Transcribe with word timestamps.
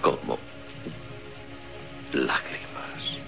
Como 0.00 0.38
lágrimas 2.12 3.18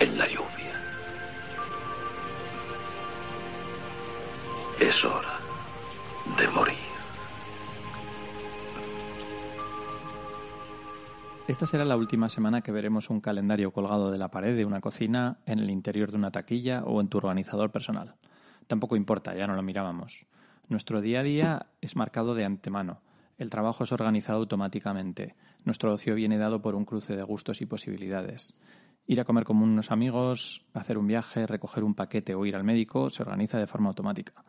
en 0.00 0.18
la 0.18 0.26
lluvia. 0.26 0.48
Es 4.80 5.04
hora 5.04 5.38
de 6.36 6.48
morir. 6.48 6.76
Esta 11.48 11.66
será 11.66 11.86
la 11.86 11.96
última 11.96 12.28
semana 12.28 12.60
que 12.60 12.72
veremos 12.72 13.08
un 13.08 13.22
calendario 13.22 13.72
colgado 13.72 14.10
de 14.10 14.18
la 14.18 14.30
pared 14.30 14.54
de 14.54 14.66
una 14.66 14.82
cocina, 14.82 15.38
en 15.46 15.58
el 15.58 15.70
interior 15.70 16.10
de 16.10 16.18
una 16.18 16.30
taquilla 16.30 16.84
o 16.84 17.00
en 17.00 17.08
tu 17.08 17.16
organizador 17.16 17.70
personal. 17.70 18.16
Tampoco 18.66 18.96
importa, 18.96 19.34
ya 19.34 19.46
no 19.46 19.54
lo 19.54 19.62
mirábamos. 19.62 20.26
Nuestro 20.68 21.00
día 21.00 21.20
a 21.20 21.22
día 21.22 21.66
es 21.80 21.96
marcado 21.96 22.34
de 22.34 22.44
antemano. 22.44 23.00
El 23.38 23.50
trabajo 23.50 23.84
es 23.84 23.92
organizado 23.92 24.40
automáticamente. 24.40 25.36
Nuestro 25.64 25.92
ocio 25.92 26.16
viene 26.16 26.38
dado 26.38 26.60
por 26.60 26.74
un 26.74 26.84
cruce 26.84 27.14
de 27.14 27.22
gustos 27.22 27.60
y 27.62 27.66
posibilidades. 27.66 28.56
Ir 29.06 29.20
a 29.20 29.24
comer 29.24 29.44
con 29.44 29.62
unos 29.62 29.92
amigos, 29.92 30.66
hacer 30.74 30.98
un 30.98 31.06
viaje, 31.06 31.46
recoger 31.46 31.84
un 31.84 31.94
paquete 31.94 32.34
o 32.34 32.44
ir 32.44 32.56
al 32.56 32.64
médico 32.64 33.08
se 33.10 33.22
organiza 33.22 33.58
de 33.58 33.68
forma 33.68 33.90
automática. 33.90 34.44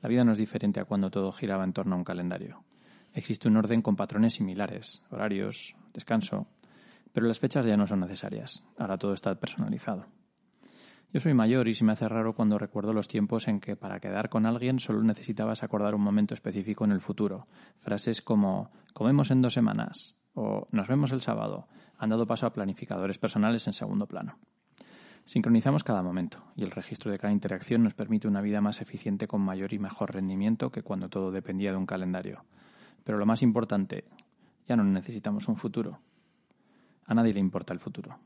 La 0.00 0.08
vida 0.08 0.24
no 0.24 0.32
es 0.32 0.38
diferente 0.38 0.80
a 0.80 0.86
cuando 0.86 1.10
todo 1.10 1.30
giraba 1.30 1.62
en 1.62 1.74
torno 1.74 1.94
a 1.94 1.98
un 1.98 2.04
calendario. 2.04 2.64
Existe 3.12 3.48
un 3.48 3.58
orden 3.58 3.82
con 3.82 3.96
patrones 3.96 4.34
similares, 4.34 5.02
horarios, 5.10 5.76
descanso, 5.92 6.46
pero 7.12 7.26
las 7.26 7.38
fechas 7.38 7.66
ya 7.66 7.76
no 7.76 7.86
son 7.86 8.00
necesarias. 8.00 8.64
Ahora 8.78 8.96
todo 8.96 9.12
está 9.12 9.34
personalizado. 9.34 10.06
Yo 11.12 11.20
soy 11.20 11.34
mayor 11.34 11.68
y 11.68 11.74
se 11.74 11.84
me 11.84 11.92
hace 11.92 12.08
raro 12.08 12.34
cuando 12.34 12.56
recuerdo 12.56 12.94
los 12.94 13.06
tiempos 13.06 13.46
en 13.46 13.60
que 13.60 13.76
para 13.76 14.00
quedar 14.00 14.30
con 14.30 14.46
alguien 14.46 14.80
solo 14.80 15.02
necesitabas 15.02 15.62
acordar 15.62 15.94
un 15.94 16.00
momento 16.00 16.32
específico 16.32 16.86
en 16.86 16.92
el 16.92 17.02
futuro. 17.02 17.46
Frases 17.80 18.22
como 18.22 18.70
comemos 18.94 19.30
en 19.30 19.42
dos 19.42 19.52
semanas 19.52 20.16
o 20.32 20.66
nos 20.70 20.88
vemos 20.88 21.12
el 21.12 21.20
sábado 21.20 21.68
han 21.98 22.08
dado 22.08 22.26
paso 22.26 22.46
a 22.46 22.54
planificadores 22.54 23.18
personales 23.18 23.66
en 23.66 23.74
segundo 23.74 24.06
plano. 24.06 24.38
Sincronizamos 25.26 25.84
cada 25.84 26.02
momento 26.02 26.42
y 26.56 26.62
el 26.62 26.70
registro 26.70 27.12
de 27.12 27.18
cada 27.18 27.34
interacción 27.34 27.82
nos 27.82 27.92
permite 27.92 28.26
una 28.26 28.40
vida 28.40 28.62
más 28.62 28.80
eficiente 28.80 29.28
con 29.28 29.42
mayor 29.42 29.74
y 29.74 29.78
mejor 29.78 30.14
rendimiento 30.14 30.72
que 30.72 30.82
cuando 30.82 31.10
todo 31.10 31.30
dependía 31.30 31.72
de 31.72 31.76
un 31.76 31.84
calendario. 31.84 32.46
Pero 33.04 33.18
lo 33.18 33.26
más 33.26 33.42
importante, 33.42 34.04
ya 34.66 34.76
no 34.76 34.84
necesitamos 34.84 35.46
un 35.48 35.56
futuro. 35.56 36.00
A 37.04 37.12
nadie 37.12 37.34
le 37.34 37.40
importa 37.40 37.74
el 37.74 37.80
futuro. 37.80 38.18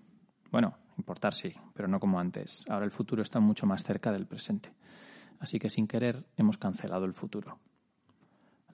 Bueno, 0.50 0.76
importar 0.96 1.34
sí, 1.34 1.52
pero 1.74 1.88
no 1.88 2.00
como 2.00 2.20
antes. 2.20 2.64
Ahora 2.68 2.84
el 2.84 2.90
futuro 2.90 3.22
está 3.22 3.40
mucho 3.40 3.66
más 3.66 3.82
cerca 3.82 4.12
del 4.12 4.26
presente. 4.26 4.72
Así 5.38 5.58
que 5.58 5.70
sin 5.70 5.86
querer 5.86 6.24
hemos 6.36 6.58
cancelado 6.58 7.04
el 7.04 7.14
futuro. 7.14 7.58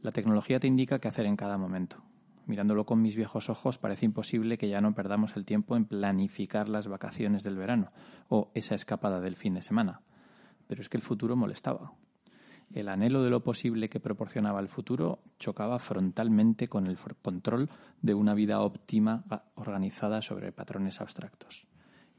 La 0.00 0.12
tecnología 0.12 0.60
te 0.60 0.66
indica 0.66 0.98
qué 0.98 1.08
hacer 1.08 1.26
en 1.26 1.36
cada 1.36 1.58
momento. 1.58 2.02
Mirándolo 2.46 2.84
con 2.84 3.00
mis 3.00 3.14
viejos 3.14 3.48
ojos 3.48 3.78
parece 3.78 4.04
imposible 4.04 4.58
que 4.58 4.68
ya 4.68 4.80
no 4.80 4.94
perdamos 4.94 5.36
el 5.36 5.44
tiempo 5.44 5.76
en 5.76 5.84
planificar 5.84 6.68
las 6.68 6.88
vacaciones 6.88 7.44
del 7.44 7.56
verano 7.56 7.92
o 8.28 8.50
esa 8.54 8.74
escapada 8.74 9.20
del 9.20 9.36
fin 9.36 9.54
de 9.54 9.62
semana. 9.62 10.00
Pero 10.66 10.80
es 10.80 10.88
que 10.88 10.96
el 10.96 11.02
futuro 11.02 11.36
molestaba. 11.36 11.92
El 12.72 12.88
anhelo 12.88 13.22
de 13.22 13.28
lo 13.28 13.42
posible 13.42 13.90
que 13.90 14.00
proporcionaba 14.00 14.58
el 14.58 14.68
futuro 14.68 15.20
chocaba 15.38 15.78
frontalmente 15.78 16.68
con 16.68 16.86
el 16.86 16.96
control 17.20 17.68
de 18.00 18.14
una 18.14 18.34
vida 18.34 18.60
óptima 18.60 19.24
organizada 19.56 20.22
sobre 20.22 20.52
patrones 20.52 21.00
abstractos. 21.00 21.66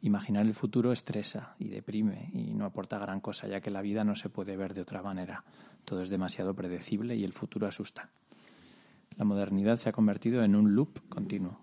Imaginar 0.01 0.45
el 0.45 0.53
futuro 0.53 0.91
estresa 0.91 1.55
y 1.57 1.69
deprime 1.69 2.29
y 2.33 2.53
no 2.53 2.65
aporta 2.65 2.99
gran 2.99 3.19
cosa, 3.19 3.47
ya 3.47 3.61
que 3.61 3.71
la 3.71 3.81
vida 3.81 4.03
no 4.03 4.15
se 4.15 4.29
puede 4.29 4.55
ver 4.55 4.73
de 4.73 4.81
otra 4.81 5.01
manera. 5.01 5.43
Todo 5.85 6.01
es 6.01 6.09
demasiado 6.09 6.53
predecible 6.53 7.15
y 7.15 7.23
el 7.23 7.33
futuro 7.33 7.65
asusta. 7.65 8.09
La 9.17 9.25
modernidad 9.25 9.77
se 9.77 9.89
ha 9.89 9.93
convertido 9.93 10.43
en 10.43 10.55
un 10.55 10.75
loop 10.75 11.07
continuo. 11.09 11.61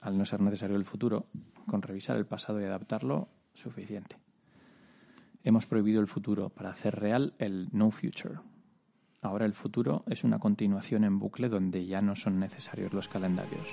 Al 0.00 0.18
no 0.18 0.24
ser 0.24 0.40
necesario 0.40 0.76
el 0.76 0.84
futuro, 0.84 1.26
con 1.66 1.80
revisar 1.80 2.16
el 2.16 2.26
pasado 2.26 2.60
y 2.60 2.64
adaptarlo, 2.64 3.28
suficiente. 3.54 4.25
Hemos 5.46 5.64
prohibido 5.64 6.00
el 6.00 6.08
futuro 6.08 6.48
para 6.48 6.70
hacer 6.70 6.96
real 6.96 7.34
el 7.38 7.68
no 7.70 7.92
future. 7.92 8.40
Ahora 9.22 9.46
el 9.46 9.54
futuro 9.54 10.02
es 10.08 10.24
una 10.24 10.40
continuación 10.40 11.04
en 11.04 11.20
bucle 11.20 11.48
donde 11.48 11.86
ya 11.86 12.00
no 12.00 12.16
son 12.16 12.40
necesarios 12.40 12.92
los 12.92 13.08
calendarios. 13.08 13.68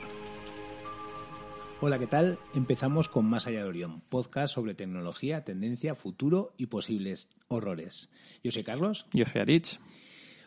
Hola, 1.82 1.98
¿qué 1.98 2.06
tal? 2.06 2.38
Empezamos 2.54 3.10
con 3.10 3.26
Más 3.26 3.48
allá 3.48 3.64
de 3.64 3.70
Orión, 3.70 4.02
podcast 4.10 4.54
sobre 4.54 4.76
tecnología, 4.76 5.44
tendencia, 5.44 5.96
futuro 5.96 6.54
y 6.58 6.68
posibles 6.68 7.28
horrores. 7.48 8.12
Yo 8.44 8.52
soy 8.52 8.64
Carlos. 8.64 9.08
Yo 9.12 9.26
soy 9.26 9.42
Aritz. 9.42 9.80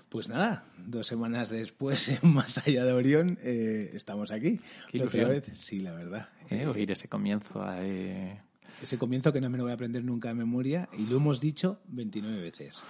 Pues 0.09 0.29
nada, 0.29 0.65
dos 0.79 1.09
semanas 1.09 1.49
después, 1.49 2.09
en 2.09 2.21
Más 2.35 2.65
allá 2.65 2.85
de 2.85 2.93
Orión, 2.93 3.41
eh, 3.43 3.91
estamos 3.95 4.31
aquí. 4.31 4.61
Qué 4.93 5.03
Otra 5.03 5.27
vez, 5.27 5.51
sí, 5.55 5.81
la 5.81 5.93
verdad. 5.93 6.29
Eh, 6.51 6.69
oír 6.69 6.93
ese 6.93 7.09
comienzo 7.09 7.65
ahí. 7.65 8.39
Ese 8.83 8.99
comienzo 8.99 9.33
que 9.33 9.41
no 9.41 9.49
me 9.49 9.57
lo 9.57 9.65
voy 9.65 9.73
a 9.73 9.75
aprender 9.75 10.05
nunca 10.05 10.29
de 10.29 10.35
memoria 10.35 10.89
y 10.99 11.07
lo 11.07 11.17
hemos 11.17 11.41
dicho 11.41 11.81
29 11.89 12.41
veces, 12.41 12.81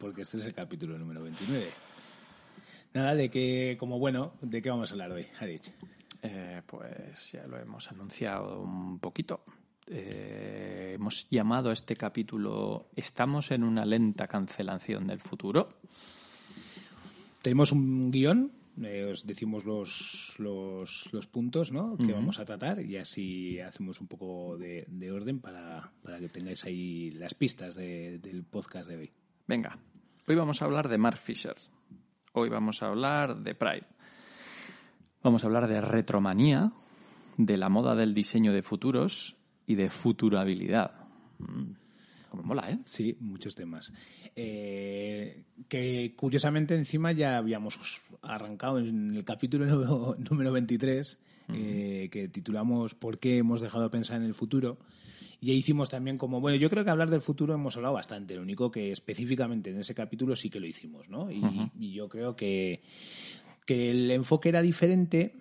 porque 0.00 0.22
este 0.22 0.38
es 0.38 0.44
el 0.44 0.54
capítulo 0.54 0.98
número 0.98 1.22
29. 1.22 1.66
Nada, 2.94 3.14
de 3.14 3.30
que, 3.30 3.76
como 3.78 3.98
bueno, 3.98 4.32
¿de 4.40 4.60
qué 4.60 4.70
vamos 4.70 4.90
a 4.90 4.94
hablar 4.94 5.12
hoy, 5.12 5.26
Arich? 5.38 5.72
Eh, 6.22 6.62
pues 6.66 7.32
ya 7.32 7.46
lo 7.46 7.58
hemos 7.58 7.90
anunciado 7.92 8.60
un 8.60 8.98
poquito. 8.98 9.44
Eh, 9.86 10.92
hemos 10.96 11.28
llamado 11.30 11.70
a 11.70 11.72
este 11.72 11.94
capítulo 11.94 12.88
Estamos 12.96 13.52
en 13.52 13.62
una 13.62 13.84
lenta 13.84 14.26
cancelación 14.26 15.06
del 15.06 15.20
futuro. 15.20 15.68
Tenemos 17.42 17.70
un 17.70 18.10
guion, 18.10 18.50
eh, 18.82 19.04
os 19.10 19.26
decimos 19.26 19.64
los, 19.64 20.34
los, 20.38 21.08
los 21.12 21.26
puntos 21.26 21.72
¿no? 21.72 21.96
que 21.96 22.12
vamos 22.12 22.38
a 22.38 22.44
tratar 22.44 22.80
y 22.84 22.96
así 22.96 23.58
hacemos 23.60 24.00
un 24.00 24.06
poco 24.08 24.56
de, 24.58 24.84
de 24.88 25.10
orden 25.12 25.40
para, 25.40 25.90
para 26.02 26.18
que 26.18 26.28
tengáis 26.28 26.64
ahí 26.64 27.10
las 27.12 27.34
pistas 27.34 27.74
de- 27.74 28.18
del 28.18 28.44
podcast 28.44 28.88
de 28.88 28.96
hoy. 28.96 29.12
Venga, 29.46 29.78
hoy 30.26 30.34
vamos 30.34 30.60
a 30.60 30.64
hablar 30.66 30.88
de 30.88 30.98
Mark 30.98 31.18
Fisher. 31.18 31.54
Hoy 32.32 32.48
vamos 32.48 32.82
a 32.82 32.88
hablar 32.88 33.36
de 33.38 33.54
Pride. 33.54 33.86
Vamos 35.22 35.42
a 35.42 35.46
hablar 35.46 35.66
de 35.68 35.80
retromanía, 35.80 36.72
de 37.36 37.56
la 37.56 37.68
moda 37.68 37.94
del 37.94 38.14
diseño 38.14 38.52
de 38.52 38.62
futuros 38.62 39.36
y 39.66 39.74
de 39.74 39.88
futurabilidad. 39.90 40.92
Mm, 41.38 41.72
Como 42.36 42.48
mola, 42.48 42.70
¿eh? 42.70 42.78
Sí, 42.84 43.16
muchos 43.20 43.54
temas. 43.54 43.92
Eh, 44.34 45.42
que 45.68 46.14
curiosamente 46.16 46.74
encima 46.74 47.12
ya 47.12 47.36
habíamos 47.38 47.78
arrancado 48.22 48.78
en 48.78 49.14
el 49.14 49.24
capítulo 49.24 49.66
número, 49.66 50.16
número 50.30 50.52
23, 50.52 51.18
eh, 51.54 52.08
que 52.10 52.28
titulamos 52.28 52.94
¿Por 52.94 53.18
qué 53.18 53.38
hemos 53.38 53.60
dejado 53.60 53.84
de 53.84 53.90
pensar 53.90 54.20
en 54.20 54.26
el 54.26 54.34
futuro? 54.34 54.78
Y 55.40 55.50
ahí 55.50 55.58
hicimos 55.58 55.90
también 55.90 56.16
como, 56.16 56.40
bueno, 56.40 56.56
yo 56.56 56.70
creo 56.70 56.84
que 56.84 56.90
hablar 56.90 57.10
del 57.10 57.20
futuro 57.20 57.54
hemos 57.54 57.76
hablado 57.76 57.94
bastante, 57.94 58.34
lo 58.34 58.42
único 58.42 58.70
que 58.70 58.90
específicamente 58.90 59.70
en 59.70 59.78
ese 59.78 59.94
capítulo 59.94 60.34
sí 60.34 60.48
que 60.48 60.60
lo 60.60 60.66
hicimos, 60.66 61.08
¿no? 61.10 61.30
Y, 61.30 61.42
y 61.78 61.92
yo 61.92 62.08
creo 62.08 62.34
que, 62.34 62.80
que 63.66 63.90
el 63.90 64.10
enfoque 64.10 64.48
era 64.48 64.62
diferente 64.62 65.34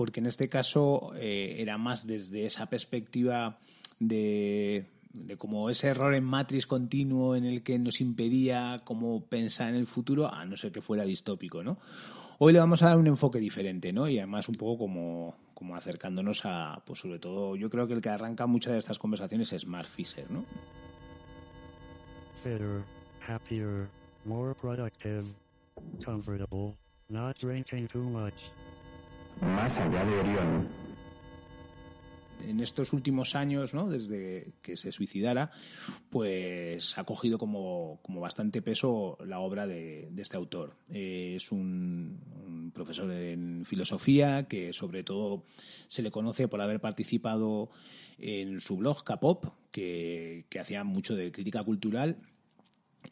porque 0.00 0.20
en 0.20 0.26
este 0.26 0.48
caso 0.48 1.12
eh, 1.14 1.56
era 1.58 1.76
más 1.76 2.06
desde 2.06 2.46
esa 2.46 2.70
perspectiva 2.70 3.58
de, 3.98 4.86
de 5.12 5.36
como 5.36 5.70
ese 5.70 5.88
error 5.88 6.14
en 6.14 6.24
Matrix 6.24 6.66
continuo 6.66 7.34
en 7.34 7.44
el 7.44 7.62
que 7.62 7.78
nos 7.78 8.00
impedía 8.00 8.80
como 8.84 9.24
pensar 9.24 9.70
en 9.70 9.76
el 9.76 9.86
futuro, 9.86 10.32
a 10.32 10.44
no 10.44 10.56
ser 10.56 10.72
que 10.72 10.82
fuera 10.82 11.04
distópico, 11.04 11.62
¿no? 11.62 11.78
Hoy 12.38 12.52
le 12.52 12.58
vamos 12.58 12.82
a 12.82 12.88
dar 12.88 12.98
un 12.98 13.06
enfoque 13.06 13.38
diferente, 13.38 13.92
¿no? 13.92 14.08
Y 14.08 14.18
además 14.18 14.48
un 14.48 14.54
poco 14.54 14.84
como, 14.84 15.34
como 15.52 15.76
acercándonos 15.76 16.42
a, 16.44 16.82
pues 16.86 17.00
sobre 17.00 17.18
todo, 17.18 17.56
yo 17.56 17.68
creo 17.68 17.86
que 17.86 17.94
el 17.94 18.00
que 18.00 18.08
arranca 18.08 18.46
muchas 18.46 18.72
de 18.72 18.78
estas 18.78 18.98
conversaciones 18.98 19.52
es 19.52 19.66
Mark 19.66 19.88
Fisher, 19.88 20.30
¿no? 20.30 20.44
Fitter, 22.42 22.82
happier, 23.28 23.88
more 24.24 24.54
productive, 24.54 25.24
comfortable, 26.04 26.74
not 27.08 27.38
drinking 27.38 27.86
too 27.88 28.04
much. 28.04 28.52
Más 29.42 29.76
allá 29.76 30.04
de 30.04 30.18
Orión. 30.20 30.89
En 32.48 32.60
estos 32.60 32.92
últimos 32.92 33.34
años, 33.34 33.74
¿no? 33.74 33.88
desde 33.88 34.52
que 34.62 34.76
se 34.76 34.92
suicidara, 34.92 35.50
pues 36.10 36.96
ha 36.98 37.04
cogido 37.04 37.38
como, 37.38 38.00
como 38.02 38.20
bastante 38.20 38.62
peso 38.62 39.18
la 39.24 39.40
obra 39.40 39.66
de, 39.66 40.10
este 40.16 40.36
autor. 40.36 40.76
Eh, 40.90 41.34
es 41.36 41.52
un, 41.52 42.70
profesor 42.74 43.10
en 43.10 43.64
filosofía 43.64 44.46
que 44.46 44.72
sobre 44.72 45.02
todo 45.02 45.44
se 45.88 46.02
le 46.02 46.10
conoce 46.10 46.46
por 46.46 46.60
haber 46.60 46.80
participado 46.80 47.70
en 48.18 48.60
su 48.60 48.76
blog 48.76 49.02
que, 49.72 50.44
que 50.48 50.60
hacía 50.60 50.84
mucho 50.84 51.16
de 51.16 51.32
crítica 51.32 51.64
cultural 51.64 52.16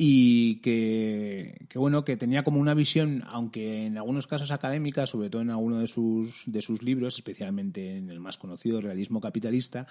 y 0.01 0.61
que, 0.61 1.67
que, 1.69 1.77
bueno 1.77 2.05
que 2.05 2.17
tenía 2.17 2.45
como 2.45 2.61
una 2.61 2.73
visión 2.73 3.25
aunque 3.27 3.85
en 3.85 3.99
algunos 3.99 4.29
casos 4.29 4.53
académica 4.53 5.09
sobre 5.09 5.29
todo 5.29 5.43
en 5.43 5.51
alguno 5.51 5.81
de 5.81 5.89
sus 5.89 6.45
de 6.47 6.63
sus 6.63 6.85
libros 6.85 7.17
especialmente 7.17 7.97
en 7.97 8.09
el 8.09 8.21
más 8.21 8.37
conocido 8.37 8.81
realismo 8.81 9.21
capitalista 9.21 9.89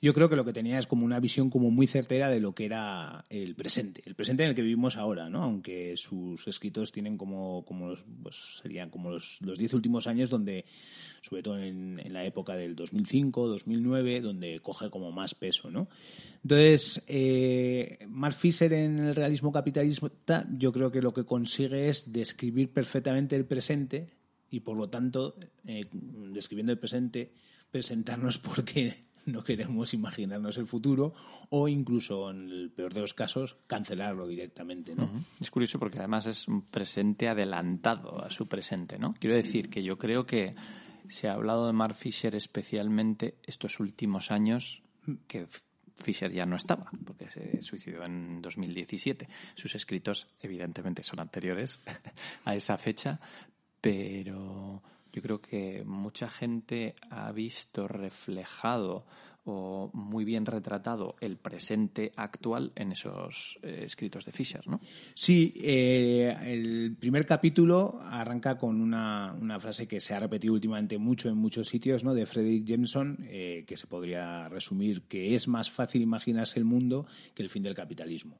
yo 0.00 0.14
creo 0.14 0.28
que 0.28 0.36
lo 0.36 0.44
que 0.44 0.52
tenía 0.52 0.78
es 0.78 0.86
como 0.86 1.04
una 1.04 1.18
visión 1.18 1.50
como 1.50 1.72
muy 1.72 1.88
certera 1.88 2.30
de 2.30 2.38
lo 2.38 2.54
que 2.54 2.66
era 2.66 3.24
el 3.28 3.56
presente 3.56 4.02
el 4.06 4.14
presente 4.14 4.44
en 4.44 4.50
el 4.50 4.54
que 4.54 4.62
vivimos 4.62 4.96
ahora 4.96 5.28
no 5.28 5.42
aunque 5.42 5.96
sus 5.96 6.46
escritos 6.46 6.92
tienen 6.92 7.18
como 7.18 7.64
como 7.64 7.88
los, 7.88 8.04
pues 8.22 8.60
serían 8.62 8.88
como 8.88 9.10
los, 9.10 9.38
los 9.40 9.58
diez 9.58 9.74
últimos 9.74 10.06
años 10.06 10.30
donde 10.30 10.64
sobre 11.22 11.42
todo 11.42 11.58
en, 11.58 11.98
en 11.98 12.12
la 12.12 12.24
época 12.24 12.54
del 12.54 12.76
2005 12.76 13.48
2009 13.48 14.20
donde 14.20 14.60
coge 14.60 14.90
como 14.90 15.10
más 15.10 15.34
peso 15.34 15.72
no 15.72 15.88
entonces, 16.42 17.04
eh, 17.06 17.98
Mark 18.08 18.34
Fisher 18.34 18.72
en 18.72 18.98
el 18.98 19.14
realismo 19.14 19.52
capitalista, 19.52 20.46
yo 20.52 20.72
creo 20.72 20.90
que 20.90 21.02
lo 21.02 21.12
que 21.12 21.24
consigue 21.24 21.88
es 21.88 22.12
describir 22.12 22.72
perfectamente 22.72 23.36
el 23.36 23.44
presente 23.44 24.08
y, 24.50 24.60
por 24.60 24.76
lo 24.76 24.88
tanto, 24.88 25.36
eh, 25.66 25.84
describiendo 26.32 26.72
el 26.72 26.78
presente, 26.78 27.32
presentarnos 27.70 28.38
porque 28.38 29.04
no 29.26 29.44
queremos 29.44 29.92
imaginarnos 29.92 30.56
el 30.56 30.66
futuro 30.66 31.12
o 31.50 31.68
incluso, 31.68 32.30
en 32.30 32.48
el 32.48 32.70
peor 32.70 32.94
de 32.94 33.02
los 33.02 33.12
casos, 33.12 33.58
cancelarlo 33.66 34.26
directamente. 34.26 34.94
¿no? 34.94 35.10
Es 35.38 35.50
curioso 35.50 35.78
porque 35.78 35.98
además 35.98 36.24
es 36.24 36.48
un 36.48 36.62
presente 36.62 37.28
adelantado 37.28 38.24
a 38.24 38.30
su 38.30 38.48
presente. 38.48 38.98
¿no? 38.98 39.14
Quiero 39.20 39.36
decir 39.36 39.68
que 39.68 39.82
yo 39.82 39.98
creo 39.98 40.24
que 40.24 40.52
se 41.06 41.28
ha 41.28 41.34
hablado 41.34 41.66
de 41.66 41.74
Mark 41.74 41.96
Fisher 41.96 42.34
especialmente 42.34 43.36
estos 43.42 43.78
últimos 43.78 44.30
años 44.30 44.82
que 45.26 45.46
Fisher 46.00 46.32
ya 46.32 46.46
no 46.46 46.56
estaba, 46.56 46.90
porque 47.04 47.28
se 47.28 47.62
suicidó 47.62 48.04
en 48.04 48.40
2017. 48.40 49.28
Sus 49.54 49.74
escritos, 49.74 50.28
evidentemente, 50.40 51.02
son 51.02 51.20
anteriores 51.20 51.80
a 52.44 52.54
esa 52.54 52.76
fecha, 52.78 53.20
pero 53.80 54.82
yo 55.12 55.22
creo 55.22 55.40
que 55.40 55.82
mucha 55.84 56.28
gente 56.28 56.94
ha 57.10 57.32
visto 57.32 57.88
reflejado 57.88 59.04
o 59.44 59.90
muy 59.94 60.24
bien 60.24 60.44
retratado 60.44 61.16
el 61.20 61.36
presente 61.36 62.12
actual 62.16 62.72
en 62.76 62.92
esos 62.92 63.58
eh, 63.62 63.82
escritos 63.84 64.24
de 64.26 64.32
Fisher, 64.32 64.66
¿no? 64.68 64.80
Sí, 65.14 65.54
eh, 65.56 66.36
el 66.44 66.96
primer 66.98 67.24
capítulo 67.26 68.00
arranca 68.02 68.58
con 68.58 68.80
una, 68.80 69.32
una, 69.32 69.58
frase 69.58 69.88
que 69.88 70.00
se 70.00 70.14
ha 70.14 70.20
repetido 70.20 70.54
últimamente 70.54 70.98
mucho 70.98 71.28
en 71.28 71.36
muchos 71.36 71.68
sitios, 71.68 72.04
¿no? 72.04 72.14
De 72.14 72.26
Frederick 72.26 72.66
Jameson, 72.66 73.18
eh, 73.28 73.64
que 73.66 73.76
se 73.76 73.86
podría 73.86 74.48
resumir 74.48 75.02
que 75.02 75.34
es 75.34 75.48
más 75.48 75.70
fácil 75.70 76.02
imaginarse 76.02 76.58
el 76.58 76.66
mundo 76.66 77.06
que 77.34 77.42
el 77.42 77.48
fin 77.48 77.62
del 77.62 77.74
capitalismo. 77.74 78.38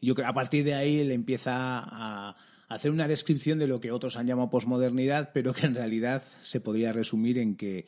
Yo 0.00 0.14
creo 0.14 0.26
que 0.26 0.30
a 0.30 0.34
partir 0.34 0.64
de 0.64 0.74
ahí 0.74 1.00
él 1.00 1.10
empieza 1.10 1.52
a 1.52 2.34
hacer 2.70 2.92
una 2.92 3.08
descripción 3.08 3.58
de 3.58 3.66
lo 3.66 3.80
que 3.80 3.90
otros 3.90 4.16
han 4.16 4.28
llamado 4.28 4.48
posmodernidad, 4.48 5.32
pero 5.34 5.52
que 5.52 5.66
en 5.66 5.74
realidad 5.74 6.22
se 6.40 6.60
podría 6.60 6.92
resumir 6.92 7.36
en 7.36 7.56
que 7.56 7.86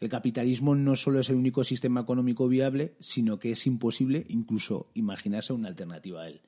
el 0.00 0.08
capitalismo 0.08 0.74
no 0.74 0.96
solo 0.96 1.20
es 1.20 1.30
el 1.30 1.36
único 1.36 1.62
sistema 1.62 2.00
económico 2.00 2.48
viable, 2.48 2.94
sino 2.98 3.38
que 3.38 3.52
es 3.52 3.66
imposible 3.66 4.26
incluso 4.28 4.90
imaginarse 4.94 5.52
una 5.52 5.68
alternativa 5.68 6.22
a 6.22 6.28
él. 6.28 6.40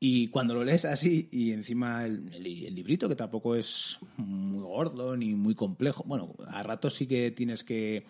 Y 0.00 0.28
cuando 0.28 0.54
lo 0.54 0.62
lees 0.62 0.84
así, 0.84 1.28
y 1.32 1.50
encima 1.50 2.06
el, 2.06 2.32
el, 2.32 2.46
el, 2.46 2.74
librito, 2.76 3.08
que 3.08 3.16
tampoco 3.16 3.56
es 3.56 3.98
muy 4.16 4.62
gordo 4.62 5.16
ni 5.16 5.34
muy 5.34 5.56
complejo, 5.56 6.04
bueno, 6.06 6.36
a 6.46 6.62
ratos 6.62 6.94
sí 6.94 7.08
que 7.08 7.32
tienes 7.32 7.64
que 7.64 8.04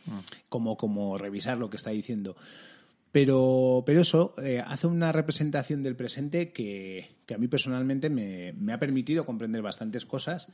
como, 0.51 0.77
como 0.77 1.17
revisar 1.17 1.57
lo 1.57 1.71
que 1.71 1.79
está 1.79 1.89
diciendo. 1.91 2.37
Pero, 3.11 3.83
pero 3.87 4.03
eso 4.03 4.35
eh, 4.43 4.63
hace 4.65 4.87
una 4.87 5.13
representación 5.13 5.83
del 5.83 5.97
presente 5.97 6.53
que, 6.53 7.17
que 7.27 7.35
a 7.35 7.39
mí 7.39 7.49
personalmente 7.49 8.11
me, 8.11 8.53
me, 8.53 8.73
ha 8.73 8.79
permitido 8.79 9.25
comprender 9.25 9.63
bastantes 9.63 10.05
cosas 10.05 10.49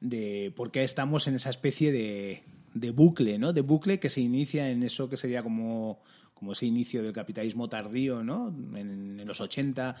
de 0.00 0.52
por 0.56 0.70
qué 0.70 0.84
estamos 0.84 1.28
en 1.28 1.34
esa 1.34 1.50
especie 1.50 1.92
de, 1.92 2.44
de 2.72 2.90
bucle, 2.90 3.38
¿no? 3.38 3.52
De 3.52 3.60
bucle 3.60 4.00
que 4.00 4.08
se 4.08 4.22
inicia 4.22 4.70
en 4.70 4.82
eso 4.82 5.10
que 5.10 5.16
sería 5.16 5.42
como, 5.42 6.02
como 6.38 6.52
ese 6.52 6.66
inicio 6.66 7.02
del 7.02 7.12
capitalismo 7.12 7.68
tardío, 7.68 8.22
¿no? 8.22 8.48
En, 8.76 9.26
los 9.26 9.40
80, 9.40 9.96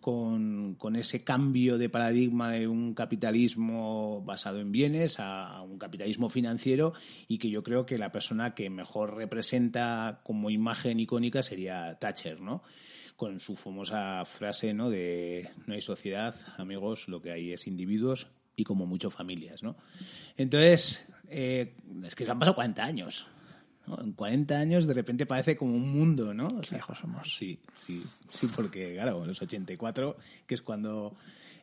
con, 0.00 0.74
con, 0.76 0.94
ese 0.94 1.24
cambio 1.24 1.78
de 1.78 1.88
paradigma 1.88 2.52
de 2.52 2.68
un 2.68 2.94
capitalismo 2.94 4.22
basado 4.24 4.60
en 4.60 4.70
bienes 4.70 5.18
a, 5.18 5.48
a, 5.48 5.62
un 5.62 5.78
capitalismo 5.78 6.28
financiero 6.28 6.92
y 7.26 7.38
que 7.38 7.50
yo 7.50 7.62
creo 7.62 7.86
que 7.86 7.98
la 7.98 8.12
persona 8.12 8.54
que 8.54 8.70
mejor 8.70 9.16
representa 9.16 10.20
como 10.22 10.50
imagen 10.50 11.00
icónica 11.00 11.42
sería 11.42 11.98
Thatcher, 11.98 12.40
¿no? 12.40 12.62
Con 13.16 13.40
su 13.40 13.56
famosa 13.56 14.24
frase, 14.26 14.74
¿no? 14.74 14.90
De 14.90 15.50
no 15.66 15.74
hay 15.74 15.80
sociedad, 15.80 16.36
amigos, 16.56 17.08
lo 17.08 17.20
que 17.20 17.32
hay 17.32 17.52
es 17.52 17.66
individuos 17.66 18.28
y 18.54 18.64
como 18.64 18.86
mucho 18.86 19.10
familias, 19.10 19.62
¿no? 19.62 19.76
Entonces, 20.36 21.08
eh, 21.28 21.74
es 22.04 22.14
que 22.14 22.24
se 22.24 22.30
han 22.30 22.38
pasado 22.38 22.54
40 22.54 22.84
años. 22.84 23.26
¿No? 23.88 24.00
En 24.02 24.12
40 24.12 24.58
años 24.58 24.86
de 24.86 24.94
repente 24.94 25.26
parece 25.26 25.56
como 25.56 25.74
un 25.74 25.90
mundo, 25.90 26.34
¿no? 26.34 26.46
O 26.46 26.62
sea, 26.62 26.78
Viejos 26.78 26.98
somos. 26.98 27.34
Sí, 27.36 27.58
sí, 27.86 28.02
sí, 28.28 28.48
porque 28.54 28.94
claro, 28.94 29.22
en 29.22 29.28
los 29.28 29.40
84, 29.40 30.16
que 30.46 30.54
es 30.54 30.62
cuando 30.62 31.16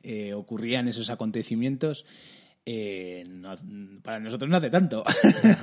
eh, 0.03 0.33
ocurrían 0.33 0.87
esos 0.87 1.09
acontecimientos, 1.09 2.05
eh, 2.67 3.23
no, 3.27 3.55
para 4.01 4.19
nosotros 4.19 4.49
no 4.49 4.57
hace 4.57 4.71
tanto. 4.71 5.03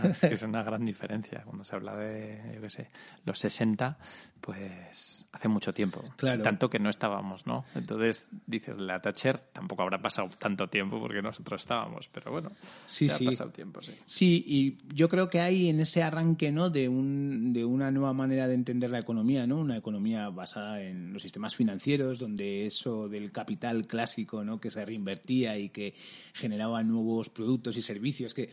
es 0.05 0.21
que 0.21 0.35
es 0.35 0.43
una 0.43 0.63
gran 0.63 0.85
diferencia. 0.85 1.43
Cuando 1.45 1.65
se 1.65 1.75
habla 1.75 1.97
de, 1.97 2.53
yo 2.55 2.61
qué 2.61 2.71
sé, 2.71 2.89
los 3.25 3.39
60, 3.41 3.99
pues 4.41 5.27
hace 5.33 5.49
mucho 5.49 5.73
tiempo. 5.73 6.05
Claro. 6.17 6.43
Tanto 6.43 6.69
que 6.69 6.79
no 6.79 6.91
estábamos, 6.91 7.47
¿no? 7.47 7.65
Entonces 7.75 8.29
dices, 8.47 8.79
la 8.79 9.01
Thatcher 9.01 9.41
tampoco 9.41 9.83
habrá 9.83 10.01
pasado 10.01 10.29
tanto 10.39 10.69
tiempo 10.69 11.01
porque 11.01 11.23
nosotros 11.23 11.63
estábamos, 11.63 12.09
pero 12.09 12.31
bueno, 12.31 12.53
sí, 12.87 13.09
ya 13.09 13.17
sí. 13.17 13.27
ha 13.27 13.31
pasado 13.31 13.51
tiempo, 13.51 13.83
sí. 13.83 13.93
Sí, 14.05 14.45
y 14.47 14.79
yo 14.95 15.09
creo 15.09 15.29
que 15.29 15.41
hay 15.41 15.69
en 15.69 15.81
ese 15.81 16.03
arranque, 16.03 16.53
¿no? 16.53 16.71
De, 16.71 16.89
un, 16.89 17.53
de 17.53 17.65
una 17.65 17.91
nueva 17.91 18.13
manera 18.13 18.47
de 18.47 18.55
entender 18.55 18.91
la 18.91 18.99
economía, 18.99 19.47
¿no? 19.47 19.59
Una 19.59 19.77
economía 19.77 20.29
basada 20.29 20.83
en 20.83 21.13
los 21.13 21.23
sistemas 21.23 21.57
financieros, 21.57 22.19
donde 22.19 22.67
eso 22.67 23.09
del 23.09 23.33
capital 23.33 23.87
clásico, 23.87 24.45
¿no? 24.45 24.61
Que 24.61 24.71
se 24.71 24.85
reinvertía 24.85 25.59
y 25.59 25.71
que 25.71 25.95
generaba 26.35 26.83
nuevos 26.93 27.29
productos 27.31 27.77
y 27.77 27.83
servicios 27.83 28.35
que 28.35 28.51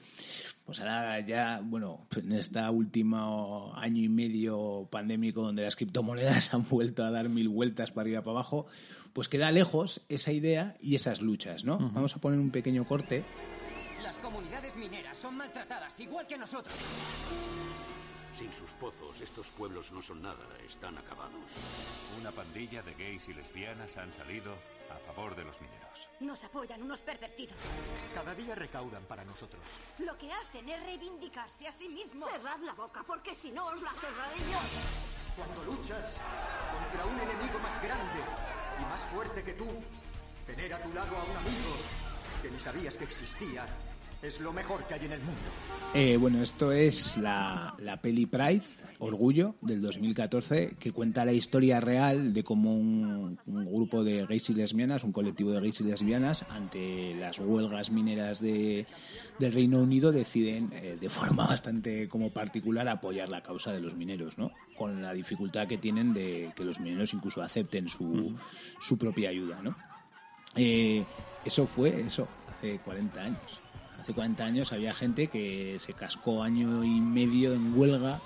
pues 0.65 0.79
ahora 0.79 1.19
ya, 1.21 1.61
bueno, 1.63 2.07
en 2.15 2.31
esta 2.33 2.69
último 2.69 3.73
año 3.75 4.03
y 4.03 4.09
medio 4.09 4.87
pandémico 4.91 5.41
donde 5.41 5.63
las 5.63 5.75
criptomonedas 5.75 6.53
han 6.53 6.67
vuelto 6.67 7.03
a 7.03 7.11
dar 7.11 7.29
mil 7.29 7.49
vueltas 7.49 7.91
para 7.91 8.03
arriba 8.03 8.21
para 8.21 8.31
abajo, 8.31 8.67
pues 9.13 9.29
queda 9.29 9.51
lejos 9.51 10.01
esa 10.09 10.31
idea 10.31 10.77
y 10.81 10.95
esas 10.95 11.21
luchas, 11.21 11.65
¿no? 11.65 11.77
Uh 11.77 11.79
-huh. 11.79 11.93
Vamos 11.93 12.15
a 12.15 12.19
poner 12.19 12.39
un 12.39 12.51
pequeño 12.51 12.87
corte. 12.87 13.23
Las 14.03 14.17
comunidades 14.17 14.75
mineras 14.75 15.17
son 15.17 15.37
maltratadas 15.37 15.99
igual 15.99 16.27
que 16.27 16.37
nosotros. 16.37 16.73
Sin 18.39 18.53
sus 18.53 18.71
pozos, 18.71 19.19
estos 19.19 19.49
pueblos 19.49 19.91
no 19.91 20.01
son 20.01 20.21
nada, 20.21 20.45
están 20.65 20.97
acabados. 20.97 21.43
Una 22.21 22.31
pandilla 22.31 22.81
de 22.81 22.93
gays 22.93 23.27
y 23.27 23.33
lesbianas 23.33 23.97
han 23.97 24.13
salido 24.13 24.53
a 24.89 24.97
favor 25.11 25.35
de 25.35 25.43
los 25.43 25.59
mineros. 25.59 26.07
Nos 26.21 26.41
apoyan 26.45 26.81
unos 26.81 27.01
pervertidos. 27.01 27.57
Cada 28.15 28.33
día 28.35 28.55
recaudan 28.55 29.03
para 29.03 29.25
nosotros. 29.25 29.61
Lo 29.97 30.17
que 30.17 30.31
hacen 30.31 30.69
es 30.69 30.81
reivindicarse 30.85 31.67
a 31.67 31.73
sí 31.73 31.89
mismos. 31.89 32.31
Cerrad 32.31 32.59
la 32.59 32.71
boca, 32.71 33.03
porque 33.05 33.35
si 33.35 33.51
no 33.51 33.65
os 33.65 33.81
la 33.81 33.91
cerraré 33.91 34.37
yo. 34.49 34.59
Cuando 35.35 35.75
luchas 35.75 36.05
contra 36.71 37.05
un 37.07 37.19
enemigo 37.19 37.59
más 37.59 37.83
grande 37.83 38.21
y 38.79 38.83
más 38.83 39.01
fuerte 39.11 39.43
que 39.43 39.51
tú, 39.51 39.67
tener 40.47 40.73
a 40.73 40.81
tu 40.81 40.93
lado 40.93 41.17
a 41.17 41.23
un 41.25 41.35
amigo 41.35 41.75
que 42.41 42.51
ni 42.51 42.59
sabías 42.59 42.95
que 42.95 43.03
existía 43.03 43.67
Es 44.21 44.39
lo 44.41 44.51
mejor 44.51 44.83
que 44.85 44.95
hay 44.95 45.05
en 45.05 45.13
el 45.13 45.19
mundo. 45.19 45.39
Eh, 45.93 46.17
bueno, 46.17 46.43
esto 46.43 46.73
es 46.73 47.17
la, 47.17 47.73
la 47.79 48.01
peli 48.01 48.25
Pride, 48.25 48.63
Orgullo, 48.99 49.55
del 49.61 49.81
2014, 49.81 50.75
que 50.77 50.91
cuenta 50.91 51.23
la 51.23 51.31
historia 51.31 51.79
real 51.79 52.33
de 52.33 52.43
cómo 52.43 52.75
un, 52.75 53.39
un 53.45 53.65
grupo 53.65 54.03
de 54.03 54.25
gays 54.25 54.49
y 54.49 54.55
lesbianas, 54.55 55.05
un 55.05 55.13
colectivo 55.13 55.51
de 55.51 55.61
gays 55.61 55.79
y 55.79 55.85
lesbianas, 55.85 56.45
ante 56.49 57.15
las 57.15 57.39
huelgas 57.39 57.91
mineras 57.91 58.41
de, 58.41 58.85
del 59.39 59.53
Reino 59.53 59.79
Unido, 59.79 60.11
deciden 60.11 60.69
eh, 60.73 60.97
de 60.99 61.09
forma 61.09 61.47
bastante 61.47 62.09
como 62.09 62.29
particular 62.29 62.89
apoyar 62.89 63.29
la 63.29 63.41
causa 63.41 63.71
de 63.71 63.79
los 63.79 63.95
mineros, 63.95 64.37
¿no? 64.37 64.51
Con 64.77 65.01
la 65.01 65.13
dificultad 65.13 65.65
que 65.65 65.77
tienen 65.77 66.13
de 66.13 66.51
que 66.57 66.65
los 66.65 66.81
mineros 66.81 67.13
incluso 67.13 67.41
acepten 67.41 67.87
su, 67.87 68.35
su 68.81 68.97
propia 68.97 69.29
ayuda, 69.29 69.61
¿no? 69.63 69.77
Eh, 70.55 71.05
eso 71.45 71.65
fue, 71.65 72.01
eso, 72.01 72.27
hace 72.49 72.79
40 72.79 73.21
años. 73.21 73.61
Hace 74.09 74.15
40 74.15 74.43
años 74.43 74.73
había 74.73 74.91
gente 74.95 75.27
que 75.27 75.77
se 75.79 75.93
cascó 75.93 76.41
año 76.41 76.83
y 76.83 76.99
medio 76.99 77.53
en 77.53 77.77
huelga 77.77 78.19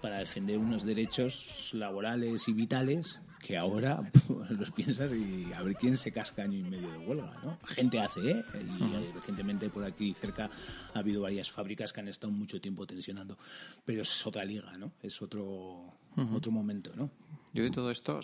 para 0.00 0.18
defender 0.18 0.56
unos 0.56 0.84
derechos 0.84 1.70
laborales 1.72 2.46
y 2.46 2.52
vitales 2.52 3.18
que 3.44 3.56
ahora 3.56 4.08
los 4.50 4.70
piensas 4.70 5.10
y 5.10 5.52
a 5.52 5.62
ver 5.62 5.74
quién 5.74 5.96
se 5.96 6.12
casca 6.12 6.44
año 6.44 6.58
y 6.58 6.62
medio 6.62 6.92
de 6.92 6.98
huelga, 6.98 7.34
¿no? 7.42 7.58
Gente 7.64 7.98
hace, 7.98 8.20
¿eh? 8.20 8.44
Y 8.54 8.84
eh, 8.84 9.10
recientemente 9.16 9.68
por 9.68 9.82
aquí 9.82 10.14
cerca 10.14 10.48
ha 10.94 10.98
habido 11.00 11.22
varias 11.22 11.50
fábricas 11.50 11.92
que 11.92 11.98
han 11.98 12.06
estado 12.06 12.32
mucho 12.32 12.60
tiempo 12.60 12.86
tensionando, 12.86 13.36
pero 13.84 14.02
es 14.02 14.26
otra 14.28 14.44
liga, 14.44 14.78
¿no? 14.78 14.92
Es 15.02 15.20
otro, 15.22 15.92
otro 16.36 16.52
momento, 16.52 16.92
¿no? 16.94 17.10
Yo 17.52 17.64
de 17.64 17.72
todo 17.72 17.90
esto 17.90 18.20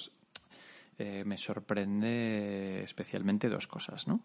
eh, 0.99 1.25
me 1.27 1.37
sorprende 1.37 2.85
especialmente 2.85 3.49
dos 3.49 3.67
cosas, 3.67 4.07
¿no? 4.07 4.25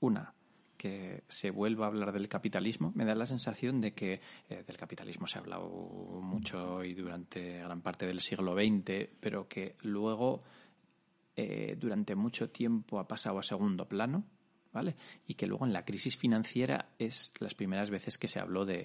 Una, 0.00 0.34
que 0.78 1.24
se 1.28 1.50
vuelva 1.50 1.84
a 1.84 1.88
hablar 1.88 2.12
del 2.12 2.28
capitalismo, 2.28 2.92
me 2.94 3.04
da 3.04 3.14
la 3.14 3.26
sensación 3.26 3.80
de 3.82 3.92
que 3.92 4.20
eh, 4.48 4.62
del 4.66 4.76
capitalismo 4.78 5.26
se 5.26 5.36
ha 5.36 5.42
hablado 5.42 5.68
mucho 6.22 6.82
y 6.84 6.94
durante 6.94 7.58
gran 7.58 7.82
parte 7.82 8.06
del 8.06 8.20
siglo 8.20 8.54
XX, 8.54 9.10
pero 9.20 9.48
que 9.48 9.74
luego 9.82 10.42
eh, 11.36 11.76
durante 11.78 12.14
mucho 12.14 12.48
tiempo 12.48 13.00
ha 13.00 13.08
pasado 13.08 13.38
a 13.38 13.42
segundo 13.42 13.86
plano, 13.86 14.24
¿vale? 14.72 14.96
Y 15.26 15.34
que 15.34 15.46
luego 15.46 15.66
en 15.66 15.72
la 15.72 15.84
crisis 15.84 16.16
financiera 16.16 16.90
es 16.98 17.34
las 17.40 17.54
primeras 17.54 17.90
veces 17.90 18.16
que 18.16 18.28
se 18.28 18.38
habló 18.38 18.64
de, 18.64 18.84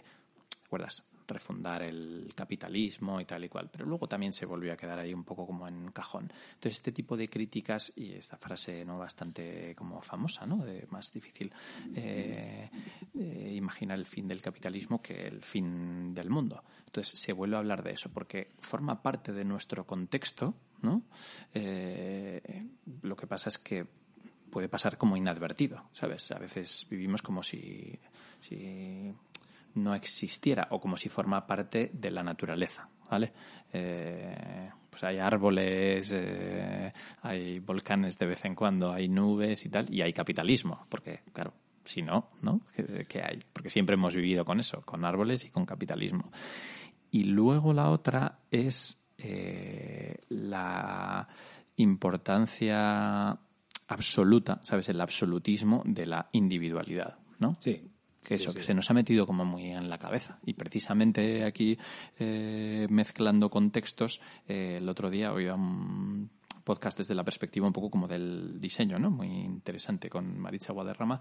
¿te 0.50 0.65
acuerdas? 0.65 1.03
Refundar 1.27 1.84
el 1.84 2.32
capitalismo 2.36 3.20
y 3.20 3.25
tal 3.25 3.44
y 3.44 3.50
cual, 3.50 3.70
pero 3.72 3.86
luego 3.86 4.08
también 4.08 4.34
se 4.34 4.46
volvió 4.46 4.74
a 4.74 4.77
quedar 4.77 5.00
ahí 5.00 5.13
un 5.13 5.24
poco 5.24 5.46
como 5.46 5.68
en 5.68 5.92
cajón. 5.92 6.24
Entonces, 6.24 6.77
este 6.77 6.92
tipo 6.92 7.15
de 7.18 7.30
críticas 7.30 7.94
y 7.96 8.13
esta 8.13 8.38
frase 8.38 8.84
no 8.86 8.98
bastante 8.98 9.75
como 9.75 10.01
famosa, 10.01 10.46
¿no? 10.46 10.63
De 10.65 10.88
más 10.89 11.12
difícil 11.12 11.51
eh, 11.96 12.70
eh, 13.15 13.53
imaginar 13.56 13.98
el 14.00 14.06
fin 14.06 14.27
del 14.27 14.42
capitalismo 14.42 15.01
que 15.01 15.27
el 15.27 15.42
fin 15.42 16.13
del 16.13 16.30
mundo. 16.30 16.63
Entonces, 16.86 17.20
se 17.20 17.34
vuelve 17.34 17.56
a 17.56 17.60
hablar 17.60 17.84
de 17.84 17.92
eso 17.92 18.10
porque 18.10 18.51
forma 18.60 19.01
parte 19.01 19.32
de 19.32 19.46
nuestro 19.46 19.86
contexto, 19.86 20.53
¿no? 20.82 21.03
Eh, 21.53 22.68
lo 23.01 23.15
que 23.15 23.27
pasa 23.27 23.50
es 23.50 23.58
que 23.58 23.86
puede 24.53 24.70
pasar 24.70 25.00
como 25.00 25.18
inadvertido, 25.18 25.86
¿sabes? 25.92 26.32
A 26.32 26.38
veces 26.38 26.86
vivimos 26.88 27.24
como 27.24 27.42
si, 27.42 27.98
si 28.39 29.12
no 29.75 29.96
existiera 29.96 30.68
o 30.72 30.80
como 30.80 30.98
si 30.98 31.10
forma 31.10 31.46
parte 31.46 31.92
de 31.94 32.12
la 32.12 32.24
naturaleza, 32.24 32.89
¿vale? 33.10 33.34
Eh, 33.72 34.70
pues 34.89 35.03
hay 35.03 35.18
árboles, 35.18 36.12
eh, 36.13 36.94
hay 37.22 37.60
volcanes 37.60 38.18
de 38.18 38.27
vez 38.27 38.46
en 38.46 38.56
cuando, 38.56 38.92
hay 38.92 39.08
nubes 39.08 39.65
y 39.65 39.70
tal, 39.70 39.92
y 39.92 40.01
hay 40.01 40.13
capitalismo, 40.13 40.86
porque, 40.89 41.22
claro, 41.34 41.53
si 41.84 42.01
no, 42.01 42.30
¿no? 42.42 42.62
¿Qué, 43.08 43.22
hay? 43.22 43.39
Porque 43.51 43.70
siempre 43.70 43.96
hemos 43.96 44.15
vivido 44.15 44.46
con 44.46 44.60
eso, 44.60 44.82
con 44.82 45.03
árboles 45.06 45.46
y 45.46 45.50
con 45.50 45.65
capitalismo. 45.65 46.32
Y 47.12 47.25
luego 47.25 47.74
la 47.74 47.89
otra 47.89 48.39
es 48.50 49.06
eh, 49.18 50.18
la 50.30 51.27
importancia 51.77 53.38
absoluta, 53.88 54.60
¿sabes? 54.63 54.89
El 54.89 55.01
absolutismo 55.01 55.84
de 55.86 56.06
la 56.06 56.30
individualidad, 56.32 57.18
¿no? 57.39 57.58
Sí. 57.60 57.89
Que 58.24 58.36
eso, 58.36 58.51
Sí, 58.51 58.58
que 58.58 58.63
se 58.63 58.74
nos 58.74 58.89
ha 58.89 58.94
metido 58.94 59.25
como 59.25 59.46
muy 59.46 59.72
en 59.72 59.89
la 59.89 59.98
cabeza. 59.98 60.39
Y 60.46 60.53
precisamente 60.53 61.44
aquí, 61.44 61.77
eh, 62.20 62.88
mezclando 62.89 63.50
contextos, 63.50 64.22
eh, 64.48 64.77
el 64.80 64.89
otro 64.89 65.10
día 65.10 65.34
oía 65.34 65.56
un 65.56 66.30
podcast 66.63 66.98
desde 66.98 67.15
la 67.15 67.24
perspectiva 67.24 67.68
un 67.68 67.74
poco 67.74 67.89
como 67.89 68.08
del 68.08 68.60
diseño, 68.60 68.98
¿no? 68.98 69.12
Muy 69.12 69.27
interesante 69.27 70.10
con 70.10 70.39
Maritza 70.39 70.74
Guadarrama 70.74 71.20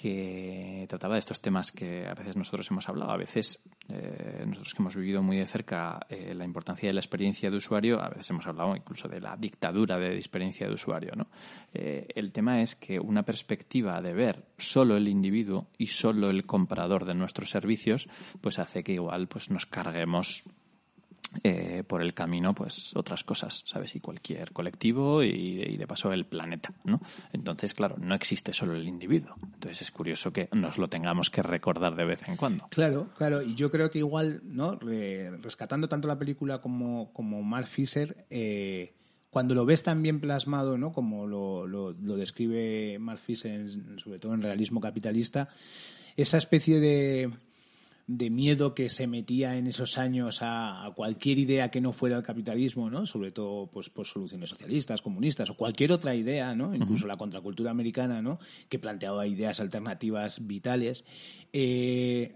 que 0.00 0.86
trataba 0.88 1.14
de 1.14 1.18
estos 1.18 1.40
temas 1.40 1.72
que 1.72 2.06
a 2.06 2.14
veces 2.14 2.36
nosotros 2.36 2.70
hemos 2.70 2.88
hablado, 2.88 3.10
a 3.10 3.16
veces 3.16 3.64
eh, 3.88 4.44
nosotros 4.46 4.72
que 4.72 4.80
hemos 4.80 4.94
vivido 4.94 5.24
muy 5.24 5.38
de 5.38 5.46
cerca 5.48 5.98
eh, 6.08 6.34
la 6.36 6.44
importancia 6.44 6.88
de 6.88 6.92
la 6.92 7.00
experiencia 7.00 7.50
de 7.50 7.56
usuario, 7.56 8.00
a 8.00 8.08
veces 8.08 8.30
hemos 8.30 8.46
hablado 8.46 8.76
incluso 8.76 9.08
de 9.08 9.20
la 9.20 9.36
dictadura 9.36 9.98
de 9.98 10.14
experiencia 10.14 10.68
de 10.68 10.74
usuario. 10.74 11.14
¿no? 11.16 11.26
Eh, 11.74 12.06
el 12.14 12.30
tema 12.30 12.62
es 12.62 12.76
que 12.76 13.00
una 13.00 13.24
perspectiva 13.24 14.00
de 14.00 14.14
ver 14.14 14.44
solo 14.56 14.96
el 14.96 15.08
individuo 15.08 15.66
y 15.78 15.88
solo 15.88 16.30
el 16.30 16.46
comprador 16.46 17.04
de 17.04 17.14
nuestros 17.14 17.50
servicios, 17.50 18.08
pues 18.40 18.60
hace 18.60 18.84
que 18.84 18.92
igual 18.92 19.26
pues 19.26 19.50
nos 19.50 19.66
carguemos 19.66 20.44
eh, 21.44 21.82
por 21.86 22.02
el 22.02 22.14
camino 22.14 22.54
pues 22.54 22.94
otras 22.96 23.24
cosas, 23.24 23.62
¿sabes? 23.66 23.94
Y 23.96 24.00
cualquier 24.00 24.52
colectivo 24.52 25.22
y, 25.22 25.28
y 25.28 25.76
de 25.76 25.86
paso 25.86 26.12
el 26.12 26.26
planeta, 26.26 26.72
¿no? 26.84 27.00
Entonces, 27.32 27.74
claro, 27.74 27.96
no 27.98 28.14
existe 28.14 28.52
solo 28.52 28.74
el 28.74 28.86
individuo. 28.88 29.34
Entonces 29.42 29.82
es 29.82 29.90
curioso 29.90 30.32
que 30.32 30.48
nos 30.52 30.78
lo 30.78 30.88
tengamos 30.88 31.30
que 31.30 31.42
recordar 31.42 31.94
de 31.96 32.04
vez 32.04 32.28
en 32.28 32.36
cuando. 32.36 32.66
Claro, 32.70 33.08
claro, 33.16 33.42
y 33.42 33.54
yo 33.54 33.70
creo 33.70 33.90
que 33.90 33.98
igual, 33.98 34.40
¿no? 34.44 34.76
Re- 34.76 35.36
rescatando 35.38 35.88
tanto 35.88 36.08
la 36.08 36.18
película 36.18 36.60
como, 36.60 37.12
como 37.12 37.42
Mark 37.42 37.66
Fisher, 37.66 38.26
eh, 38.30 38.94
cuando 39.30 39.54
lo 39.54 39.66
ves 39.66 39.82
tan 39.82 40.02
bien 40.02 40.20
plasmado, 40.20 40.78
¿no? 40.78 40.92
Como 40.92 41.26
lo, 41.26 41.66
lo, 41.66 41.92
describe 42.16 42.98
Mark 42.98 43.18
Fisher, 43.20 43.68
sobre 43.98 44.18
todo 44.18 44.32
en 44.34 44.40
realismo 44.42 44.80
capitalista, 44.80 45.50
esa 46.16 46.38
especie 46.38 46.80
de, 46.80 47.30
de 48.08 48.30
miedo 48.30 48.74
que 48.74 48.88
se 48.88 49.06
metía 49.06 49.58
en 49.58 49.66
esos 49.66 49.98
años 49.98 50.40
a, 50.40 50.86
a 50.86 50.94
cualquier 50.94 51.38
idea 51.38 51.70
que 51.70 51.82
no 51.82 51.92
fuera 51.92 52.16
el 52.16 52.22
capitalismo, 52.22 52.88
¿no? 52.88 53.04
Sobre 53.04 53.32
todo, 53.32 53.66
pues, 53.70 53.90
por 53.90 54.06
soluciones 54.06 54.48
socialistas, 54.48 55.02
comunistas 55.02 55.50
o 55.50 55.54
cualquier 55.54 55.92
otra 55.92 56.14
idea, 56.14 56.54
¿no? 56.54 56.74
Incluso 56.74 57.06
la 57.06 57.18
contracultura 57.18 57.70
americana, 57.70 58.22
¿no? 58.22 58.40
Que 58.70 58.78
planteaba 58.78 59.26
ideas 59.26 59.60
alternativas 59.60 60.46
vitales. 60.46 61.04
Eh, 61.52 62.34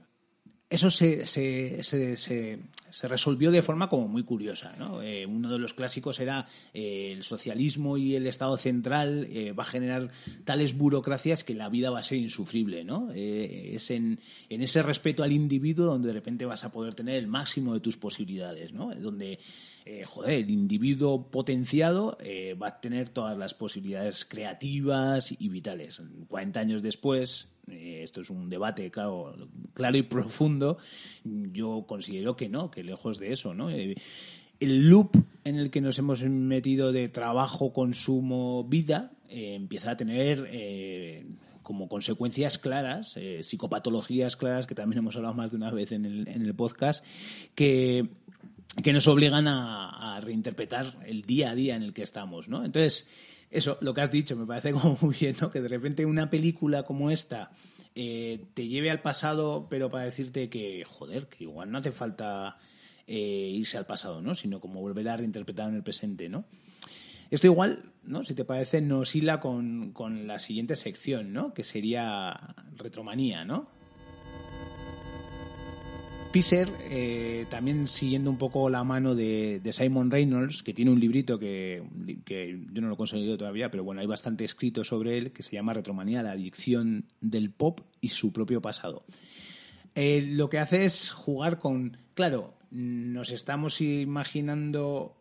eso 0.72 0.90
se, 0.90 1.26
se, 1.26 1.82
se, 1.82 2.16
se, 2.16 3.08
resolvió 3.08 3.50
de 3.50 3.60
forma 3.60 3.90
como 3.90 4.08
muy 4.08 4.22
curiosa. 4.22 4.72
¿no? 4.78 5.02
Eh, 5.02 5.26
uno 5.26 5.50
de 5.50 5.58
los 5.58 5.74
clásicos 5.74 6.18
era 6.18 6.46
eh, 6.72 7.12
el 7.12 7.24
socialismo 7.24 7.98
y 7.98 8.16
el 8.16 8.26
Estado 8.26 8.56
central 8.56 9.28
eh, 9.30 9.52
va 9.52 9.64
a 9.64 9.66
generar 9.66 10.08
tales 10.44 10.76
burocracias 10.78 11.44
que 11.44 11.52
la 11.52 11.68
vida 11.68 11.90
va 11.90 11.98
a 11.98 12.02
ser 12.02 12.16
insufrible. 12.16 12.84
¿no? 12.84 13.10
Es 13.12 13.90
en, 13.90 14.18
en 14.48 14.62
ese 14.62 14.82
respeto 14.82 15.22
al 15.22 15.32
individuo 15.32 15.84
donde 15.84 16.08
de 16.08 16.14
repente 16.14 16.46
vas 16.46 16.64
a 16.64 16.72
poder 16.72 16.94
tener 16.94 17.16
el 17.16 17.26
máximo 17.26 17.74
de 17.74 17.80
tus 17.80 17.98
posibilidades. 17.98 18.72
¿no? 18.72 18.94
Donde, 18.94 19.40
eh, 19.84 20.04
joder, 20.06 20.34
el 20.34 20.50
individuo 20.50 21.28
potenciado 21.28 22.16
eh, 22.20 22.54
va 22.54 22.68
a 22.68 22.80
tener 22.80 23.08
todas 23.08 23.36
las 23.36 23.52
posibilidades 23.54 24.24
creativas 24.24 25.34
y 25.36 25.48
vitales. 25.48 26.00
40 26.28 26.60
años 26.60 26.82
después, 26.82 27.48
eh, 27.68 28.00
esto 28.04 28.20
es 28.20 28.30
un 28.30 28.48
debate 28.48 28.90
claro, 28.92 29.34
claro 29.74 29.96
y 29.96 30.02
profundo, 30.02 30.78
yo 31.24 31.84
considero 31.88 32.36
que 32.36 32.48
no, 32.48 32.70
que 32.70 32.84
lejos 32.84 33.18
de 33.18 33.32
eso, 33.32 33.54
¿no? 33.54 33.70
El 33.70 34.88
loop 34.88 35.16
en 35.42 35.56
el 35.56 35.70
que 35.72 35.80
nos 35.80 35.98
hemos 35.98 36.22
metido 36.22 36.92
de 36.92 37.08
trabajo, 37.08 37.72
consumo, 37.72 38.62
vida, 38.62 39.10
empieza 39.28 39.92
a 39.92 39.96
tener 39.96 41.26
como 41.64 41.88
consecuencias 41.88 42.58
claras, 42.58 43.18
psicopatologías 43.40 44.36
claras, 44.36 44.66
que 44.68 44.76
también 44.76 44.98
hemos 44.98 45.16
hablado 45.16 45.34
más 45.34 45.50
de 45.50 45.56
una 45.56 45.72
vez 45.72 45.90
en 45.90 46.04
el, 46.04 46.28
en 46.28 46.42
el 46.42 46.54
podcast, 46.54 47.04
que, 47.56 48.08
que 48.82 48.92
nos 48.92 49.06
obligan 49.06 49.48
a, 49.48 50.18
reinterpretar 50.22 50.86
el 51.04 51.22
día 51.22 51.50
a 51.50 51.54
día 51.54 51.74
en 51.74 51.82
el 51.82 51.92
que 51.92 52.02
estamos, 52.02 52.48
¿no? 52.48 52.64
Entonces, 52.64 53.08
eso, 53.50 53.76
lo 53.80 53.92
que 53.92 54.02
has 54.02 54.12
dicho, 54.12 54.36
me 54.36 54.46
parece 54.46 54.72
como 54.72 54.98
muy 55.00 55.16
bien, 55.18 55.36
¿no? 55.40 55.50
Que 55.50 55.60
de 55.60 55.68
repente 55.68 56.06
una 56.06 56.30
película 56.30 56.84
como 56.84 57.10
esta 57.10 57.50
eh, 57.94 58.44
te 58.54 58.68
lleve 58.68 58.90
al 58.90 59.00
pasado, 59.00 59.66
pero 59.68 59.90
para 59.90 60.04
decirte 60.04 60.48
que, 60.48 60.84
joder, 60.84 61.26
que 61.26 61.44
igual 61.44 61.70
no 61.70 61.78
hace 61.78 61.92
falta 61.92 62.56
eh, 63.06 63.50
irse 63.52 63.78
al 63.78 63.86
pasado, 63.86 64.22
¿no? 64.22 64.34
Sino 64.34 64.60
como 64.60 64.80
volver 64.80 65.08
a 65.08 65.16
reinterpretar 65.16 65.68
en 65.68 65.76
el 65.76 65.82
presente, 65.82 66.28
¿no? 66.28 66.44
Esto 67.30 67.46
igual, 67.46 67.84
¿no? 68.04 68.24
Si 68.24 68.34
te 68.34 68.44
parece, 68.44 68.80
nos 68.80 69.16
hila 69.16 69.40
con, 69.40 69.92
con 69.92 70.26
la 70.26 70.38
siguiente 70.38 70.76
sección, 70.76 71.32
¿no? 71.32 71.54
Que 71.54 71.64
sería 71.64 72.54
retromanía, 72.76 73.44
¿no? 73.44 73.68
Pisser, 76.32 76.68
eh, 76.90 77.46
también 77.50 77.86
siguiendo 77.86 78.30
un 78.30 78.38
poco 78.38 78.70
la 78.70 78.82
mano 78.82 79.14
de, 79.14 79.60
de 79.62 79.72
Simon 79.72 80.10
Reynolds, 80.10 80.62
que 80.62 80.72
tiene 80.72 80.90
un 80.90 80.98
librito 80.98 81.38
que, 81.38 81.82
que 82.24 82.58
yo 82.72 82.80
no 82.80 82.88
lo 82.88 82.94
he 82.94 82.96
conseguido 82.96 83.36
todavía, 83.36 83.70
pero 83.70 83.84
bueno, 83.84 84.00
hay 84.00 84.06
bastante 84.06 84.44
escrito 84.44 84.82
sobre 84.82 85.18
él, 85.18 85.32
que 85.32 85.42
se 85.42 85.52
llama 85.52 85.74
Retromanía, 85.74 86.22
la 86.22 86.32
adicción 86.32 87.04
del 87.20 87.50
pop 87.50 87.80
y 88.00 88.08
su 88.08 88.32
propio 88.32 88.62
pasado. 88.62 89.04
Eh, 89.94 90.26
lo 90.32 90.48
que 90.48 90.58
hace 90.58 90.86
es 90.86 91.10
jugar 91.10 91.58
con, 91.58 91.98
claro, 92.14 92.54
nos 92.70 93.30
estamos 93.30 93.80
imaginando 93.82 95.16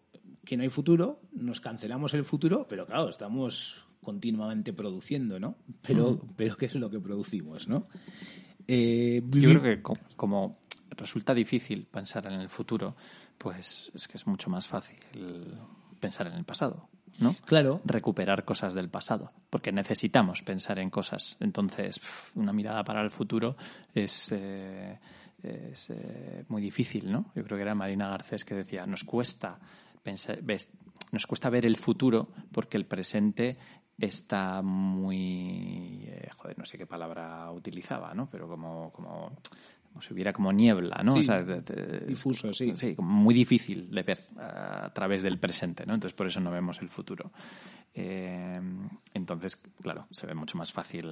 que 0.46 0.56
no 0.56 0.64
hay 0.64 0.70
futuro, 0.70 1.20
nos 1.34 1.60
cancelamos 1.60 2.14
el 2.14 2.24
futuro, 2.24 2.66
pero 2.70 2.86
claro, 2.86 3.10
estamos 3.10 3.84
continuamente 4.02 4.74
produciendo, 4.74 5.40
¿no? 5.40 5.56
Pero, 5.82 6.20
pero 6.36 6.56
¿qué 6.56 6.66
es 6.68 6.76
lo 6.76 6.90
que 6.90 7.00
producimos, 7.00 7.68
no? 7.68 7.88
Eh, 8.74 9.22
Yo 9.32 9.50
creo 9.50 9.62
que 9.62 9.82
co- 9.82 9.98
como 10.16 10.60
resulta 10.92 11.34
difícil 11.34 11.86
pensar 11.86 12.26
en 12.28 12.40
el 12.40 12.50
futuro, 12.50 12.96
pues 13.38 13.92
es 13.94 14.08
que 14.08 14.18
es 14.18 14.28
mucho 14.28 14.50
más 14.50 14.68
fácil 14.68 14.98
pensar 16.00 16.28
en 16.28 16.34
el 16.34 16.44
pasado, 16.46 16.88
¿no? 17.20 17.36
Claro. 17.46 17.82
Recuperar 17.86 18.46
cosas 18.46 18.74
del 18.74 18.90
pasado, 18.90 19.32
porque 19.50 19.72
necesitamos 19.72 20.42
pensar 20.44 20.80
en 20.80 20.90
cosas. 20.90 21.38
Entonces, 21.40 22.00
una 22.36 22.54
mirada 22.54 22.84
para 22.84 23.02
el 23.02 23.10
futuro 23.12 23.56
es, 23.94 24.32
eh, 24.32 24.98
es 25.44 25.90
eh, 25.90 26.46
muy 26.50 26.62
difícil, 26.62 27.12
¿no? 27.12 27.32
Yo 27.36 27.44
creo 27.44 27.58
que 27.58 27.64
era 27.64 27.76
Marina 27.76 28.10
Garcés 28.10 28.46
que 28.46 28.56
decía, 28.56 28.86
nos 28.86 29.04
cuesta 29.04 29.60
pensar, 30.04 30.42
ves- 30.42 30.70
nos 31.12 31.28
cuesta 31.28 31.50
ver 31.50 31.66
el 31.66 31.78
futuro 31.78 32.30
porque 32.52 32.78
el 32.78 32.86
presente 32.86 33.58
está 34.02 34.62
muy 34.62 36.04
eh, 36.08 36.30
joder 36.38 36.58
no 36.58 36.66
sé 36.66 36.78
qué 36.78 36.86
palabra 36.86 37.52
utilizaba 37.52 38.14
no 38.14 38.30
pero 38.30 38.48
como 38.48 38.92
como 38.92 39.32
como 39.90 40.02
si 40.02 40.14
hubiera 40.14 40.32
como 40.34 40.52
niebla 40.54 41.02
no 41.04 41.14
Sí, 41.16 41.20
O 41.20 41.24
sea, 41.24 41.44
de- 41.44 41.62
de- 41.62 42.06
difuso, 42.08 42.54
sí. 42.54 42.74
sí 42.76 42.96
como 42.96 43.10
muy 43.12 43.34
difícil 43.34 43.90
de 43.92 44.04
ver 44.04 44.20
a, 44.38 44.86
a 44.86 44.94
través 44.94 45.22
del 45.22 45.38
presente 45.40 45.86
no 45.86 45.94
entonces 45.94 46.16
por 46.16 46.28
eso 46.28 46.40
no 46.40 46.50
vemos 46.52 46.82
el 46.82 46.90
futuro. 46.90 47.32
Eh, 47.94 48.60
entonces 49.14 49.62
claro 49.82 50.08
se 50.12 50.26
ve 50.26 50.34
mucho 50.34 50.58
más 50.58 50.72
fácil 50.72 51.06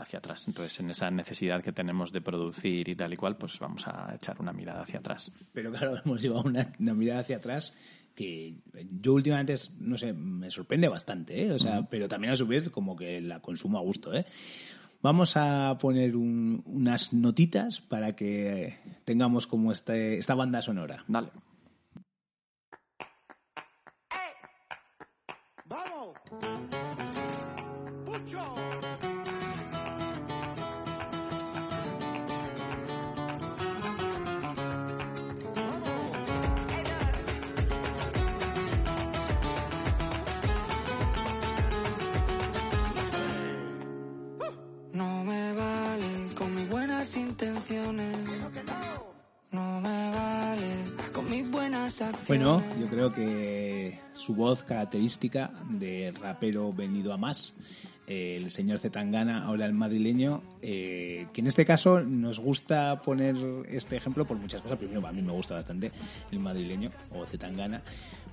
hacia 0.00 0.20
atrás. 0.20 0.46
Entonces 0.46 0.78
en 0.80 0.90
esa 0.90 1.10
necesidad 1.10 1.60
que 1.62 1.72
tenemos 1.72 2.12
de 2.12 2.20
producir 2.20 2.88
y 2.88 2.94
tal 2.94 3.12
y 3.12 3.16
cual 3.16 3.36
pues 3.36 3.58
vamos 3.58 3.86
a 3.88 4.14
echar 4.14 4.40
una 4.40 4.52
mirada 4.52 4.82
hacia 4.82 5.00
atrás. 5.00 5.32
Pero 5.52 5.70
claro, 5.72 5.96
hemos 6.04 6.22
llevado 6.22 6.44
una, 6.48 6.70
una 6.78 6.94
mirada 6.94 7.20
hacia 7.20 7.36
atrás 7.38 7.74
que 8.20 8.54
yo 9.00 9.14
últimamente, 9.14 9.54
no 9.78 9.96
sé, 9.96 10.12
me 10.12 10.50
sorprende 10.50 10.88
bastante, 10.88 11.42
¿eh? 11.46 11.52
O 11.52 11.58
sea, 11.58 11.88
pero 11.88 12.06
también 12.06 12.32
a 12.34 12.36
su 12.36 12.46
vez 12.46 12.68
como 12.68 12.94
que 12.94 13.20
la 13.22 13.40
consumo 13.40 13.78
a 13.78 13.82
gusto, 13.82 14.12
¿eh? 14.14 14.26
Vamos 15.02 15.36
a 15.38 15.78
poner 15.80 16.14
un- 16.14 16.62
unas 16.66 17.14
notitas 17.14 17.80
para 17.80 18.14
que 18.14 18.76
tengamos 19.06 19.46
como 19.46 19.72
este, 19.72 20.18
esta 20.18 20.34
banda 20.34 20.60
sonora. 20.60 21.04
Dale. 21.08 21.28
Bueno, 52.26 52.62
yo 52.80 52.86
creo 52.86 53.12
que 53.12 53.98
su 54.12 54.34
voz 54.34 54.62
característica 54.62 55.50
de 55.68 56.12
rapero 56.18 56.72
venido 56.72 57.12
a 57.12 57.18
más, 57.18 57.54
eh, 58.06 58.36
el 58.36 58.50
señor 58.50 58.78
Zetangana, 58.78 59.44
ahora 59.44 59.66
el 59.66 59.72
madrileño, 59.72 60.42
eh, 60.62 61.26
que 61.32 61.42
en 61.42 61.46
este 61.46 61.66
caso 61.66 62.00
nos 62.00 62.38
gusta 62.38 63.00
poner 63.02 63.36
este 63.68 63.96
ejemplo 63.96 64.24
por 64.24 64.38
muchas 64.38 64.62
cosas. 64.62 64.78
Primero, 64.78 65.06
a 65.06 65.12
mí 65.12 65.22
me 65.22 65.32
gusta 65.32 65.54
bastante 65.54 65.92
el 66.32 66.40
madrileño 66.40 66.90
o 67.14 67.24
Zetangana, 67.26 67.82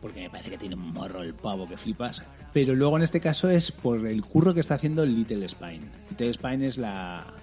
porque 0.02 0.22
me 0.22 0.30
parece 0.30 0.50
que 0.50 0.58
tiene 0.58 0.76
un 0.76 0.94
morro 0.94 1.22
el 1.22 1.34
pavo 1.34 1.68
que 1.68 1.78
flipas. 1.78 2.24
Pero 2.54 2.74
luego 2.74 2.98
en 2.98 3.04
este 3.04 3.20
caso 3.20 3.50
es 3.50 3.72
por 3.72 4.08
el 4.08 4.24
curro 4.24 4.54
que 4.54 4.62
está 4.62 4.76
haciendo 4.76 5.06
Little 5.06 5.48
Spine. 5.48 5.82
Little 6.10 6.34
Spine 6.34 6.66
es 6.66 6.78
la, 6.78 7.34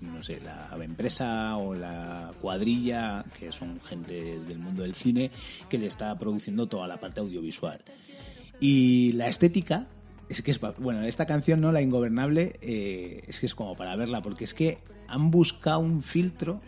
no 0.00 0.22
sé, 0.22 0.40
la 0.40 0.76
empresa 0.84 1.56
o 1.56 1.74
la 1.74 2.32
cuadrilla, 2.40 3.24
que 3.38 3.52
son 3.52 3.80
gente 3.80 4.38
del 4.40 4.58
mundo 4.58 4.82
del 4.82 4.94
cine, 4.94 5.30
que 5.68 5.78
le 5.78 5.86
está 5.86 6.16
produciendo 6.18 6.66
toda 6.66 6.86
la 6.86 6.98
parte 6.98 7.20
audiovisual. 7.20 7.80
Y 8.60 9.12
la 9.12 9.28
estética, 9.28 9.86
es 10.28 10.42
que 10.42 10.50
es, 10.50 10.60
bueno, 10.78 11.02
esta 11.02 11.26
canción, 11.26 11.60
¿no? 11.60 11.72
La 11.72 11.82
Ingobernable, 11.82 12.58
eh, 12.62 13.22
es 13.28 13.38
que 13.40 13.46
es 13.46 13.54
como 13.54 13.76
para 13.76 13.94
verla, 13.96 14.22
porque 14.22 14.44
es 14.44 14.54
que 14.54 14.78
han 15.08 15.30
buscado 15.30 15.78
un 15.80 16.02
filtro 16.02 16.60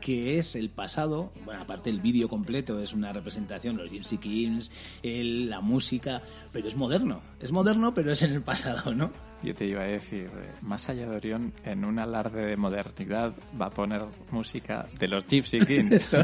que 0.00 0.38
es 0.40 0.56
el 0.56 0.68
pasado, 0.68 1.32
bueno, 1.44 1.62
aparte 1.62 1.88
el 1.88 2.00
vídeo 2.00 2.28
completo 2.28 2.80
es 2.82 2.92
una 2.92 3.12
representación, 3.12 3.76
los 3.76 3.88
Gypsy 3.88 4.18
Kings, 4.18 4.72
el- 5.04 5.48
la 5.48 5.60
música, 5.60 6.22
pero 6.52 6.66
es 6.66 6.74
moderno, 6.74 7.22
es 7.42 7.52
moderno, 7.52 7.92
pero 7.92 8.12
es 8.12 8.22
en 8.22 8.32
el 8.32 8.42
pasado, 8.42 8.94
¿no? 8.94 9.10
Yo 9.42 9.52
te 9.56 9.66
iba 9.66 9.82
a 9.82 9.86
decir, 9.86 10.26
eh, 10.26 10.52
más 10.60 10.88
allá 10.88 11.08
de 11.08 11.16
Orión, 11.16 11.52
en 11.64 11.84
un 11.84 11.98
alarde 11.98 12.46
de 12.46 12.56
modernidad 12.56 13.34
va 13.60 13.66
a 13.66 13.70
poner 13.70 14.02
música 14.30 14.86
de 15.00 15.08
los 15.08 15.26
Gypsy 15.26 15.58
Kings. 15.58 16.16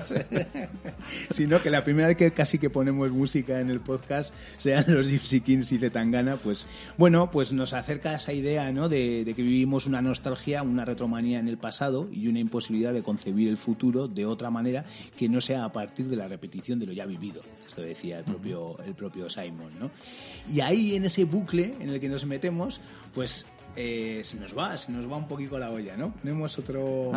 Sino 1.31 1.61
que 1.61 1.69
la 1.69 1.83
primera 1.83 2.07
vez 2.07 2.17
que 2.17 2.31
casi 2.31 2.61
que 2.61 2.71
ponemos 2.71 3.11
música 3.11 3.61
en 3.61 3.71
el 3.71 3.81
podcast 3.81 4.33
sean 4.57 4.85
los 4.87 5.09
Gypsy 5.09 5.41
Kings 5.41 5.73
y 5.73 5.79
Zetangana, 5.79 6.37
pues 6.37 6.69
bueno, 6.97 7.29
pues 7.33 7.53
nos 7.53 7.73
acerca 7.73 8.11
a 8.11 8.17
esa 8.17 8.33
idea, 8.33 8.71
¿no? 8.71 8.89
De, 8.89 9.25
de 9.25 9.35
que 9.35 9.43
vivimos 9.43 9.87
una 9.87 10.01
nostalgia, 10.01 10.63
una 10.63 10.85
retromanía 10.85 11.41
en 11.41 11.49
el 11.49 11.59
pasado 11.59 12.09
y 12.13 12.29
una 12.29 12.39
imposibilidad 12.39 12.93
de 12.93 13.03
concebir 13.03 13.49
el 13.49 13.59
futuro 13.59 14.07
de 14.07 14.27
otra 14.27 14.51
manera 14.51 14.85
que 15.17 15.29
no 15.29 15.41
sea 15.41 15.65
a 15.65 15.73
partir 15.73 16.07
de 16.07 16.15
la 16.15 16.29
repetición 16.29 16.79
de 16.79 16.87
lo 16.87 16.93
ya 16.93 17.05
vivido. 17.05 17.43
Esto 17.67 17.83
decía 17.83 18.21
el 18.21 18.25
propio, 18.25 18.79
el 18.85 18.95
propio 18.95 19.29
Simon, 19.29 19.73
¿no? 19.81 19.91
Y 20.53 20.61
ahí 20.61 20.95
en 20.95 21.08
ese 21.09 21.25
bucle 21.25 21.75
en 21.81 21.89
el 21.91 22.01
que 22.01 22.09
nos 22.09 22.25
metemos, 22.25 22.81
pues 23.15 23.45
eh, 23.77 24.23
se 24.25 24.37
nos 24.39 24.57
va, 24.57 24.77
se 24.77 24.91
nos 24.91 25.11
va 25.11 25.17
un 25.17 25.29
poquito 25.29 25.59
la 25.59 25.71
olla, 25.71 25.97
¿no? 25.97 26.13
Ponemos 26.13 26.59
otro, 26.59 27.11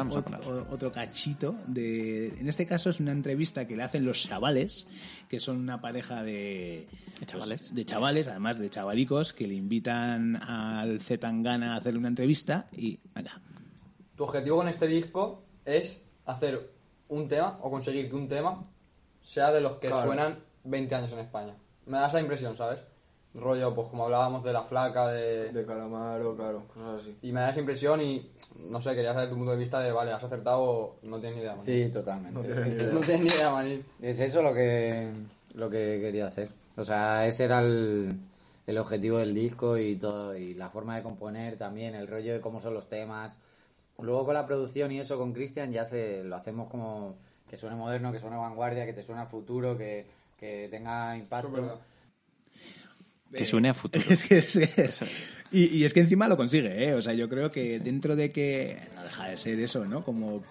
otro 0.70 0.92
cachito 0.92 1.56
de, 1.66 2.28
en 2.40 2.48
este 2.50 2.68
caso 2.68 2.90
es 2.92 3.00
una 3.00 3.12
entrevista 3.14 3.66
que 3.68 3.76
le 3.76 3.84
hacen 3.84 4.06
los 4.06 4.22
chavales, 4.28 4.88
que 5.28 5.40
son 5.40 5.58
una 5.58 5.82
pareja 5.82 6.22
de, 6.24 6.88
¿De 7.20 7.26
chavales? 7.26 7.62
pues, 7.62 7.76
de 7.76 7.86
chavales, 7.86 8.28
además 8.28 8.60
de 8.60 8.70
chavalicos, 8.70 9.34
que 9.34 9.48
le 9.48 9.56
invitan 9.56 10.36
al 10.36 11.02
Zetangana 11.02 11.74
a 11.74 11.78
hacerle 11.78 12.00
una 12.00 12.10
entrevista 12.10 12.68
y, 12.76 13.00
venga, 13.16 13.40
Tu 14.16 14.24
objetivo 14.24 14.58
con 14.58 14.68
este 14.68 14.86
disco 14.88 15.44
es 15.66 16.04
hacer 16.26 16.70
un 17.08 17.28
tema 17.28 17.58
o 17.62 17.72
conseguir 17.72 18.08
que 18.10 18.16
un 18.16 18.28
tema 18.28 18.64
sea 19.22 19.52
de 19.52 19.62
los 19.62 19.76
que 19.76 19.88
Claro. 19.88 20.06
suenan 20.06 20.40
20 20.64 20.94
años 20.96 21.14
en 21.14 21.20
España. 21.20 21.56
Me 21.88 21.98
da 21.98 22.08
esa 22.08 22.20
impresión, 22.20 22.56
¿sabes? 22.56 22.82
Rollo, 23.34 23.74
pues 23.74 23.88
como 23.88 24.06
hablábamos 24.06 24.44
de 24.44 24.52
la 24.52 24.62
flaca, 24.62 25.08
de... 25.08 25.52
De 25.52 25.66
Calamaro, 25.66 26.36
claro, 26.36 26.64
cosas 26.74 27.02
así. 27.02 27.16
Y 27.22 27.32
me 27.32 27.40
da 27.40 27.52
esa 27.52 27.60
impresión 27.60 28.02
y, 28.02 28.30
no 28.70 28.82
sé, 28.82 28.94
quería 28.94 29.14
saber 29.14 29.30
tu 29.30 29.36
punto 29.36 29.52
de 29.52 29.58
vista 29.58 29.80
de, 29.80 29.92
vale, 29.92 30.12
has 30.12 30.24
acertado 30.24 30.62
o 30.62 30.96
no 31.04 31.20
tienes 31.20 31.38
ni 31.38 31.42
idea, 31.44 31.56
man. 31.56 31.66
Sí, 31.66 31.90
totalmente. 31.92 32.38
No 32.38 32.42
tienes 32.46 32.68
ni 32.68 32.74
idea. 32.76 32.94
No 32.94 33.00
tienes 33.00 33.22
ni 33.22 33.30
idea, 33.30 33.52
manín. 33.52 33.86
Es 34.02 34.20
eso 34.20 34.42
lo 34.42 34.54
que, 34.54 35.10
lo 35.56 35.70
que 35.70 36.00
quería 36.02 36.28
hacer. 36.28 36.50
O 36.76 36.84
sea, 36.84 37.26
ese 37.26 37.46
era 37.46 37.60
el, 37.60 38.20
el 38.68 38.78
objetivo 38.78 39.18
del 39.18 39.34
disco 39.34 39.78
y 39.78 39.96
todo, 39.96 40.36
y 40.36 40.54
la 40.54 40.70
forma 40.70 40.98
de 40.98 41.04
componer 41.04 41.58
también, 41.58 41.96
el 41.96 42.08
rollo 42.08 42.34
de 42.34 42.42
cómo 42.42 42.60
son 42.60 42.74
los 42.74 42.90
temas. 42.90 43.40
Luego 44.00 44.26
con 44.26 44.34
la 44.34 44.46
producción 44.46 44.92
y 44.92 45.00
eso 45.00 45.18
con 45.18 45.32
Cristian 45.32 45.72
ya 45.72 45.86
se 45.86 46.24
lo 46.24 46.36
hacemos 46.36 46.70
como 46.70 47.16
que 47.50 47.58
suene 47.58 47.76
moderno, 47.76 48.12
que 48.12 48.20
suene 48.20 48.38
vanguardia, 48.38 48.86
que 48.86 48.94
te 48.94 49.04
suene 49.04 49.22
a 49.22 49.26
futuro, 49.26 49.78
que, 49.78 50.08
que 50.38 50.68
tenga 50.70 51.16
impacto. 51.18 51.80
Que 53.38 53.46
suene 53.46 53.70
a 53.70 53.74
futuro. 53.74 54.04
Es 54.10 54.24
que 54.24 54.38
es- 54.40 55.34
Y, 55.52 55.66
y 55.78 55.84
es 55.86 55.94
que 55.94 56.00
encima 56.02 56.28
lo 56.28 56.38
consigue, 56.38 56.86
¿eh? 56.90 56.94
O 56.94 57.02
sea, 57.02 57.14
yo 57.14 57.28
creo 57.30 57.50
que 57.50 57.80
dentro 57.80 58.16
de 58.16 58.32
que 58.32 58.80
no 58.96 59.04
deja 59.04 59.28
de 59.28 59.38
ser 59.38 59.60
eso, 59.60 59.86
¿no? 59.86 60.04
Como 60.04 60.44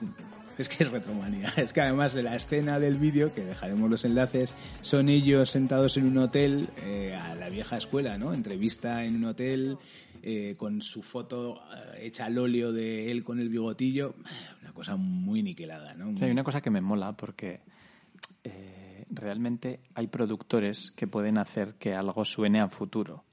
es 0.58 0.68
que 0.68 0.84
es 0.84 0.90
retromanía. 0.90 1.52
Es 1.56 1.72
que 1.72 1.80
además 1.80 2.12
de 2.12 2.22
la 2.22 2.36
escena 2.36 2.78
del 2.78 2.96
vídeo, 2.96 3.32
que 3.34 3.42
dejaremos 3.44 3.90
los 3.90 4.04
enlaces, 4.04 4.54
son 4.82 5.08
ellos 5.08 5.50
sentados 5.50 5.96
en 5.96 6.04
un 6.06 6.18
hotel 6.18 6.68
eh, 6.84 7.14
a 7.18 7.34
la 7.34 7.48
vieja 7.48 7.76
escuela, 7.78 8.18
¿no? 8.18 8.34
Entrevista 8.34 9.04
en 9.04 9.16
un 9.16 9.24
hotel 9.24 9.78
eh, 10.22 10.54
con 10.58 10.82
su 10.82 11.02
foto 11.02 11.62
eh, 11.74 12.06
hecha 12.06 12.26
al 12.26 12.36
óleo 12.36 12.72
de 12.72 13.10
él 13.10 13.24
con 13.24 13.40
el 13.40 13.48
bigotillo. 13.48 14.14
Una 14.60 14.72
cosa 14.74 14.96
muy 14.96 15.42
niquelada, 15.42 15.94
¿no? 15.94 16.10
O 16.10 16.16
sea, 16.18 16.26
hay 16.26 16.32
una 16.32 16.44
cosa 16.44 16.60
que 16.60 16.68
me 16.70 16.82
mola 16.82 17.16
porque 17.16 17.60
eh, 18.44 18.79
realmente 19.10 19.80
hay 19.94 20.06
productores 20.06 20.90
que 20.92 21.06
pueden 21.06 21.38
hacer 21.38 21.74
que 21.74 21.94
algo 21.94 22.24
suene 22.24 22.60
a 22.60 22.68
futuro. 22.68 23.24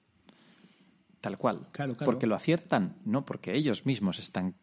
Tal 1.22 1.38
cual. 1.38 1.68
Claro, 1.72 1.96
claro. 1.96 2.06
Porque 2.06 2.28
lo 2.28 2.36
aciertan, 2.36 2.96
no 3.06 3.26
porque 3.26 3.56
ellos 3.56 3.86
mismos 3.86 4.20
están 4.20 4.56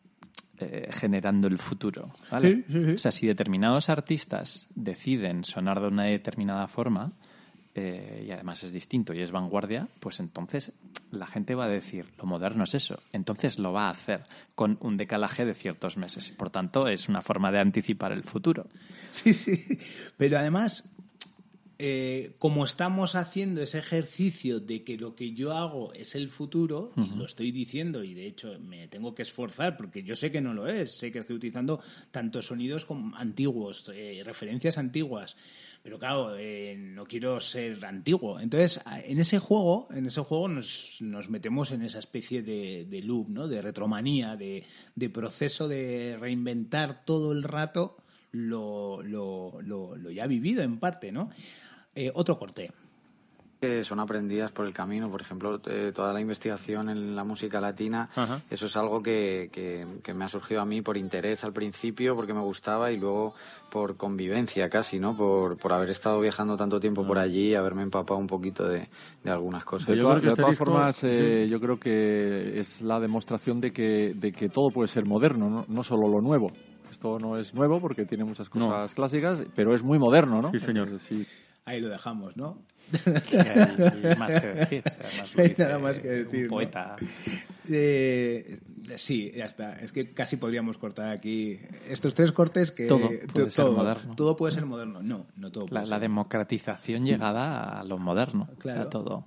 eh, 0.58 0.88
generando 0.90 1.48
el 1.48 1.58
futuro. 1.58 2.14
¿vale? 2.30 2.54
Sí, 2.54 2.64
sí, 2.68 2.84
sí. 2.84 2.90
O 2.92 2.98
sea, 2.98 3.12
si 3.12 3.26
determinados 3.26 3.88
artistas 3.88 4.68
deciden 4.74 5.44
sonar 5.44 5.80
de 5.80 5.88
una 5.88 6.04
determinada 6.04 6.68
forma, 6.68 7.12
eh, 7.76 8.26
y 8.28 8.30
además 8.30 8.62
es 8.62 8.72
distinto 8.72 9.12
y 9.12 9.20
es 9.20 9.32
vanguardia, 9.32 9.88
pues 9.98 10.20
entonces 10.20 10.72
la 11.10 11.26
gente 11.26 11.56
va 11.56 11.64
a 11.64 11.68
decir, 11.68 12.06
lo 12.18 12.26
moderno 12.26 12.64
es 12.64 12.74
eso. 12.74 13.00
Entonces 13.12 13.58
lo 13.58 13.72
va 13.72 13.88
a 13.88 13.90
hacer 13.90 14.24
con 14.54 14.78
un 14.80 14.96
decalaje 14.96 15.44
de 15.44 15.54
ciertos 15.54 15.96
meses. 15.96 16.30
Por 16.30 16.50
tanto, 16.50 16.86
es 16.86 17.08
una 17.08 17.20
forma 17.20 17.50
de 17.50 17.58
anticipar 17.58 18.12
el 18.12 18.22
futuro. 18.22 18.66
Sí, 19.10 19.32
sí. 19.32 19.78
Pero 20.16 20.38
además, 20.38 20.84
eh, 21.78 22.36
como 22.38 22.64
estamos 22.64 23.16
haciendo 23.16 23.60
ese 23.60 23.78
ejercicio 23.78 24.60
de 24.60 24.84
que 24.84 24.96
lo 24.96 25.16
que 25.16 25.32
yo 25.32 25.52
hago 25.52 25.92
es 25.92 26.14
el 26.14 26.28
futuro, 26.28 26.92
y 26.96 27.16
lo 27.16 27.26
estoy 27.26 27.50
diciendo, 27.50 28.04
y 28.04 28.14
de 28.14 28.26
hecho 28.26 28.58
me 28.60 28.86
tengo 28.88 29.14
que 29.14 29.22
esforzar 29.22 29.76
porque 29.76 30.02
yo 30.02 30.14
sé 30.14 30.30
que 30.30 30.40
no 30.40 30.54
lo 30.54 30.68
es, 30.68 30.92
sé 30.92 31.10
que 31.10 31.18
estoy 31.18 31.36
utilizando 31.36 31.80
tantos 32.10 32.46
sonidos 32.46 32.84
como 32.84 33.16
antiguos, 33.16 33.90
eh, 33.92 34.22
referencias 34.24 34.78
antiguas, 34.78 35.36
pero 35.82 35.98
claro, 35.98 36.36
eh, 36.38 36.76
no 36.78 37.04
quiero 37.04 37.40
ser 37.40 37.84
antiguo. 37.84 38.40
Entonces, 38.40 38.80
en 39.04 39.18
ese 39.18 39.38
juego, 39.38 39.88
en 39.90 40.06
ese 40.06 40.22
juego 40.22 40.48
nos, 40.48 40.96
nos 41.00 41.28
metemos 41.28 41.72
en 41.72 41.82
esa 41.82 41.98
especie 41.98 42.42
de, 42.42 42.86
de 42.88 43.02
loop, 43.02 43.28
¿no? 43.28 43.48
De 43.48 43.60
retromanía, 43.60 44.36
de, 44.36 44.64
de 44.94 45.10
proceso 45.10 45.68
de 45.68 46.16
reinventar 46.18 47.04
todo 47.04 47.32
el 47.32 47.42
rato 47.42 47.98
lo, 48.34 49.02
lo, 49.02 49.60
lo, 49.62 49.96
lo 49.96 50.10
ya 50.10 50.26
vivido 50.26 50.62
en 50.62 50.78
parte, 50.78 51.10
¿no? 51.12 51.30
Eh, 51.94 52.10
otro 52.14 52.38
corte. 52.38 52.70
que 53.60 53.82
son 53.82 53.98
aprendidas 53.98 54.52
por 54.52 54.66
el 54.66 54.74
camino. 54.74 55.08
Por 55.10 55.22
ejemplo, 55.22 55.58
eh, 55.66 55.90
toda 55.94 56.12
la 56.12 56.20
investigación 56.20 56.90
en 56.90 57.16
la 57.16 57.24
música 57.24 57.62
latina, 57.62 58.10
eso 58.50 58.66
es 58.66 58.76
algo 58.76 59.02
que, 59.02 59.48
que- 59.50 59.86
que 60.02 60.12
me 60.12 60.26
ha 60.26 60.28
surgido 60.28 60.60
a 60.60 60.66
mí 60.66 60.82
por 60.82 60.98
interés 60.98 61.44
al 61.44 61.54
principio, 61.54 62.14
porque 62.14 62.34
me 62.34 62.42
gustaba, 62.42 62.90
y 62.92 62.98
luego 62.98 63.34
por 63.70 63.96
convivencia 63.96 64.68
casi, 64.68 64.98
¿no? 64.98 65.16
Por, 65.16 65.56
por 65.56 65.72
haber 65.72 65.88
estado 65.88 66.20
viajando 66.20 66.58
tanto 66.58 66.78
tiempo 66.78 67.06
por 67.06 67.16
allí 67.16 67.52
y 67.52 67.54
haberme 67.54 67.82
empapado 67.82 68.20
un 68.20 68.26
poquito 68.26 68.68
de, 68.68 68.86
de 69.22 69.30
algunas 69.30 69.64
cosas. 69.64 69.88
De, 69.88 69.94
todas- 70.02 70.16
de 70.16 70.30
todas 70.42 70.58
formas, 70.58 71.04
eh, 71.04 71.48
yo 71.48 71.60
creo 71.60 71.80
que 71.80 72.60
es 72.60 72.82
la 72.82 73.00
demostración 73.00 73.62
de 73.62 73.72
que, 73.72 74.12
de 74.14 74.32
que 74.32 74.50
todo 74.50 74.68
puede 74.72 74.88
ser 74.88 75.06
moderno, 75.06 75.48
¿no? 75.48 75.64
no 75.68 75.82
solo 75.82 76.06
lo 76.08 76.20
nuevo. 76.20 76.52
Esto 76.94 77.18
no 77.18 77.36
es 77.36 77.52
nuevo 77.54 77.80
porque 77.80 78.06
tiene 78.06 78.24
muchas 78.24 78.48
cosas 78.48 78.92
clásicas, 78.94 79.44
pero 79.56 79.74
es 79.74 79.82
muy 79.82 79.98
moderno, 79.98 80.40
¿no? 80.40 80.50
Sí, 80.52 80.60
señor. 80.60 80.86
Entonces, 80.88 81.08
sí. 81.08 81.26
Ahí 81.66 81.80
lo 81.80 81.88
dejamos, 81.88 82.36
¿no? 82.36 82.58
Sí, 82.74 83.38
hay 83.38 84.16
más 84.18 84.34
que 84.38 84.46
decir, 84.48 84.82
o 84.86 84.90
sea, 84.90 85.06
además 85.08 85.34
lo 85.34 85.36
No 85.38 85.42
hay 85.42 85.48
dice 85.48 85.62
nada 85.64 85.78
más 85.78 85.98
que 85.98 86.08
un 86.08 86.24
decir. 86.24 86.44
¿no? 86.44 86.50
poeta. 86.50 86.96
Eh, 87.70 88.58
sí, 88.96 89.32
ya 89.34 89.44
está. 89.46 89.72
Es 89.76 89.92
que 89.92 90.12
casi 90.12 90.36
podríamos 90.36 90.76
cortar 90.78 91.10
aquí 91.10 91.58
estos 91.88 92.14
tres 92.14 92.32
cortes 92.32 92.70
que 92.70 92.86
Todo 92.86 93.08
to- 93.08 93.32
puede 93.32 93.50
ser 93.50 93.64
todo, 93.64 93.76
moderno. 93.76 94.14
todo 94.14 94.36
puede 94.36 94.52
ser 94.54 94.66
moderno. 94.66 95.02
No, 95.02 95.26
no 95.36 95.50
todo 95.50 95.66
puede 95.66 95.80
La, 95.80 95.86
ser. 95.86 95.92
la 95.96 96.00
democratización 96.00 97.04
llegada 97.04 97.80
a 97.80 97.84
lo 97.84 97.98
moderno. 97.98 98.48
O 98.52 98.58
Claro. 98.58 98.82
sea, 98.82 98.90
todo. 98.90 99.24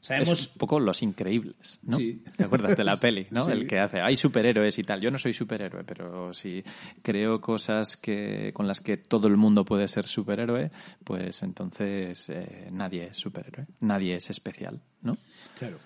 Sabemos- 0.00 0.40
Es 0.40 0.52
un 0.52 0.58
poco 0.58 0.80
los 0.80 1.02
increíbles, 1.02 1.78
¿no? 1.82 1.96
Sí. 1.98 2.22
¿Te 2.36 2.44
acuerdas 2.44 2.76
de 2.76 2.84
la 2.84 2.96
peli, 3.00 3.26
no? 3.30 3.44
Sí. 3.44 3.52
El 3.52 3.66
que 3.66 3.78
hace, 3.78 4.00
hay 4.00 4.16
superhéroes 4.16 4.78
y 4.78 4.82
tal. 4.84 5.00
Yo 5.00 5.10
no 5.10 5.18
soy 5.18 5.34
superhéroe, 5.34 5.84
pero 5.84 6.32
si 6.32 6.62
creo 7.02 7.40
cosas 7.40 7.96
que 7.96 8.52
con 8.54 8.66
las 8.66 8.80
que 8.80 8.96
todo 8.96 9.28
el 9.28 9.36
mundo 9.36 9.64
puede 9.64 9.86
ser 9.88 10.04
superhéroe, 10.06 10.70
pues 11.04 11.42
entonces 11.42 12.28
eh, 12.30 12.68
nadie 12.72 13.08
es 13.08 13.16
superhéroe, 13.16 13.66
nadie 13.80 14.16
es 14.16 14.30
especial, 14.30 14.80
¿no? 15.02 15.18
Claro. 15.58 15.78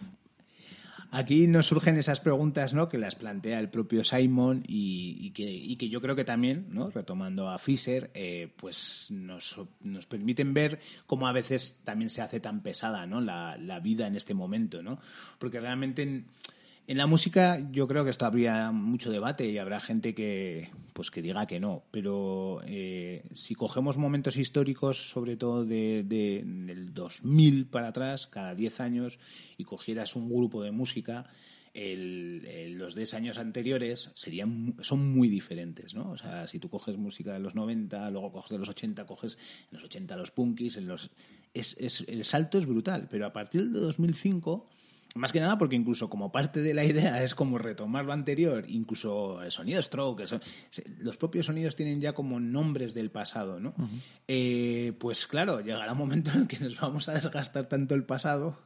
Aquí 1.16 1.46
nos 1.46 1.66
surgen 1.66 1.96
esas 1.96 2.18
preguntas, 2.18 2.74
¿no? 2.74 2.88
Que 2.88 2.98
las 2.98 3.14
plantea 3.14 3.60
el 3.60 3.68
propio 3.68 4.02
Simon 4.02 4.64
y, 4.66 5.16
y 5.20 5.30
que, 5.30 5.48
y 5.48 5.76
que 5.76 5.88
yo 5.88 6.00
creo 6.00 6.16
que 6.16 6.24
también, 6.24 6.66
¿no? 6.70 6.90
Retomando 6.90 7.48
a 7.48 7.58
Fisher, 7.58 8.10
eh, 8.14 8.52
pues 8.56 9.12
nos, 9.12 9.60
nos 9.82 10.06
permiten 10.06 10.52
ver 10.52 10.80
cómo 11.06 11.28
a 11.28 11.32
veces 11.32 11.82
también 11.84 12.10
se 12.10 12.20
hace 12.20 12.40
tan 12.40 12.62
pesada, 12.62 13.06
¿no? 13.06 13.20
La, 13.20 13.56
la 13.56 13.78
vida 13.78 14.08
en 14.08 14.16
este 14.16 14.34
momento, 14.34 14.82
¿no? 14.82 14.98
Porque 15.38 15.60
realmente 15.60 16.24
en, 16.86 16.96
la 16.98 17.06
música 17.06 17.66
yo 17.70 17.86
creo 17.88 18.04
que 18.04 18.10
esto 18.10 18.26
habría 18.26 18.70
mucho 18.70 19.10
debate 19.10 19.48
y 19.50 19.58
habrá 19.58 19.80
gente 19.80 20.14
que 20.14 20.70
pues 20.92 21.10
que 21.10 21.22
diga 21.22 21.46
que 21.46 21.58
no, 21.58 21.82
pero 21.90 22.60
eh, 22.66 23.24
si 23.34 23.54
cogemos 23.56 23.98
momentos 23.98 24.36
históricos, 24.36 25.10
sobre 25.10 25.36
todo 25.36 25.64
de, 25.64 26.04
de- 26.04 26.42
del 26.44 26.94
2000 26.94 27.66
para 27.66 27.88
atrás, 27.88 28.28
cada 28.28 28.54
10 28.54 28.78
años, 28.80 29.18
y 29.58 29.64
cogieras 29.64 30.14
un 30.14 30.28
grupo 30.32 30.62
de 30.62 30.70
música, 30.70 31.26
el- 31.72 32.74
los 32.78 32.94
10 32.94 33.12
años 33.14 33.38
anteriores 33.38 34.12
serían 34.14 34.76
son 34.82 35.12
muy 35.12 35.28
diferentes, 35.28 35.94
¿no? 35.94 36.10
O 36.12 36.16
sea, 36.16 36.46
si 36.46 36.60
tú 36.60 36.68
coges 36.70 36.96
música 36.96 37.32
de 37.32 37.40
los 37.40 37.56
90, 37.56 38.08
luego 38.10 38.30
coges 38.30 38.50
de 38.52 38.58
los 38.58 38.68
80, 38.68 39.04
coges 39.04 39.36
en 39.72 39.78
los 39.78 39.84
80 39.84 40.16
los 40.16 40.30
punkis, 40.30 40.76
en 40.76 40.86
los 40.86 41.10
es, 41.52 41.76
es- 41.80 42.04
el 42.06 42.24
salto 42.24 42.58
es 42.58 42.66
brutal, 42.66 43.08
pero 43.10 43.26
a 43.26 43.32
partir 43.32 43.70
de 43.70 43.80
2005 43.80 44.70
más 45.14 45.32
que 45.32 45.40
nada 45.40 45.58
porque 45.58 45.76
incluso 45.76 46.10
como 46.10 46.32
parte 46.32 46.60
de 46.60 46.74
la 46.74 46.84
idea 46.84 47.22
es 47.22 47.34
como 47.34 47.58
retomar 47.58 48.04
lo 48.04 48.12
anterior, 48.12 48.64
incluso 48.68 49.42
el 49.42 49.50
sonido 49.52 49.80
stroke, 49.80 50.26
son- 50.26 50.42
los 50.98 51.16
propios 51.16 51.46
sonidos 51.46 51.76
tienen 51.76 52.00
ya 52.00 52.12
como 52.14 52.40
nombres 52.40 52.94
del 52.94 53.10
pasado, 53.10 53.60
¿no? 53.60 53.74
Eh, 54.28 54.92
pues 54.98 55.26
claro, 55.26 55.60
llegará 55.60 55.92
un 55.92 55.98
momento 55.98 56.30
en 56.32 56.42
el 56.42 56.46
que 56.48 56.58
nos 56.58 56.78
vamos 56.80 57.08
a 57.08 57.14
desgastar 57.14 57.68
tanto 57.68 57.94
el 57.94 58.04
pasado 58.04 58.58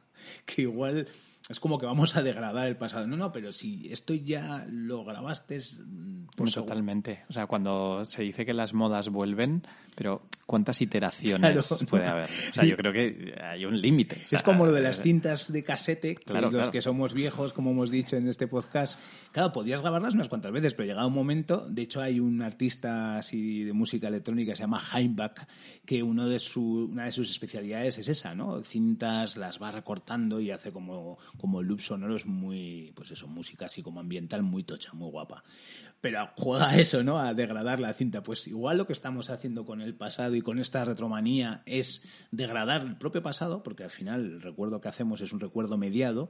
que 0.45 0.63
igual 0.63 1.07
es 1.49 1.59
como 1.59 1.79
que 1.79 1.85
vamos 1.85 2.15
a 2.15 2.21
degradar 2.21 2.67
el 2.67 2.77
pasado. 2.77 3.07
No, 3.07 3.17
no, 3.17 3.31
pero 3.31 3.51
si 3.51 3.91
esto 3.91 4.13
ya 4.13 4.65
lo 4.69 5.03
grabaste 5.03 5.57
mm, 5.59 6.25
por 6.25 6.35
Pues 6.35 6.53
totalmente. 6.53 7.23
O 7.29 7.33
sea, 7.33 7.47
cuando 7.47 8.05
se 8.05 8.21
dice 8.23 8.45
que 8.45 8.53
las 8.53 8.73
modas 8.73 9.09
vuelven, 9.09 9.63
pero 9.95 10.21
¿cuántas 10.49 10.81
iteraciones 10.81 11.67
Claro. 11.67 11.85
puede 11.87 12.07
haber? 12.07 12.29
O 12.49 12.53
sea, 12.53 12.65
yo 12.65 12.75
creo 12.75 12.91
que 12.91 13.35
hay 13.39 13.65
un 13.65 13.79
límite. 13.79 14.15
O 14.25 14.27
sea, 14.27 14.39
es 14.39 14.43
como 14.43 14.65
lo 14.65 14.71
de 14.71 14.81
las 14.81 14.99
cintas 14.99 15.51
de 15.53 15.63
casete, 15.63 16.15
Claro, 16.15 16.47
los 16.47 16.51
claro. 16.55 16.71
que 16.71 16.81
somos 16.81 17.13
viejos, 17.13 17.53
como 17.53 17.69
hemos 17.69 17.91
dicho 17.91 18.17
en 18.17 18.27
este 18.27 18.47
podcast. 18.47 18.99
Claro, 19.31 19.53
podías 19.53 19.81
grabarlas 19.81 20.15
unas 20.15 20.27
cuantas 20.27 20.51
veces, 20.51 20.73
pero 20.73 20.87
llegado 20.87 21.07
un 21.07 21.13
momento, 21.13 21.67
de 21.69 21.83
hecho 21.83 22.01
hay 22.01 22.19
un 22.19 22.41
artista 22.41 23.19
así 23.19 23.63
de 23.63 23.73
música 23.73 24.07
electrónica 24.07 24.53
que 24.53 24.55
se 24.55 24.63
llama 24.63 24.81
Heimbach, 24.91 25.45
que 25.85 26.01
uno 26.01 26.27
de 26.27 26.39
su, 26.39 26.89
una 26.91 27.05
de 27.05 27.11
sus 27.11 27.29
especialidades 27.29 27.99
es 27.99 28.07
esa, 28.07 28.33
¿no? 28.33 28.63
Cintas 28.63 29.37
las 29.37 29.61
va 29.61 29.69
recortando 29.69 30.39
y 30.41 30.49
hace 30.49 30.71
como, 30.71 31.19
como 31.37 31.61
loop 31.61 31.79
sonoros 31.79 32.25
muy, 32.25 32.91
pues 32.95 33.11
eso, 33.11 33.27
música 33.27 33.67
así 33.67 33.83
como 33.83 33.99
ambiental 33.99 34.41
muy 34.41 34.63
tocha, 34.63 34.93
muy 34.93 35.11
guapa. 35.11 35.43
Pero 36.01 36.29
juega 36.37 36.77
eso, 36.77 37.03
¿no? 37.03 37.19
A 37.19 37.33
degradar 37.33 37.79
la 37.79 37.93
cinta. 37.93 38.23
Pues 38.23 38.47
igual 38.47 38.77
lo 38.77 38.87
que 38.87 38.93
estamos 38.93 39.29
haciendo 39.29 39.65
con 39.65 39.81
el 39.81 39.95
pasado 39.95 40.35
y 40.35 40.41
con 40.41 40.59
esta 40.59 40.85
retromanía 40.85 41.61
es 41.65 42.03
degradar 42.31 42.81
el 42.81 42.97
propio 42.97 43.21
pasado, 43.21 43.63
porque 43.63 43.83
al 43.83 43.89
final 43.89 44.25
el 44.25 44.41
recuerdo 44.41 44.79
que 44.79 44.87
hacemos 44.87 45.21
es 45.21 45.33
un 45.33 45.39
recuerdo 45.39 45.77
mediado, 45.77 46.29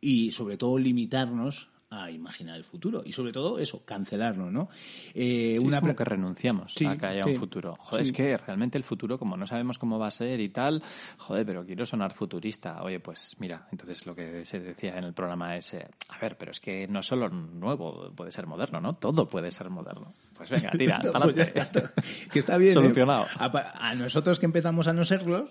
y 0.00 0.32
sobre 0.32 0.56
todo 0.56 0.78
limitarnos 0.78 1.70
a 2.02 2.10
imaginar 2.10 2.56
el 2.56 2.64
futuro. 2.64 3.02
Y 3.04 3.12
sobre 3.12 3.32
todo 3.32 3.58
eso, 3.58 3.84
cancelarlo, 3.84 4.50
¿no? 4.50 4.68
Eh, 5.14 5.56
Sí, 5.58 5.64
una 5.66 5.76
es 5.76 5.80
como 5.80 5.94
que 5.96 6.04
renunciamos 6.04 6.74
Sí, 6.74 6.84
a 6.86 6.96
que 6.96 7.06
haya 7.06 7.24
sí, 7.24 7.30
un 7.30 7.36
futuro. 7.36 7.74
Joder, 7.78 8.02
es 8.02 8.12
que 8.12 8.36
realmente 8.36 8.78
el 8.78 8.84
futuro, 8.84 9.18
como 9.18 9.36
no 9.36 9.46
sabemos 9.46 9.78
cómo 9.78 9.98
va 9.98 10.08
a 10.08 10.10
ser 10.10 10.40
y 10.40 10.48
tal, 10.48 10.82
joder, 11.18 11.46
pero 11.46 11.64
quiero 11.64 11.86
sonar 11.86 12.12
futurista. 12.12 12.82
Oye, 12.82 13.00
pues 13.00 13.36
mira, 13.38 13.66
entonces 13.72 14.06
lo 14.06 14.14
que 14.14 14.44
se 14.44 14.60
decía 14.60 14.96
en 14.98 15.04
el 15.04 15.12
programa 15.12 15.56
es, 15.56 15.74
eh, 15.74 15.86
a 16.08 16.18
ver, 16.18 16.36
pero 16.36 16.50
es 16.50 16.60
que 16.60 16.86
no 16.88 17.02
solo 17.02 17.28
nuevo 17.28 18.10
puede 18.14 18.32
ser 18.32 18.46
moderno, 18.46 18.80
¿no? 18.80 18.92
Todo 18.92 19.26
puede 19.28 19.50
ser 19.50 19.70
moderno. 19.70 20.12
Pues 20.36 20.50
venga, 20.50 20.70
tira, 20.78 21.00
Pues 21.00 21.38
está. 21.38 21.92
que 22.32 22.38
está 22.38 22.56
bien. 22.56 22.72
¿eh? 22.72 22.74
Solucionado. 22.74 23.26
A 23.38 23.94
nosotros 23.94 24.38
que 24.38 24.46
empezamos 24.46 24.88
a 24.88 24.92
no 24.92 25.04
serlos, 25.04 25.50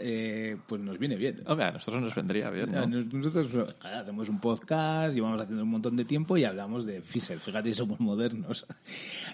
eh, 0.00 0.56
pues 0.66 0.80
nos 0.80 0.98
viene 0.98 1.16
bien. 1.16 1.42
Hombre, 1.46 1.66
a 1.66 1.72
nosotros 1.72 2.02
nos 2.02 2.14
vendría 2.14 2.50
bien, 2.50 2.70
Nosotros 3.12 3.74
hacemos 3.80 4.28
un 4.28 4.40
podcast, 4.40 5.14
llevamos 5.14 5.40
haciendo 5.40 5.62
un 5.64 5.70
montón 5.70 5.96
de 5.96 6.04
tiempo 6.04 6.36
y 6.36 6.44
hablamos 6.44 6.86
de 6.86 7.02
Fisher. 7.02 7.38
Fíjate, 7.38 7.74
somos 7.74 8.00
modernos. 8.00 8.66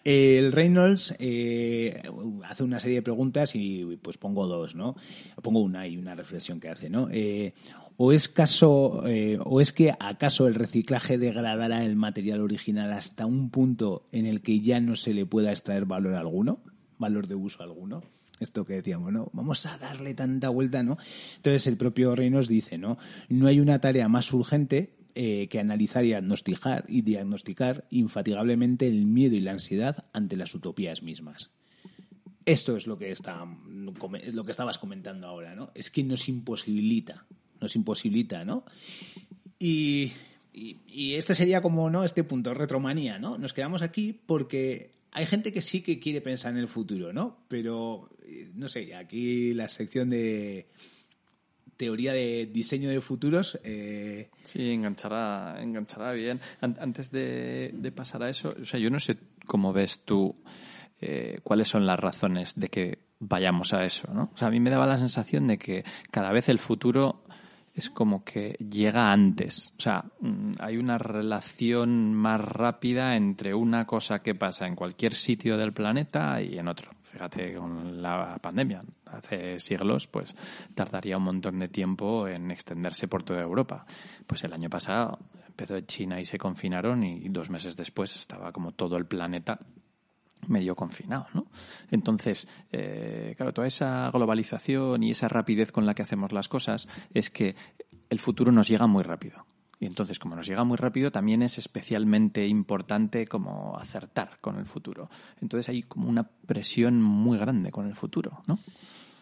Eh, 0.04 0.38
El 0.38 0.52
Reynolds 0.52 1.16
eh, 1.18 2.00
hace 2.44 2.62
una 2.62 2.78
serie 2.78 2.96
de 2.96 3.02
preguntas 3.02 3.56
y 3.56 3.98
pues 4.00 4.18
pongo 4.18 4.46
dos, 4.46 4.76
¿no? 4.76 4.94
Pongo 5.42 5.60
una 5.60 5.88
y 5.88 5.96
una 5.96 6.14
reflexión 6.14 6.60
que 6.60 6.68
hace, 6.68 6.88
¿no? 6.88 7.08
Eh, 7.10 7.54
o 7.96 8.12
es 8.12 8.28
caso, 8.28 9.06
eh, 9.06 9.38
o 9.42 9.60
es 9.60 9.72
que 9.72 9.94
acaso 9.98 10.46
el 10.46 10.54
reciclaje 10.54 11.18
degradará 11.18 11.84
el 11.84 11.96
material 11.96 12.42
original 12.42 12.92
hasta 12.92 13.26
un 13.26 13.50
punto 13.50 14.04
en 14.12 14.26
el 14.26 14.42
que 14.42 14.60
ya 14.60 14.80
no 14.80 14.96
se 14.96 15.14
le 15.14 15.24
pueda 15.24 15.50
extraer 15.50 15.86
valor 15.86 16.14
alguno, 16.14 16.60
valor 16.98 17.26
de 17.26 17.36
uso 17.36 17.62
alguno 17.62 18.02
esto 18.40 18.64
que 18.64 18.74
decíamos, 18.74 19.12
¿no? 19.12 19.30
Vamos 19.32 19.64
a 19.66 19.78
darle 19.78 20.14
tanta 20.14 20.48
vuelta, 20.48 20.82
¿no? 20.82 20.98
Entonces 21.36 21.66
el 21.66 21.76
propio 21.76 22.14
Reynolds 22.14 22.48
dice, 22.48 22.78
¿no? 22.78 22.98
No 23.28 23.46
hay 23.46 23.60
una 23.60 23.80
tarea 23.80 24.08
más 24.08 24.32
urgente 24.32 24.94
eh, 25.14 25.48
que 25.48 25.58
analizar 25.60 26.04
y 26.04 26.08
diagnosticar, 26.08 26.84
y 26.88 27.02
diagnosticar 27.02 27.84
infatigablemente 27.90 28.86
el 28.86 29.06
miedo 29.06 29.34
y 29.36 29.40
la 29.40 29.52
ansiedad 29.52 30.04
ante 30.12 30.36
las 30.36 30.54
utopías 30.54 31.02
mismas. 31.02 31.50
Esto 32.44 32.76
es 32.76 32.86
lo 32.86 32.98
que 32.98 33.10
está 33.10 33.46
es 34.22 34.34
lo 34.34 34.44
que 34.44 34.50
estabas 34.50 34.78
comentando 34.78 35.26
ahora, 35.26 35.54
¿no? 35.54 35.70
Es 35.74 35.90
que 35.90 36.04
nos 36.04 36.28
imposibilita, 36.28 37.24
nos 37.60 37.74
imposibilita, 37.74 38.44
¿no? 38.44 38.64
Y, 39.58 40.12
Y, 40.58 40.78
y 40.88 41.14
este 41.16 41.34
sería 41.34 41.60
como, 41.60 41.90
¿no? 41.90 42.02
Este 42.02 42.24
punto, 42.24 42.54
retromanía, 42.54 43.18
¿no? 43.18 43.36
Nos 43.36 43.52
quedamos 43.52 43.82
aquí 43.82 44.14
porque 44.14 44.94
hay 45.16 45.26
gente 45.26 45.52
que 45.52 45.62
sí 45.62 45.82
que 45.82 45.98
quiere 45.98 46.20
pensar 46.20 46.52
en 46.52 46.58
el 46.58 46.68
futuro, 46.68 47.12
¿no? 47.12 47.38
Pero, 47.48 48.10
eh, 48.22 48.50
no 48.54 48.68
sé, 48.68 48.94
aquí 48.94 49.54
la 49.54 49.68
sección 49.68 50.10
de 50.10 50.68
teoría 51.76 52.12
de 52.12 52.46
diseño 52.52 52.88
de 52.90 53.00
futuros. 53.00 53.58
Eh... 53.64 54.30
Sí, 54.42 54.70
enganchará, 54.70 55.56
enganchará 55.62 56.12
bien. 56.12 56.40
An- 56.60 56.76
Antes 56.80 57.10
de, 57.10 57.70
de 57.74 57.92
pasar 57.92 58.22
a 58.22 58.30
eso, 58.30 58.54
o 58.60 58.64
sea, 58.64 58.78
yo 58.80 58.90
no 58.90 59.00
sé 59.00 59.16
cómo 59.46 59.72
ves 59.72 60.04
tú 60.04 60.36
eh, 61.00 61.40
cuáles 61.42 61.68
son 61.68 61.86
las 61.86 61.98
razones 62.00 62.54
de 62.58 62.68
que 62.68 62.98
vayamos 63.18 63.72
a 63.72 63.84
eso, 63.84 64.12
¿no? 64.12 64.30
O 64.34 64.36
sea, 64.36 64.48
a 64.48 64.50
mí 64.50 64.60
me 64.60 64.70
daba 64.70 64.86
la 64.86 64.98
sensación 64.98 65.46
de 65.46 65.58
que 65.58 65.84
cada 66.10 66.32
vez 66.32 66.48
el 66.48 66.58
futuro 66.58 67.24
es 67.76 67.90
como 67.90 68.24
que 68.24 68.52
llega 68.54 69.12
antes. 69.12 69.74
O 69.78 69.82
sea, 69.82 70.02
mm, 70.20 70.52
hay 70.60 70.78
una 70.78 70.96
relación 70.96 72.14
más 72.14 72.40
rápida 72.40 73.16
entre 73.16 73.54
una 73.54 73.86
cosa 73.86 74.22
que 74.22 74.34
pasa 74.34 74.66
en 74.66 74.74
cualquier 74.74 75.12
sitio 75.12 75.58
del 75.58 75.74
planeta 75.74 76.40
y 76.40 76.58
en 76.58 76.68
otro. 76.68 76.90
Fíjate 77.02 77.54
con 77.54 78.00
la 78.00 78.38
pandemia. 78.40 78.80
Hace 79.04 79.58
siglos, 79.58 80.06
pues 80.06 80.34
tardaría 80.74 81.18
un 81.18 81.24
montón 81.24 81.58
de 81.58 81.68
tiempo 81.68 82.26
en 82.26 82.50
extenderse 82.50 83.08
por 83.08 83.22
toda 83.22 83.42
Europa. 83.42 83.84
Pues 84.26 84.42
el 84.44 84.54
año 84.54 84.70
pasado 84.70 85.18
empezó 85.46 85.76
en 85.76 85.86
China 85.86 86.18
y 86.18 86.24
se 86.24 86.38
confinaron 86.38 87.04
y 87.04 87.28
dos 87.28 87.50
meses 87.50 87.76
después 87.76 88.16
estaba 88.16 88.52
como 88.52 88.72
todo 88.72 88.96
el 88.96 89.04
planeta 89.04 89.60
medio 90.48 90.76
confinado, 90.76 91.26
¿no? 91.34 91.46
Entonces, 91.90 92.48
eh, 92.72 93.34
claro, 93.36 93.52
toda 93.52 93.66
esa 93.66 94.10
globalización 94.12 95.02
y 95.02 95.10
esa 95.10 95.28
rapidez 95.28 95.72
con 95.72 95.86
la 95.86 95.94
que 95.94 96.02
hacemos 96.02 96.32
las 96.32 96.48
cosas 96.48 96.88
es 97.14 97.30
que 97.30 97.56
el 98.10 98.20
futuro 98.20 98.52
nos 98.52 98.68
llega 98.68 98.86
muy 98.86 99.02
rápido. 99.02 99.46
Y 99.78 99.86
entonces, 99.86 100.18
como 100.18 100.36
nos 100.36 100.46
llega 100.46 100.64
muy 100.64 100.76
rápido, 100.76 101.10
también 101.10 101.42
es 101.42 101.58
especialmente 101.58 102.46
importante 102.46 103.26
como 103.26 103.76
acertar 103.76 104.38
con 104.40 104.58
el 104.58 104.64
futuro. 104.64 105.10
Entonces 105.40 105.68
hay 105.68 105.82
como 105.82 106.08
una 106.08 106.24
presión 106.24 107.02
muy 107.02 107.36
grande 107.38 107.70
con 107.70 107.86
el 107.86 107.94
futuro, 107.94 108.42
¿no? 108.46 108.58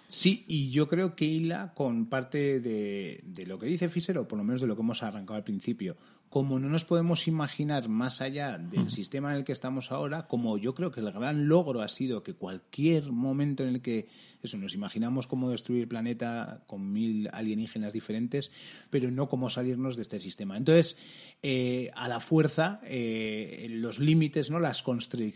Sí, 0.07 0.45
y 0.47 0.71
yo 0.71 0.87
creo 0.87 1.17
que 1.17 1.25
hila 1.25 1.73
con 1.75 2.07
parte 2.07 2.61
de, 2.61 3.21
de 3.25 3.47
lo 3.47 3.59
que 3.59 3.67
dice 3.67 3.89
Fischer, 3.89 4.17
o 4.19 4.29
por 4.29 4.39
lo 4.39 4.45
menos 4.45 4.61
de 4.61 4.69
lo 4.69 4.77
que 4.77 4.83
hemos 4.83 5.03
arrancado 5.03 5.37
al 5.37 5.45
principio. 5.45 5.97
Como 6.35 6.59
no 6.59 6.69
nos 6.69 6.85
podemos 6.85 7.29
imaginar 7.29 7.89
más 7.89 8.21
allá 8.21 8.59
del 8.59 8.91
sistema 8.91 9.31
en 9.31 9.37
el 9.37 9.45
que 9.45 9.53
estamos 9.53 9.93
ahora, 9.93 10.27
como 10.27 10.59
yo 10.59 10.75
creo 10.75 10.91
que 10.91 10.99
el 10.99 11.13
gran 11.13 11.47
logro 11.47 11.81
ha 11.81 11.87
sido 11.87 12.25
que 12.25 12.35
cualquier 12.35 13.13
momento 13.13 13.63
en 13.63 13.77
el 13.77 13.83
que 13.83 14.09
eso 14.45 14.59
nos 14.59 14.75
imaginamos 14.75 15.27
cómo 15.27 15.51
destruir 15.51 15.83
el 15.83 15.89
planeta 15.89 16.63
con 16.67 16.93
mil 16.93 17.29
alienígenas 17.33 17.93
diferentes, 17.93 18.53
pero 18.91 19.11
no 19.11 19.29
cómo 19.29 19.51
salirnos 19.51 19.97
de 19.97 20.03
este 20.03 20.19
sistema. 20.19 20.57
Entonces, 20.57 20.97
eh, 21.47 21.91
a 21.95 22.09
la 22.09 22.21
fuerza, 22.21 22.81
eh, 22.85 23.67
los 23.71 23.99
límites, 23.99 24.51
¿no? 24.51 24.59
Las, 24.61 24.83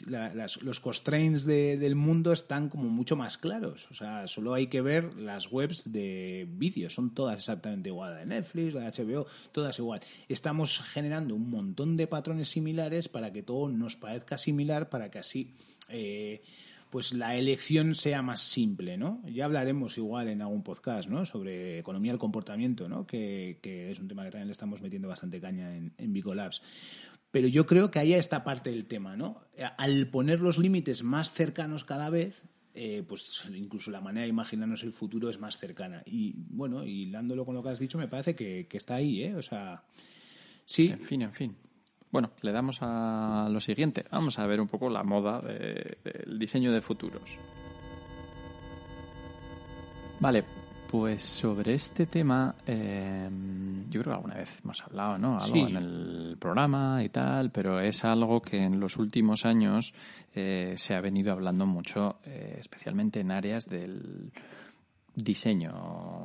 la- 0.06 0.46
los 0.62 0.80
constraints 0.80 1.44
de- 1.44 1.76
del 1.76 1.96
mundo 1.96 2.32
están 2.32 2.68
como 2.70 2.88
mucho 2.88 3.14
más 3.16 3.36
claros. 3.36 3.86
O 3.90 3.94
sea, 3.94 4.26
solo 4.26 4.54
hay 4.54 4.68
que 4.68 4.80
ver 4.80 5.14
las 5.20 5.52
webs 5.52 5.92
de 5.92 6.46
vídeos, 6.50 6.94
son 6.94 7.14
todas 7.14 7.38
exactamente 7.38 7.90
igual. 7.90 8.12
La 8.14 8.20
de 8.20 8.26
Netflix, 8.26 8.72
la 8.72 8.80
de 8.80 8.86
HBO, 9.04 9.26
todas 9.52 9.78
igual. 9.78 10.00
Estamos 10.28 10.80
generando 10.80 11.34
un 11.34 11.50
montón 11.50 11.96
de 11.96 12.06
patrones 12.06 12.48
similares 12.48 13.08
para 13.08 13.32
que 13.32 13.42
todo 13.42 13.68
nos 13.68 13.96
parezca 13.96 14.38
similar, 14.38 14.88
para 14.88 15.10
que 15.10 15.18
así 15.18 15.54
eh, 15.90 16.42
pues 16.90 17.12
la 17.12 17.36
elección 17.36 17.94
sea 17.94 18.22
más 18.22 18.40
simple, 18.40 18.96
¿no? 18.96 19.22
Ya 19.26 19.44
hablaremos 19.44 19.98
igual 19.98 20.28
en 20.28 20.42
algún 20.42 20.62
podcast, 20.62 21.08
¿no? 21.08 21.24
Sobre 21.24 21.78
economía 21.78 22.12
del 22.12 22.18
comportamiento, 22.18 22.88
¿no? 22.88 23.06
Que, 23.06 23.58
que 23.62 23.90
es 23.90 24.00
un 24.00 24.08
tema 24.08 24.24
que 24.24 24.30
también 24.30 24.48
le 24.48 24.52
estamos 24.52 24.80
metiendo 24.80 25.08
bastante 25.08 25.40
caña 25.40 25.76
en, 25.76 25.92
en 25.98 26.12
Bicolabs. 26.12 26.62
Pero 27.30 27.46
yo 27.48 27.66
creo 27.66 27.90
que 27.90 27.98
ahí 27.98 28.14
está 28.14 28.42
parte 28.42 28.70
del 28.70 28.86
tema, 28.86 29.16
¿no? 29.16 29.42
Al 29.76 30.08
poner 30.08 30.40
los 30.40 30.56
límites 30.56 31.02
más 31.02 31.32
cercanos 31.32 31.84
cada 31.84 32.08
vez, 32.08 32.42
eh, 32.74 33.04
pues 33.06 33.42
incluso 33.54 33.90
la 33.90 34.00
manera 34.00 34.22
de 34.22 34.30
imaginarnos 34.30 34.82
el 34.82 34.92
futuro 34.92 35.28
es 35.28 35.38
más 35.38 35.58
cercana. 35.58 36.02
Y 36.06 36.34
bueno, 36.36 36.86
hilándolo 36.86 37.44
con 37.44 37.54
lo 37.54 37.62
que 37.62 37.70
has 37.70 37.78
dicho, 37.78 37.98
me 37.98 38.08
parece 38.08 38.34
que, 38.34 38.66
que 38.66 38.78
está 38.78 38.94
ahí, 38.94 39.24
¿eh? 39.24 39.34
O 39.34 39.42
sea, 39.42 39.82
sí. 40.64 40.88
En 40.88 41.00
fin, 41.00 41.22
en 41.22 41.32
fin. 41.32 41.56
Bueno, 42.10 42.30
le 42.42 42.52
damos 42.52 42.78
a 42.80 43.48
lo 43.50 43.60
siguiente. 43.60 44.04
Vamos 44.10 44.38
a 44.38 44.46
ver 44.46 44.60
un 44.60 44.66
poco 44.68 44.88
la 44.88 45.02
moda 45.04 45.40
de- 45.40 45.98
del 46.04 46.38
diseño 46.38 46.72
de 46.72 46.80
futuros. 46.80 47.38
Vale, 50.20 50.42
pues 50.90 51.22
sobre 51.22 51.74
este 51.74 52.06
tema, 52.06 52.54
eh, 52.66 53.28
yo 53.90 54.00
creo 54.00 54.12
que 54.12 54.16
alguna 54.16 54.34
vez 54.36 54.60
hemos 54.64 54.80
hablado, 54.82 55.18
¿no? 55.18 55.34
Algo 55.38 55.54
Sí. 55.54 55.60
en 55.60 55.76
el 55.76 56.36
programa 56.40 57.04
y 57.04 57.08
tal, 57.10 57.50
pero 57.50 57.78
es 57.80 58.04
algo 58.04 58.40
que 58.40 58.64
en 58.64 58.80
los 58.80 58.96
últimos 58.96 59.44
años 59.44 59.94
eh, 60.34 60.74
se 60.76 60.94
ha 60.94 61.00
venido 61.00 61.32
hablando 61.32 61.66
mucho, 61.66 62.16
eh, 62.24 62.56
especialmente 62.58 63.20
en 63.20 63.30
áreas 63.30 63.66
del 63.68 64.32
diseño 65.24 66.18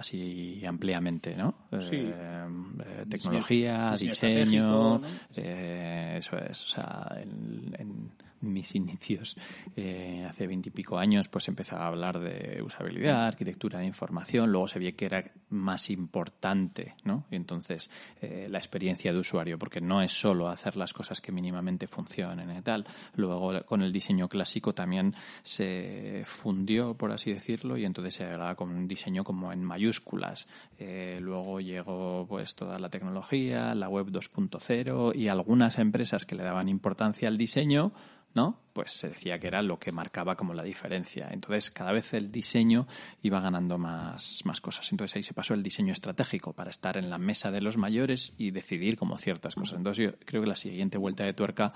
así 0.00 0.62
ampliamente, 0.66 1.36
¿no? 1.36 1.54
Sí. 1.80 1.96
Eh, 1.96 2.12
eh, 2.14 3.04
tecnología, 3.08 3.90
Diseño 3.92 4.10
diseño, 4.10 4.94
estratégico, 4.96 4.98
¿no? 4.98 5.02
eh, 5.36 6.14
eso 6.18 6.38
es. 6.38 6.64
O 6.64 6.68
sea, 6.68 7.16
en, 7.22 7.74
en 7.78 8.12
mis 8.40 8.74
inicios, 8.74 9.36
eh, 9.76 10.26
hace 10.28 10.46
veintipico 10.46 10.98
años, 10.98 11.28
pues 11.28 11.48
empezaba 11.48 11.84
a 11.84 11.88
hablar 11.88 12.18
de 12.20 12.62
usabilidad, 12.62 13.24
arquitectura 13.24 13.80
de 13.80 13.86
información, 13.86 14.50
luego 14.50 14.68
se 14.68 14.78
vio 14.78 14.94
que 14.96 15.06
era 15.06 15.24
más 15.50 15.90
importante, 15.90 16.94
¿no? 17.04 17.26
Y 17.30 17.36
entonces 17.36 17.90
eh, 18.20 18.46
la 18.50 18.58
experiencia 18.58 19.12
de 19.12 19.18
usuario, 19.18 19.58
porque 19.58 19.80
no 19.80 20.02
es 20.02 20.12
solo 20.12 20.48
hacer 20.48 20.76
las 20.76 20.92
cosas 20.92 21.20
que 21.20 21.32
mínimamente 21.32 21.86
funcionen 21.86 22.50
y 22.56 22.62
tal. 22.62 22.86
Luego 23.16 23.60
con 23.66 23.82
el 23.82 23.92
diseño 23.92 24.28
clásico 24.28 24.74
también 24.74 25.14
se 25.42 26.22
fundió, 26.24 26.94
por 26.94 27.12
así 27.12 27.32
decirlo, 27.32 27.76
y 27.76 27.84
entonces 27.84 28.14
se 28.14 28.24
hablaba 28.24 28.54
con 28.54 28.70
un 28.70 28.88
diseño 28.88 29.24
como 29.24 29.52
en 29.52 29.62
mayúsculas. 29.62 30.48
Eh, 30.78 31.18
luego 31.20 31.60
llegó 31.60 32.26
pues 32.28 32.54
toda 32.54 32.78
la 32.78 32.88
tecnología, 32.88 33.74
la 33.74 33.88
web 33.88 34.08
2.0 34.08 35.14
y 35.14 35.28
algunas 35.28 35.78
empresas 35.78 36.26
que 36.26 36.34
le 36.34 36.42
daban 36.42 36.68
importancia 36.68 37.28
al 37.28 37.38
diseño, 37.38 37.92
¿no? 38.34 38.60
Pues 38.72 38.92
se 38.92 39.08
decía 39.08 39.38
que 39.38 39.48
era 39.48 39.62
lo 39.62 39.78
que 39.78 39.92
marcaba 39.92 40.36
como 40.36 40.54
la 40.54 40.62
diferencia. 40.62 41.28
Entonces, 41.30 41.70
cada 41.70 41.92
vez 41.92 42.14
el 42.14 42.30
diseño 42.30 42.86
iba 43.22 43.40
ganando 43.40 43.78
más, 43.78 44.42
más 44.44 44.60
cosas. 44.60 44.90
Entonces 44.92 45.16
ahí 45.16 45.22
se 45.22 45.34
pasó 45.34 45.54
el 45.54 45.62
diseño 45.62 45.92
estratégico 45.92 46.52
para 46.52 46.70
estar 46.70 46.96
en 46.96 47.10
la 47.10 47.18
mesa 47.18 47.50
de 47.50 47.60
los 47.60 47.76
mayores 47.76 48.34
y 48.38 48.50
decidir 48.50 48.96
como 48.96 49.16
ciertas 49.18 49.54
cosas. 49.54 49.78
Entonces 49.78 50.04
yo 50.04 50.18
creo 50.24 50.42
que 50.42 50.48
la 50.48 50.56
siguiente 50.56 50.98
vuelta 50.98 51.24
de 51.24 51.34
tuerca 51.34 51.72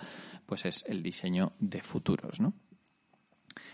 pues 0.47 0.65
es 0.65 0.85
el 0.89 1.03
diseño 1.03 1.53
de 1.59 1.81
futuros, 1.83 2.41
¿no? 2.41 2.55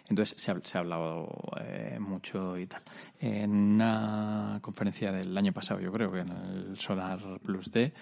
Entonces 0.09 0.43
se 0.43 0.51
ha, 0.51 0.61
se 0.63 0.77
ha 0.77 0.81
hablado 0.81 1.29
eh, 1.61 1.99
mucho 2.01 2.59
y 2.59 2.67
tal. 2.67 2.83
En 3.21 3.51
una 3.51 4.59
conferencia 4.61 5.13
del 5.13 5.37
año 5.39 5.53
pasado, 5.53 5.81
yo 5.81 5.93
creo 5.93 6.11
que 6.11 6.21
en 6.21 6.31
el 6.31 6.79
Solar 6.79 7.21
Plus 7.41 7.71
D, 7.71 7.95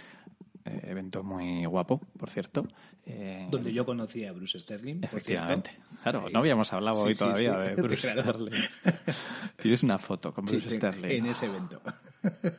evento 0.85 1.23
muy 1.23 1.65
guapo, 1.67 2.01
por 2.19 2.31
cierto. 2.31 2.67
eh, 3.07 3.49
Donde 3.51 3.73
yo 3.73 3.85
conocí 3.87 4.25
a 4.25 4.33
Bruce 4.33 4.59
Sterling. 4.61 5.01
Efectivamente. 5.03 5.71
Claro, 6.03 6.25
Ahí. 6.27 6.33
no 6.33 6.39
habíamos 6.41 6.73
hablado 6.73 6.97
Sí, 7.03 7.09
hoy 7.09 7.13
sí, 7.15 7.19
todavía 7.19 7.53
sí. 7.69 7.75
de 7.75 7.75
Bruce 7.83 8.13
Claro. 8.13 8.33
Sterling. 8.33 8.61
Tienes 9.63 9.83
una 9.83 9.99
foto 9.99 10.33
con 10.33 10.45
Bruce 10.45 10.71
Sterling. 10.71 11.11
En 11.11 11.27
ese 11.27 11.47
evento. 11.47 11.81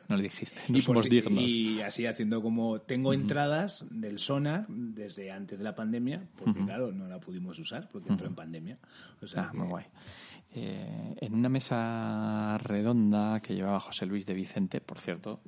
No 0.08 0.16
lo 0.16 0.22
dijiste. 0.22 0.58
No 0.68 0.78
Y 0.78 0.80
somos 0.80 1.06
dignos. 1.08 1.44
Y 1.44 1.82
así 1.82 2.06
haciendo 2.06 2.40
como 2.42 2.80
tengo 2.80 3.12
entradas 3.12 3.86
del 3.90 4.18
Sonar 4.18 4.64
desde 4.68 5.30
antes 5.30 5.58
de 5.58 5.64
la 5.64 5.74
pandemia, 5.74 6.26
porque 6.38 6.64
claro, 6.64 6.92
no 6.92 7.06
la 7.06 7.20
pudimos 7.20 7.58
usar 7.58 7.86
porque 7.92 8.08
entró 8.08 8.26
en 8.26 8.34
pandemia. 8.34 8.78
O 9.22 9.26
sea 9.26 9.42
Ah, 9.44 9.48
que- 9.52 9.58
muy 9.58 9.66
guay. 9.68 9.84
Eh, 10.54 11.14
en 11.20 11.34
una 11.34 11.50
mesa 11.50 12.56
redonda 12.58 13.38
que 13.40 13.54
llevaba 13.54 13.78
José 13.80 14.06
Luis 14.06 14.24
de 14.24 14.32
Vicente, 14.32 14.80
por 14.80 14.98
cierto, 14.98 15.40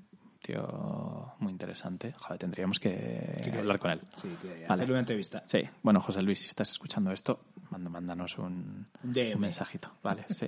tío 0.43 1.33
muy 1.39 1.53
interesante. 1.53 2.13
Joder, 2.19 2.39
tendríamos 2.39 2.79
que 2.79 3.53
hablar 3.59 3.79
con 3.79 3.93
él. 3.93 4.01
sí, 4.21 4.29
que 4.43 4.67
hacerle 4.67 4.93
una 4.93 5.01
entrevista. 5.01 5.43
Sí, 5.47 5.61
bueno, 5.83 6.01
José 6.01 6.21
Luis, 6.23 6.41
si 6.41 6.49
estás 6.49 6.71
escuchando 6.71 7.13
esto, 7.13 7.41
mándanos 7.71 8.39
un, 8.39 8.87
un 9.03 9.41
mensajito, 9.41 9.91
¿vale? 10.03 10.25
Sí, 10.29 10.47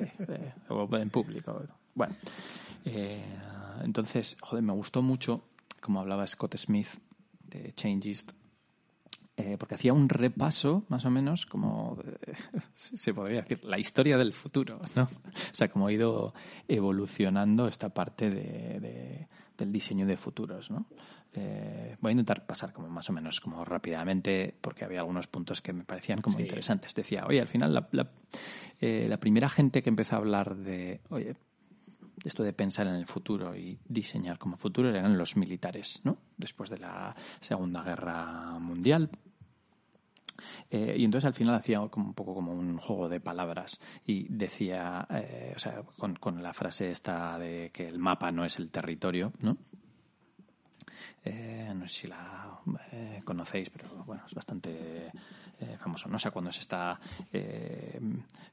o 0.69 0.97
en 0.97 1.11
público. 1.11 1.63
Bueno, 1.95 2.15
eh, 2.85 3.25
entonces, 3.83 4.37
joder, 4.41 4.63
me 4.63 4.73
gustó 4.73 5.01
mucho 5.01 5.45
como 5.81 6.01
hablaba 6.01 6.27
Scott 6.27 6.57
Smith 6.57 6.89
de 7.43 7.73
Changist, 7.75 8.33
eh, 9.37 9.57
porque 9.59 9.75
hacía 9.75 9.93
un 9.93 10.09
repaso, 10.09 10.85
más 10.89 11.05
o 11.05 11.11
menos, 11.11 11.45
como 11.45 11.99
eh, 12.27 12.35
se 12.73 13.13
podría 13.13 13.43
decir, 13.43 13.63
la 13.65 13.79
historia 13.79 14.17
del 14.17 14.33
futuro, 14.33 14.81
¿no? 14.97 15.03
O 15.05 15.09
sea, 15.53 15.69
cómo 15.69 15.87
ha 15.89 15.93
ido 15.93 16.33
evolucionando 16.69 17.69
esta 17.69 17.89
parte 17.91 18.31
de, 18.31 18.81
de- 18.81 19.29
del 19.57 19.73
diseño 19.73 20.07
de 20.07 20.17
futuros, 20.17 20.71
¿no? 20.71 20.87
Eh, 21.33 21.97
voy 22.01 22.11
a 22.11 22.13
intentar 22.13 22.47
pasar 22.47 22.73
como 22.73 22.89
más 22.89 23.09
o 23.11 23.13
menos 23.13 23.41
como 23.41 23.65
rápidamente, 23.65 24.55
porque 24.61 24.85
había 24.85 25.01
algunos 25.01 25.27
puntos 25.27 25.61
que 25.61 25.73
me 25.73 25.85
parecían 25.85 26.21
como 26.21 26.37
Sí. 26.37 26.43
interesantes. 26.43 26.95
Decía, 26.95 27.25
oye, 27.27 27.41
al 27.41 27.49
final 27.49 27.75
la, 27.75 27.89
la- 27.93 28.11
eh, 28.81 29.07
la 29.09 29.19
primera 29.19 29.49
gente 29.49 29.83
que 29.83 29.89
empezó 29.91 30.15
a 30.17 30.19
hablar 30.19 30.57
de, 30.57 31.01
oye, 31.11 31.37
esto 32.25 32.43
de 32.43 32.53
pensar 32.53 32.87
en 32.87 32.95
el 32.95 33.07
futuro 33.07 33.57
y 33.57 33.79
diseñar 33.89 34.39
como 34.39 34.57
futuro 34.57 34.89
eran 34.89 35.19
los 35.19 35.37
militares, 35.37 36.01
¿no? 36.05 36.19
después 36.37 36.71
de 36.71 36.79
la 36.79 37.15
Segunda 37.41 37.83
Guerra 37.83 38.59
Mundial. 38.61 39.11
Eh, 40.71 40.97
y 40.99 41.05
entonces 41.05 41.27
al 41.27 41.35
final 41.35 41.55
hacía 41.55 41.81
como 41.89 42.07
un 42.07 42.15
poco 42.15 42.35
como 42.35 42.53
un 42.53 42.79
juego 42.79 43.09
de 43.09 43.21
palabras 43.21 43.81
y 44.07 44.27
decía, 44.29 45.07
eh, 45.11 45.53
o 45.57 45.59
sea, 45.59 45.83
con, 45.97 46.15
con, 46.17 46.43
la 46.43 46.53
frase 46.53 46.91
esta 46.91 47.39
de 47.39 47.71
que 47.73 47.87
el 47.87 47.99
mapa 47.99 48.31
no 48.33 48.45
es 48.45 48.59
el 48.59 48.71
territorio, 48.71 49.33
¿no? 49.41 49.57
Eh, 51.25 51.73
no 51.75 51.89
sé 51.89 52.01
si 52.01 52.07
la 52.07 52.61
eh, 52.93 53.23
conocéis, 53.25 53.71
pero 53.71 53.89
bueno, 54.05 54.23
es 54.27 54.35
bastante 54.35 55.11
eh, 55.61 55.77
famoso. 55.79 56.09
No 56.09 56.19
sé, 56.19 56.31
cuando 56.31 56.53
se 56.53 56.61
está 56.61 57.01
eh, 57.33 57.99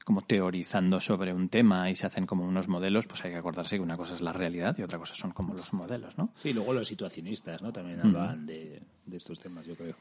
como 0.04 0.22
teorizando 0.22 1.00
sobre 1.00 1.34
un 1.34 1.48
tema 1.48 1.90
y 1.90 1.94
se 1.94 2.06
hacen 2.06 2.24
como 2.24 2.44
unos 2.44 2.68
modelos, 2.68 3.06
pues 3.06 3.24
hay 3.24 3.32
que 3.32 3.36
acordarse 3.36 3.76
que 3.76 3.82
una 3.82 3.96
cosa 3.96 4.14
es 4.14 4.22
la 4.22 4.32
realidad 4.32 4.76
y 4.78 4.82
otra 4.82 4.98
cosa 4.98 5.14
son 5.14 5.32
como 5.32 5.54
los 5.54 5.72
modelos, 5.74 6.16
¿no? 6.16 6.30
Sí, 6.36 6.52
luego 6.52 6.72
los 6.72 6.88
situacionistas, 6.88 7.60
¿no? 7.60 7.72
También 7.72 8.00
hablan 8.00 8.46
de, 8.46 8.82
de 9.04 9.16
estos 9.16 9.38
temas, 9.38 9.66
yo 9.66 9.74
creo. 9.74 9.96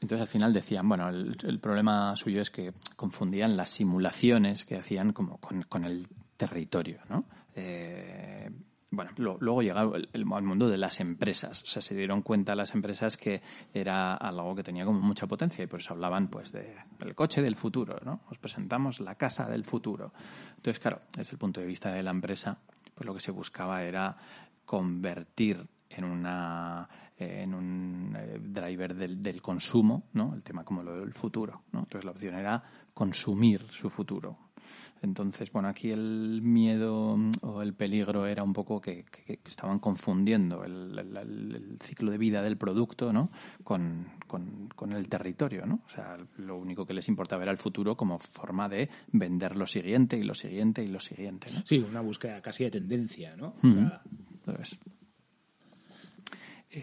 Entonces 0.00 0.22
al 0.22 0.28
final 0.28 0.52
decían, 0.52 0.88
bueno, 0.88 1.08
el, 1.08 1.36
el, 1.44 1.60
problema 1.60 2.16
suyo 2.16 2.40
es 2.40 2.50
que 2.50 2.72
confundían 2.96 3.56
las 3.56 3.70
simulaciones 3.70 4.64
que 4.64 4.76
hacían 4.76 5.12
como 5.12 5.38
con, 5.38 5.84
el 5.84 6.06
territorio, 6.36 7.00
¿no? 7.08 7.26
Eh, 7.54 8.50
bueno, 8.92 9.12
lo, 9.18 9.36
luego 9.38 9.62
llegaba 9.62 9.98
el, 10.12 10.24
mundo 10.24 10.68
de 10.68 10.78
las 10.78 10.98
empresas. 10.98 11.62
O 11.62 11.66
sea, 11.66 11.80
se 11.80 11.94
dieron 11.94 12.22
cuenta 12.22 12.56
las 12.56 12.74
empresas 12.74 13.16
que 13.16 13.40
era 13.72 14.14
algo 14.14 14.54
que 14.56 14.64
tenía 14.64 14.84
como 14.84 15.00
mucha 15.00 15.28
potencia 15.28 15.62
y 15.62 15.68
por 15.68 15.78
eso 15.78 15.94
hablaban 15.94 16.28
pues 16.28 16.50
de, 16.50 16.74
del 16.98 17.14
coche 17.14 17.40
del 17.40 17.54
futuro, 17.54 18.00
¿no? 18.04 18.22
Os 18.30 18.38
presentamos 18.38 18.98
la 18.98 19.14
casa 19.14 19.48
del 19.48 19.64
futuro. 19.64 20.12
Entonces, 20.56 20.80
claro, 20.80 21.02
desde 21.16 21.32
el 21.32 21.38
punto 21.38 21.60
de 21.60 21.66
vista 21.66 21.92
de 21.92 22.02
la 22.02 22.10
empresa, 22.10 22.58
pues 22.94 23.06
lo 23.06 23.14
que 23.14 23.20
se 23.20 23.30
buscaba 23.30 23.84
era 23.84 24.16
convertir 24.64 25.68
en 25.90 26.04
una 26.04 26.88
en 27.18 27.52
un 27.54 28.16
eh, 28.18 28.38
driver 28.40 28.94
del, 28.94 29.22
del, 29.22 29.42
consumo, 29.42 30.04
¿no? 30.14 30.32
El 30.34 30.42
tema 30.42 30.64
como 30.64 30.82
lo 30.82 30.98
del 30.98 31.12
futuro, 31.12 31.64
¿no? 31.72 31.80
Entonces 31.80 32.04
la 32.04 32.12
opción 32.12 32.34
era 32.34 32.62
consumir 32.94 33.66
su 33.68 33.90
futuro. 33.90 34.38
Entonces, 35.02 35.50
bueno, 35.50 35.68
aquí 35.68 35.90
el 35.90 36.40
miedo 36.42 37.16
o 37.42 37.62
el 37.62 37.74
peligro 37.74 38.26
era 38.26 38.42
un 38.42 38.52
poco 38.52 38.80
que, 38.80 39.04
que, 39.04 39.38
que 39.38 39.48
estaban 39.48 39.78
confundiendo 39.78 40.62
el, 40.64 40.98
el, 40.98 41.16
el, 41.16 41.78
ciclo 41.80 42.10
de 42.10 42.18
vida 42.18 42.42
del 42.42 42.58
producto, 42.58 43.12
¿no? 43.12 43.30
Con, 43.64 44.06
con, 44.26 44.68
con, 44.76 44.92
el 44.92 45.08
territorio, 45.08 45.64
¿no? 45.64 45.80
O 45.86 45.88
sea, 45.88 46.18
lo 46.36 46.58
único 46.58 46.84
que 46.84 46.92
les 46.92 47.08
importaba 47.08 47.42
era 47.42 47.52
el 47.52 47.58
futuro 47.58 47.96
como 47.96 48.18
forma 48.18 48.68
de 48.68 48.90
vender 49.12 49.56
lo 49.56 49.66
siguiente 49.66 50.18
y 50.18 50.22
lo 50.22 50.34
siguiente 50.34 50.82
y 50.82 50.88
lo 50.88 51.00
siguiente, 51.00 51.50
¿no? 51.50 51.62
Sí, 51.64 51.78
una 51.78 52.02
búsqueda 52.02 52.42
casi 52.42 52.64
de 52.64 52.70
tendencia, 52.70 53.36
¿no? 53.36 53.54
Entonces, 53.62 54.78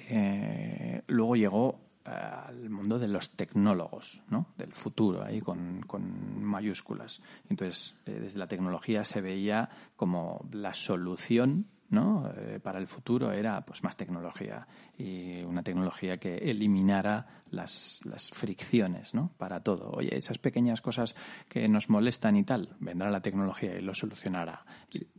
eh, 0.09 1.03
luego 1.07 1.35
llegó 1.35 1.79
eh, 2.05 2.09
al 2.09 2.69
mundo 2.69 2.99
de 2.99 3.07
los 3.07 3.31
tecnólogos, 3.35 4.23
¿no? 4.29 4.47
Del 4.57 4.73
futuro, 4.73 5.23
ahí 5.23 5.41
con, 5.41 5.81
con 5.81 6.43
mayúsculas. 6.43 7.21
Entonces, 7.49 7.95
eh, 8.05 8.19
desde 8.21 8.39
la 8.39 8.47
tecnología 8.47 9.03
se 9.03 9.21
veía 9.21 9.69
como 9.95 10.47
la 10.51 10.73
solución 10.73 11.67
¿no? 11.89 12.29
Para 12.63 12.79
el 12.79 12.87
futuro 12.87 13.31
era 13.31 13.61
pues 13.61 13.83
más 13.83 13.95
tecnología 13.95 14.67
y 14.97 15.41
una 15.43 15.63
tecnología 15.63 16.17
que 16.17 16.35
eliminara 16.35 17.25
las, 17.51 18.01
fricciones 18.33 19.13
¿no? 19.13 19.31
para 19.37 19.61
todo. 19.61 19.91
Oye, 19.91 20.15
esas 20.17 20.37
pequeñas 20.37 20.81
cosas 20.81 21.15
que 21.47 21.67
nos 21.67 21.89
molestan 21.89 22.35
y 22.35 22.43
tal, 22.43 22.75
vendrá 22.79 23.09
la 23.09 23.21
tecnología 23.21 23.73
y 23.75 23.81
lo 23.81 23.93
solucionará. 23.93 24.65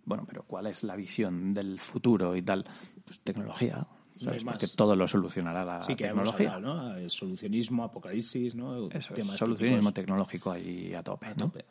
Bueno, 0.05 0.25
pero 0.27 0.43
¿cuál 0.43 0.67
es 0.67 0.83
la 0.83 0.97
visión 0.97 1.55
del 1.55 1.81
futuro 1.81 2.37
y 2.37 2.43
tal? 2.43 2.65
Pues 3.05 3.21
tecnología, 3.21 3.87
¿sabes? 4.21 4.45
No 4.45 4.53
Porque 4.53 4.67
todo 4.69 4.97
lo 4.97 5.07
solucionará 5.07 5.65
la 5.65 5.81
sí, 5.81 5.95
que 5.95 6.05
tecnología. 6.05 6.55
Hablado, 6.55 6.91
¿no? 6.91 6.97
El 6.97 7.11
solucionismo, 7.11 7.85
apocalipsis, 7.85 8.55
¿no? 8.55 8.89
Eso 8.91 9.15
es, 9.15 9.27
solucionismo 9.37 9.93
tecnológico 9.93 10.51
ahí 10.51 10.93
a 10.95 11.03
tope, 11.03 11.27
a 11.27 11.35
¿no? 11.35 11.47
Tope. 11.47 11.65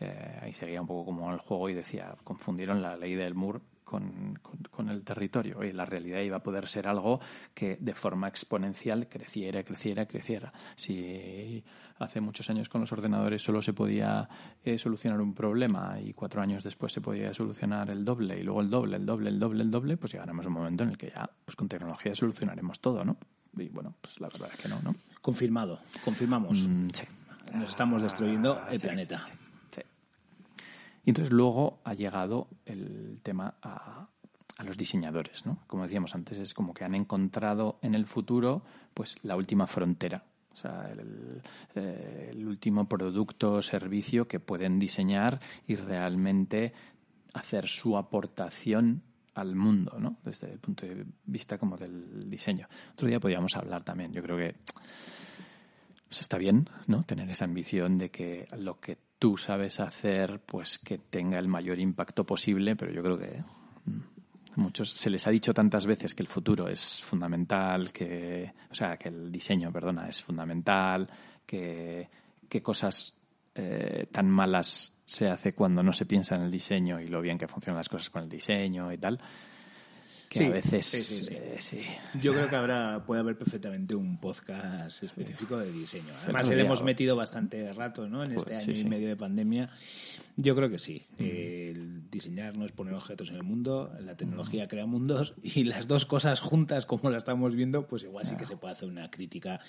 Eh, 0.00 0.38
ahí 0.42 0.52
seguía 0.52 0.80
un 0.80 0.86
poco 0.86 1.06
como 1.06 1.32
el 1.32 1.38
juego 1.38 1.68
y 1.68 1.74
decía, 1.74 2.14
confundieron 2.24 2.82
la 2.82 2.96
ley 2.96 3.14
del 3.14 3.34
Moore 3.34 3.60
con, 3.84 4.38
con, 4.42 4.58
con, 4.70 4.88
el 4.88 5.02
territorio 5.04 5.62
y 5.62 5.72
la 5.72 5.84
realidad 5.84 6.20
iba 6.20 6.38
a 6.38 6.42
poder 6.42 6.66
ser 6.66 6.88
algo 6.88 7.20
que 7.54 7.76
de 7.80 7.94
forma 7.94 8.28
exponencial 8.28 9.08
creciera, 9.08 9.62
creciera, 9.62 10.06
creciera. 10.06 10.52
Si 10.74 11.62
hace 11.98 12.20
muchos 12.20 12.48
años 12.50 12.68
con 12.68 12.80
los 12.80 12.92
ordenadores 12.92 13.42
solo 13.42 13.62
se 13.62 13.72
podía 13.72 14.28
eh, 14.64 14.78
solucionar 14.78 15.20
un 15.20 15.34
problema 15.34 15.98
y 16.00 16.12
cuatro 16.12 16.42
años 16.42 16.64
después 16.64 16.92
se 16.92 17.00
podía 17.00 17.32
solucionar 17.34 17.90
el 17.90 18.04
doble 18.04 18.38
y 18.38 18.42
luego 18.42 18.60
el 18.60 18.70
doble, 18.70 18.96
el 18.96 19.06
doble, 19.06 19.30
el 19.30 19.38
doble, 19.38 19.62
el 19.62 19.70
doble, 19.70 19.96
pues 19.96 20.12
llegaremos 20.12 20.46
a 20.46 20.48
un 20.48 20.54
momento 20.54 20.84
en 20.84 20.90
el 20.90 20.98
que 20.98 21.10
ya 21.10 21.28
pues 21.44 21.56
con 21.56 21.68
tecnología 21.68 22.14
solucionaremos 22.14 22.80
todo, 22.80 23.04
¿no? 23.04 23.16
Y 23.56 23.68
bueno, 23.68 23.94
pues 24.00 24.20
la 24.20 24.28
verdad 24.28 24.48
es 24.50 24.56
que 24.56 24.68
no, 24.68 24.80
¿no? 24.82 24.94
Confirmado, 25.22 25.80
confirmamos. 26.04 26.66
Mm, 26.66 26.88
sí. 26.92 27.04
Nos 27.54 27.70
estamos 27.70 28.02
destruyendo 28.02 28.60
el 28.68 28.78
sí, 28.78 28.86
planeta. 28.86 29.20
Sí, 29.20 29.32
y 31.04 31.10
entonces 31.10 31.32
luego 31.32 31.80
ha 31.84 31.94
llegado 31.94 32.48
el 32.64 33.20
tema 33.22 33.54
a, 33.62 34.08
los 34.64 34.76
diseñadores, 34.78 35.44
¿no? 35.44 35.58
Como 35.66 35.82
decíamos 35.82 36.14
antes, 36.14 36.38
es 36.38 36.54
como 36.54 36.72
que 36.72 36.84
han 36.84 36.94
encontrado 36.94 37.78
en 37.82 37.94
el 37.94 38.06
futuro 38.06 38.62
pues 38.94 39.16
la 39.22 39.36
última 39.36 39.66
frontera. 39.66 40.24
O 40.52 40.56
sea, 40.56 40.88
el, 40.92 41.42
eh, 41.74 42.28
el 42.30 42.46
último 42.46 42.88
producto 42.88 43.54
o 43.54 43.62
servicio 43.62 44.28
que 44.28 44.38
pueden 44.38 44.78
diseñar 44.78 45.40
y 45.66 45.74
realmente 45.74 46.72
hacer 47.32 47.66
su 47.66 47.96
aportación 47.96 49.02
al 49.34 49.56
mundo, 49.56 49.98
¿no? 49.98 50.18
Desde 50.24 50.52
el 50.52 50.60
punto 50.60 50.86
de 50.86 51.04
vista 51.26 51.58
como 51.58 51.76
del 51.76 52.30
diseño. 52.30 52.68
Otro 52.92 53.08
día 53.08 53.20
podríamos 53.20 53.56
hablar 53.56 53.82
también. 53.82 54.12
Yo 54.12 54.22
creo 54.22 54.36
que 54.36 54.54
pues 56.08 56.20
está 56.20 56.38
bien, 56.38 56.68
¿no? 56.86 57.02
Tener 57.02 57.28
esa 57.28 57.44
ambición 57.44 57.98
de 57.98 58.10
que 58.10 58.46
lo 58.56 58.78
que 58.78 58.98
tú 59.24 59.38
sabes 59.38 59.80
hacer, 59.80 60.40
pues 60.44 60.78
que 60.78 60.98
tenga 60.98 61.38
el 61.38 61.48
mayor 61.48 61.78
impacto 61.78 62.26
posible, 62.26 62.76
pero 62.76 62.92
yo 62.92 63.02
creo 63.02 63.18
que 63.18 63.42
mm, 63.86 64.00
muchos 64.56 64.90
se 64.90 65.08
les 65.08 65.26
ha 65.26 65.30
dicho 65.30 65.54
tantas 65.54 65.86
veces 65.86 66.14
que 66.14 66.22
el 66.22 66.28
futuro 66.28 66.68
es 66.68 67.02
fundamental, 67.02 67.90
que, 67.90 68.52
o 68.70 68.74
sea, 68.74 68.98
que 68.98 69.08
el 69.08 69.32
diseño, 69.32 69.72
perdona, 69.72 70.06
es 70.10 70.22
fundamental, 70.22 71.08
que, 71.46 72.06
que 72.46 72.60
cosas 72.60 73.14
eh, 73.54 74.08
tan 74.12 74.28
malas 74.28 75.00
se 75.06 75.30
hace 75.30 75.54
cuando 75.54 75.82
no 75.82 75.94
se 75.94 76.04
piensa 76.04 76.34
en 76.34 76.42
el 76.42 76.50
diseño 76.50 77.00
y 77.00 77.06
lo 77.06 77.22
bien 77.22 77.38
que 77.38 77.48
funcionan 77.48 77.78
las 77.78 77.88
cosas 77.88 78.10
con 78.10 78.24
el 78.24 78.28
diseño 78.28 78.92
y 78.92 78.98
tal 78.98 79.18
que 80.34 80.40
sí, 80.40 80.44
a 80.46 80.50
veces 80.50 80.86
sí, 80.86 81.00
sí, 81.00 81.26
eh, 81.30 81.56
sí. 81.60 81.80
yo 82.20 82.32
creo 82.32 82.48
que 82.48 82.56
habrá 82.56 83.04
puede 83.06 83.20
haber 83.20 83.38
perfectamente 83.38 83.94
un 83.94 84.18
podcast 84.18 85.02
específico 85.02 85.58
de 85.58 85.70
diseño 85.70 86.12
además 86.22 86.48
le 86.48 86.60
hemos 86.60 86.82
metido 86.82 87.14
bastante 87.14 87.72
rato 87.72 88.08
¿no? 88.08 88.24
en 88.24 88.32
este 88.32 88.56
año 88.56 88.72
y 88.72 88.84
medio 88.84 89.08
de 89.08 89.16
pandemia 89.16 89.70
yo 90.36 90.56
creo 90.56 90.68
que 90.68 90.80
sí 90.80 91.06
mm. 91.18 91.22
el 91.22 92.10
diseñar 92.10 92.56
no 92.56 92.66
es 92.66 92.72
poner 92.72 92.94
objetos 92.94 93.30
en 93.30 93.36
el 93.36 93.44
mundo 93.44 93.92
la 94.00 94.16
tecnología 94.16 94.64
mm. 94.64 94.68
crea 94.68 94.86
mundos 94.86 95.34
y 95.42 95.64
las 95.64 95.86
dos 95.86 96.04
cosas 96.04 96.40
juntas 96.40 96.84
como 96.84 97.10
la 97.10 97.18
estamos 97.18 97.54
viendo 97.54 97.86
pues 97.86 98.02
igual 98.02 98.26
sí 98.26 98.36
que 98.36 98.46
se 98.46 98.56
puede 98.56 98.74
hacer 98.74 98.88
una 98.88 99.10
crítica 99.10 99.60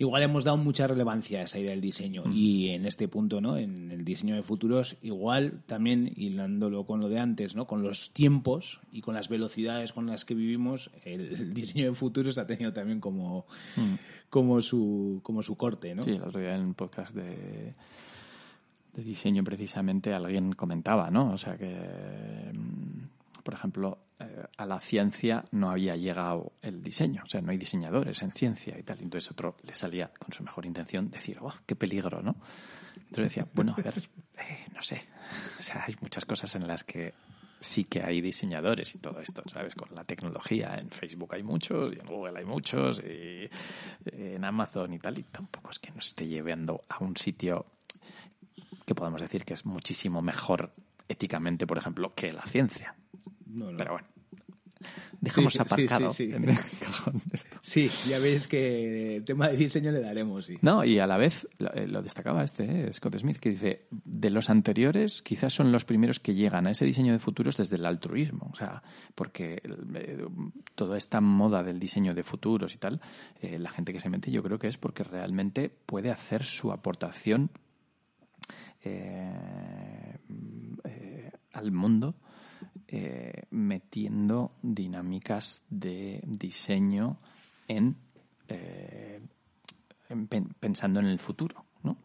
igual 0.00 0.22
hemos 0.22 0.44
dado 0.44 0.56
mucha 0.56 0.86
relevancia 0.86 1.40
a 1.40 1.42
esa 1.42 1.58
idea 1.58 1.72
del 1.72 1.82
diseño 1.82 2.24
mm. 2.24 2.32
y 2.32 2.70
en 2.70 2.86
este 2.86 3.06
punto, 3.06 3.42
¿no? 3.42 3.58
En 3.58 3.92
el 3.92 4.02
diseño 4.02 4.34
de 4.34 4.42
futuros, 4.42 4.96
igual 5.02 5.60
también 5.66 6.10
hilándolo 6.16 6.86
con 6.86 7.00
lo 7.00 7.10
de 7.10 7.20
antes, 7.20 7.54
¿no? 7.54 7.66
Con 7.66 7.82
los 7.82 8.10
tiempos 8.12 8.80
y 8.92 9.02
con 9.02 9.14
las 9.14 9.28
velocidades 9.28 9.92
con 9.92 10.06
las 10.06 10.24
que 10.24 10.34
vivimos, 10.34 10.90
el, 11.04 11.32
el 11.34 11.54
diseño 11.54 11.84
de 11.84 11.94
futuros 11.94 12.38
ha 12.38 12.46
tenido 12.46 12.72
también 12.72 12.98
como, 12.98 13.44
mm. 13.76 13.94
como 14.30 14.62
su 14.62 15.20
como 15.22 15.42
su 15.42 15.56
corte, 15.56 15.94
¿no? 15.94 16.02
Sí, 16.02 16.12
el 16.12 16.22
otro 16.22 16.40
día 16.40 16.54
en 16.54 16.62
un 16.62 16.74
podcast 16.74 17.14
de 17.14 17.74
de 18.94 19.04
diseño 19.04 19.44
precisamente 19.44 20.14
alguien 20.14 20.52
comentaba, 20.52 21.10
¿no? 21.10 21.30
O 21.30 21.36
sea 21.36 21.58
que 21.58 22.50
por 23.42 23.54
ejemplo, 23.54 23.98
eh, 24.20 24.44
a 24.58 24.66
la 24.66 24.78
ciencia 24.80 25.44
no 25.50 25.70
había 25.70 25.96
llegado 25.96 26.52
el 26.60 26.82
diseño, 26.82 27.22
o 27.24 27.26
sea, 27.26 27.40
no 27.40 27.52
hay 27.52 27.56
diseñadores 27.56 28.20
en 28.22 28.32
ciencia 28.32 28.78
y 28.78 28.82
tal. 28.82 28.98
Entonces 29.00 29.30
otro 29.30 29.56
le 29.62 29.74
salía 29.74 30.12
con 30.18 30.32
su 30.32 30.42
mejor 30.42 30.66
intención 30.66 31.10
decir, 31.10 31.38
oh, 31.40 31.54
qué 31.64 31.74
peligro, 31.74 32.22
¿no? 32.22 32.36
Entonces 32.96 33.34
decía, 33.34 33.46
bueno, 33.54 33.74
a 33.76 33.80
ver, 33.80 33.96
eh, 34.38 34.66
no 34.74 34.82
sé, 34.82 35.00
o 35.58 35.62
sea, 35.62 35.84
hay 35.86 35.96
muchas 36.02 36.26
cosas 36.26 36.54
en 36.54 36.66
las 36.66 36.84
que 36.84 37.14
sí 37.58 37.84
que 37.84 38.02
hay 38.02 38.20
diseñadores 38.20 38.94
y 38.94 38.98
todo 38.98 39.20
esto, 39.20 39.42
¿sabes? 39.46 39.74
Con 39.74 39.94
la 39.94 40.04
tecnología, 40.04 40.76
en 40.78 40.90
Facebook 40.90 41.34
hay 41.34 41.42
muchos, 41.42 41.92
y 41.94 41.98
en 42.00 42.06
Google 42.06 42.38
hay 42.38 42.44
muchos, 42.44 43.02
y 43.02 43.48
en 44.04 44.44
Amazon 44.44 44.92
y 44.92 44.98
tal, 44.98 45.18
y 45.18 45.22
tampoco 45.24 45.70
es 45.70 45.78
que 45.78 45.92
nos 45.92 46.06
esté 46.06 46.26
llevando 46.26 46.84
a 46.88 47.02
un 47.02 47.16
sitio 47.16 47.66
que 48.86 48.94
podemos 48.94 49.20
decir 49.20 49.44
que 49.44 49.54
es 49.54 49.64
muchísimo 49.66 50.22
mejor 50.22 50.72
éticamente, 51.06 51.66
por 51.66 51.78
ejemplo, 51.78 52.14
que 52.14 52.32
la 52.32 52.46
ciencia. 52.46 52.94
No, 53.46 53.70
no. 53.70 53.76
Pero 53.76 53.92
bueno, 53.92 54.08
dejamos 55.20 55.52
Sí, 55.52 55.58
sí, 55.58 55.62
aparcado 55.62 56.10
sí, 56.10 56.26
sí. 56.28 56.34
en 56.34 56.48
el 56.48 56.56
cajón 56.56 57.14
esto. 57.32 57.58
Sí, 57.62 57.88
ya 58.08 58.18
veis 58.18 58.46
que 58.46 59.16
el 59.16 59.24
tema 59.24 59.48
de 59.48 59.56
diseño 59.56 59.92
le 59.92 60.00
daremos, 60.00 60.46
sí. 60.46 60.58
No, 60.62 60.84
y 60.84 60.98
a 60.98 61.06
la 61.06 61.16
vez 61.16 61.46
lo, 61.58 61.72
eh, 61.74 61.86
lo 61.86 62.02
destacaba 62.02 62.42
este, 62.42 62.88
eh, 62.88 62.92
Scott 62.92 63.18
Smith, 63.18 63.38
que 63.38 63.50
dice, 63.50 63.86
de 63.90 64.30
los 64.30 64.50
anteriores 64.50 65.22
quizás 65.22 65.52
son 65.52 65.72
los 65.72 65.84
primeros 65.84 66.20
que 66.20 66.34
llegan 66.34 66.66
a 66.66 66.70
ese 66.70 66.84
diseño 66.84 67.12
de 67.12 67.18
futuros 67.18 67.56
desde 67.56 67.76
el 67.76 67.86
altruismo, 67.86 68.50
o 68.52 68.56
sea, 68.56 68.82
porque 69.14 69.62
eh, 69.94 70.26
toda 70.74 70.96
esta 70.96 71.20
moda 71.20 71.62
del 71.62 71.78
diseño 71.78 72.14
de 72.14 72.22
futuros 72.22 72.74
y 72.74 72.78
tal, 72.78 73.00
eh, 73.40 73.58
la 73.58 73.70
gente 73.70 73.92
que 73.92 74.00
se 74.00 74.08
mete 74.08 74.30
yo 74.30 74.42
creo 74.42 74.58
que 74.58 74.68
es 74.68 74.78
porque 74.78 75.04
realmente 75.04 75.68
puede 75.68 76.10
hacer 76.10 76.44
su 76.44 76.72
aportación 76.72 77.50
al 81.52 81.70
mundo 81.70 82.14
eh, 82.92 83.44
metiendo 83.50 84.52
dinámicas 84.62 85.64
de 85.70 86.20
diseño 86.26 87.18
en, 87.68 87.96
eh, 88.48 89.20
en 90.08 90.26
pen- 90.26 90.54
pensando 90.58 90.98
en 91.00 91.06
el 91.06 91.18
futuro, 91.20 91.64
¿no? 91.84 91.96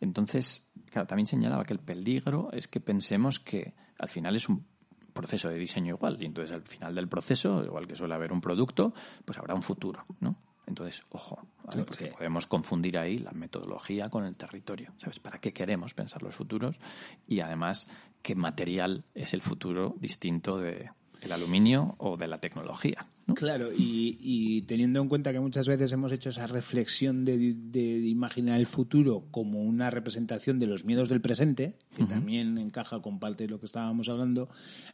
Entonces, 0.00 0.70
claro, 0.90 1.06
también 1.08 1.26
señalaba 1.26 1.64
que 1.64 1.72
el 1.72 1.80
peligro 1.80 2.50
es 2.52 2.68
que 2.68 2.80
pensemos 2.80 3.40
que 3.40 3.74
al 3.98 4.08
final 4.08 4.36
es 4.36 4.48
un 4.48 4.64
proceso 5.12 5.48
de 5.48 5.58
diseño 5.58 5.94
igual, 5.94 6.18
y 6.20 6.26
entonces 6.26 6.54
al 6.54 6.62
final 6.62 6.94
del 6.94 7.08
proceso, 7.08 7.64
igual 7.64 7.86
que 7.86 7.96
suele 7.96 8.14
haber 8.14 8.32
un 8.32 8.40
producto, 8.40 8.92
pues 9.24 9.38
habrá 9.38 9.54
un 9.54 9.62
futuro, 9.62 10.04
¿no? 10.20 10.36
Entonces, 10.66 11.04
ojo, 11.10 11.46
¿vale? 11.64 11.84
porque 11.84 12.06
podemos 12.06 12.46
confundir 12.46 12.98
ahí 12.98 13.18
la 13.18 13.30
metodología 13.30 14.10
con 14.10 14.24
el 14.24 14.36
territorio. 14.36 14.92
¿Sabes? 14.96 15.20
¿Para 15.20 15.38
qué 15.38 15.52
queremos 15.52 15.94
pensar 15.94 16.22
los 16.22 16.34
futuros? 16.34 16.78
Y 17.26 17.40
además, 17.40 17.88
¿qué 18.22 18.34
material 18.34 19.04
es 19.14 19.32
el 19.32 19.42
futuro 19.42 19.94
distinto 19.98 20.58
de 20.58 20.90
el 21.20 21.32
aluminio 21.32 21.94
o 21.98 22.16
de 22.16 22.26
la 22.26 22.38
tecnología? 22.38 23.06
Claro, 23.34 23.72
y, 23.72 24.16
y 24.20 24.62
teniendo 24.62 25.00
en 25.02 25.08
cuenta 25.08 25.32
que 25.32 25.40
muchas 25.40 25.66
veces 25.66 25.90
hemos 25.92 26.12
hecho 26.12 26.30
esa 26.30 26.46
reflexión 26.46 27.24
de, 27.24 27.36
de- 27.54 28.00
de 28.00 28.08
imaginar 28.08 28.60
el 28.60 28.66
futuro 28.66 29.24
como 29.32 29.62
una 29.64 29.90
representación 29.90 30.60
de 30.60 30.66
los 30.68 30.84
miedos 30.84 31.08
del 31.08 31.20
presente, 31.20 31.74
que 31.96 32.04
también 32.04 32.56
encaja 32.56 33.00
con 33.02 33.18
parte 33.18 33.44
de 33.44 33.50
lo 33.50 33.58
que 33.58 33.66
estábamos 33.66 34.08
hablando, 34.08 34.48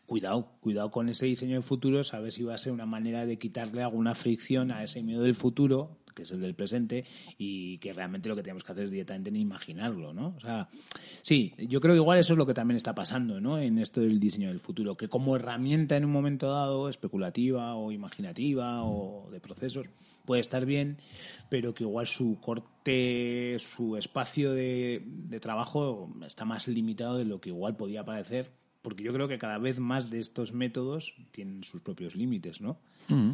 cuidado, 0.06 0.48
cuidado 0.60 0.90
con 0.90 1.10
ese 1.10 1.26
diseño 1.26 1.56
de 1.56 1.62
futuro, 1.62 2.04
sabes 2.04 2.34
si 2.34 2.42
va 2.42 2.54
a 2.54 2.58
ser 2.58 2.72
una 2.72 2.86
manera 2.86 3.26
de 3.26 3.38
quitarle 3.38 3.82
alguna 3.82 4.14
fricción 4.14 4.70
a 4.70 4.82
ese 4.82 5.02
miedo 5.02 5.22
del 5.22 5.34
futuro, 5.34 5.98
que 6.14 6.22
es 6.22 6.30
el 6.30 6.40
del 6.40 6.54
presente, 6.54 7.04
y 7.38 7.78
que 7.78 7.92
realmente 7.92 8.28
lo 8.28 8.36
que 8.36 8.42
tenemos 8.42 8.64
que 8.64 8.72
hacer 8.72 8.84
es 8.84 8.90
directamente 8.90 9.30
ni 9.30 9.40
imaginarlo, 9.40 10.12
¿no? 10.12 10.34
O 10.36 10.40
sea, 10.40 10.68
sí, 11.20 11.54
yo 11.58 11.80
creo 11.80 11.94
que 11.94 12.00
igual 12.00 12.18
eso 12.18 12.34
es 12.34 12.38
lo 12.38 12.46
que 12.46 12.54
también 12.54 12.76
está 12.76 12.94
pasando, 12.94 13.40
¿no? 13.40 13.58
En 13.58 13.78
esto 13.78 14.00
del 14.00 14.20
diseño 14.20 14.48
del 14.48 14.60
futuro, 14.60 14.96
que 14.96 15.08
como 15.08 15.36
herramienta 15.36 15.96
en 15.96 16.04
un 16.04 16.12
momento 16.12 16.50
dado, 16.50 16.88
especulativa 16.88 17.74
o 17.74 17.92
imaginativa 17.92 18.84
o 18.84 19.28
de 19.30 19.40
procesos, 19.40 19.86
puede 20.24 20.40
estar 20.40 20.66
bien, 20.66 20.98
pero 21.48 21.74
que 21.74 21.84
igual 21.84 22.06
su 22.06 22.38
corte, 22.40 23.56
su 23.58 23.96
espacio 23.96 24.52
de, 24.52 25.02
de 25.04 25.40
trabajo 25.40 26.12
está 26.26 26.44
más 26.44 26.68
limitado 26.68 27.18
de 27.18 27.24
lo 27.24 27.40
que 27.40 27.50
igual 27.50 27.76
podía 27.76 28.04
parecer, 28.04 28.50
porque 28.82 29.04
yo 29.04 29.12
creo 29.12 29.28
que 29.28 29.38
cada 29.38 29.58
vez 29.58 29.78
más 29.78 30.10
de 30.10 30.18
estos 30.18 30.52
métodos 30.52 31.14
tienen 31.30 31.64
sus 31.64 31.80
propios 31.80 32.16
límites, 32.16 32.60
¿no? 32.60 32.78
Mm. 33.08 33.32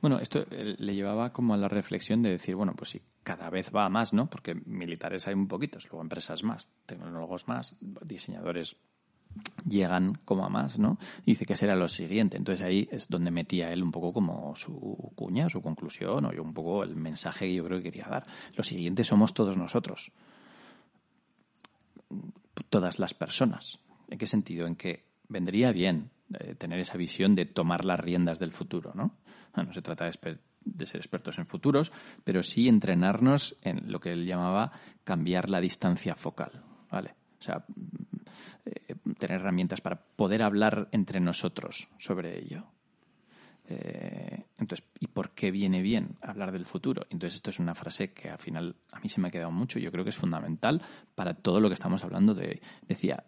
Bueno, 0.00 0.18
esto 0.18 0.46
eh, 0.50 0.76
le 0.78 0.94
llevaba 0.94 1.32
como 1.32 1.54
a 1.54 1.56
la 1.56 1.68
reflexión 1.68 2.22
de 2.22 2.30
decir, 2.30 2.54
bueno, 2.54 2.74
pues 2.76 2.90
sí, 2.90 3.02
cada 3.22 3.50
vez 3.50 3.70
va 3.74 3.84
a 3.84 3.88
más, 3.88 4.12
¿no? 4.12 4.28
Porque 4.30 4.54
militares 4.54 5.28
hay 5.28 5.34
muy 5.34 5.46
poquitos, 5.46 5.88
luego 5.88 6.02
empresas 6.02 6.42
más, 6.42 6.72
tecnólogos 6.86 7.48
más, 7.48 7.76
diseñadores 7.80 8.76
llegan 9.68 10.18
como 10.24 10.44
a 10.44 10.48
más, 10.48 10.78
¿no? 10.78 10.98
Y 11.24 11.32
dice 11.32 11.44
que 11.44 11.56
será 11.56 11.76
lo 11.76 11.88
siguiente. 11.88 12.36
Entonces 12.36 12.64
ahí 12.64 12.88
es 12.90 13.08
donde 13.08 13.30
metía 13.30 13.72
él 13.72 13.82
un 13.82 13.92
poco 13.92 14.12
como 14.12 14.54
su 14.56 15.12
cuña, 15.14 15.48
su 15.48 15.62
conclusión, 15.62 16.24
o 16.24 16.32
yo 16.32 16.42
un 16.42 16.54
poco 16.54 16.82
el 16.82 16.96
mensaje 16.96 17.46
que 17.46 17.54
yo 17.54 17.64
creo 17.64 17.78
que 17.78 17.84
quería 17.84 18.06
dar. 18.08 18.26
Lo 18.56 18.62
siguiente 18.62 19.04
somos 19.04 19.34
todos 19.34 19.56
nosotros. 19.56 20.12
Todas 22.70 22.98
las 22.98 23.14
personas. 23.14 23.78
¿En 24.08 24.18
qué 24.18 24.26
sentido? 24.26 24.66
En 24.66 24.76
que 24.76 25.04
vendría 25.28 25.72
bien 25.72 26.10
eh, 26.34 26.54
tener 26.54 26.78
esa 26.80 26.98
visión 26.98 27.34
de 27.34 27.46
tomar 27.46 27.84
las 27.84 28.00
riendas 28.00 28.38
del 28.38 28.52
futuro, 28.52 28.92
¿no? 28.94 29.16
No 29.56 29.72
se 29.72 29.82
trata 29.82 30.04
de, 30.04 30.38
de 30.64 30.86
ser 30.86 31.00
expertos 31.00 31.38
en 31.38 31.46
futuros, 31.46 31.92
pero 32.24 32.42
sí 32.42 32.68
entrenarnos 32.68 33.56
en 33.62 33.90
lo 33.90 34.00
que 34.00 34.12
él 34.12 34.26
llamaba 34.26 34.72
cambiar 35.04 35.48
la 35.48 35.60
distancia 35.60 36.14
focal, 36.14 36.62
¿vale? 36.90 37.14
O 37.40 37.42
sea, 37.42 37.64
mm, 37.66 38.16
eh, 38.66 38.94
tener 39.18 39.40
herramientas 39.40 39.80
para 39.80 40.00
poder 40.00 40.42
hablar 40.42 40.88
entre 40.92 41.20
nosotros 41.20 41.88
sobre 41.98 42.38
ello. 42.38 42.66
Eh, 43.70 44.46
entonces, 44.58 44.86
¿y 44.98 45.08
por 45.08 45.30
qué 45.30 45.50
viene 45.50 45.82
bien 45.82 46.16
hablar 46.22 46.52
del 46.52 46.64
futuro? 46.64 47.06
Entonces, 47.10 47.36
esto 47.36 47.50
es 47.50 47.58
una 47.58 47.74
frase 47.74 48.12
que 48.12 48.30
al 48.30 48.38
final 48.38 48.76
a 48.92 49.00
mí 49.00 49.08
se 49.08 49.20
me 49.20 49.28
ha 49.28 49.30
quedado 49.30 49.50
mucho. 49.50 49.78
Yo 49.78 49.92
creo 49.92 50.04
que 50.04 50.10
es 50.10 50.16
fundamental 50.16 50.82
para 51.14 51.34
todo 51.34 51.60
lo 51.60 51.68
que 51.68 51.74
estamos 51.74 52.02
hablando 52.02 52.34
de. 52.34 52.62
Decía, 52.86 53.24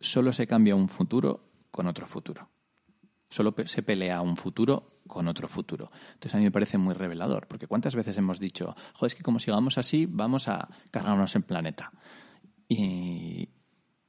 solo 0.00 0.32
se 0.32 0.46
cambia 0.46 0.74
un 0.74 0.88
futuro 0.88 1.53
con 1.74 1.88
otro 1.88 2.06
futuro. 2.06 2.48
Solo 3.28 3.52
se 3.66 3.82
pelea 3.82 4.20
un 4.20 4.36
futuro 4.36 5.00
con 5.08 5.26
otro 5.26 5.48
futuro. 5.48 5.90
Entonces 6.12 6.32
a 6.36 6.38
mí 6.38 6.44
me 6.44 6.52
parece 6.52 6.78
muy 6.78 6.94
revelador, 6.94 7.48
porque 7.48 7.66
¿cuántas 7.66 7.96
veces 7.96 8.16
hemos 8.16 8.38
dicho, 8.38 8.76
joder, 8.92 9.08
es 9.08 9.14
que 9.16 9.24
como 9.24 9.40
sigamos 9.40 9.76
así, 9.76 10.06
vamos 10.06 10.46
a 10.46 10.68
cargarnos 10.92 11.34
el 11.34 11.42
planeta? 11.42 11.90
Y, 12.68 13.48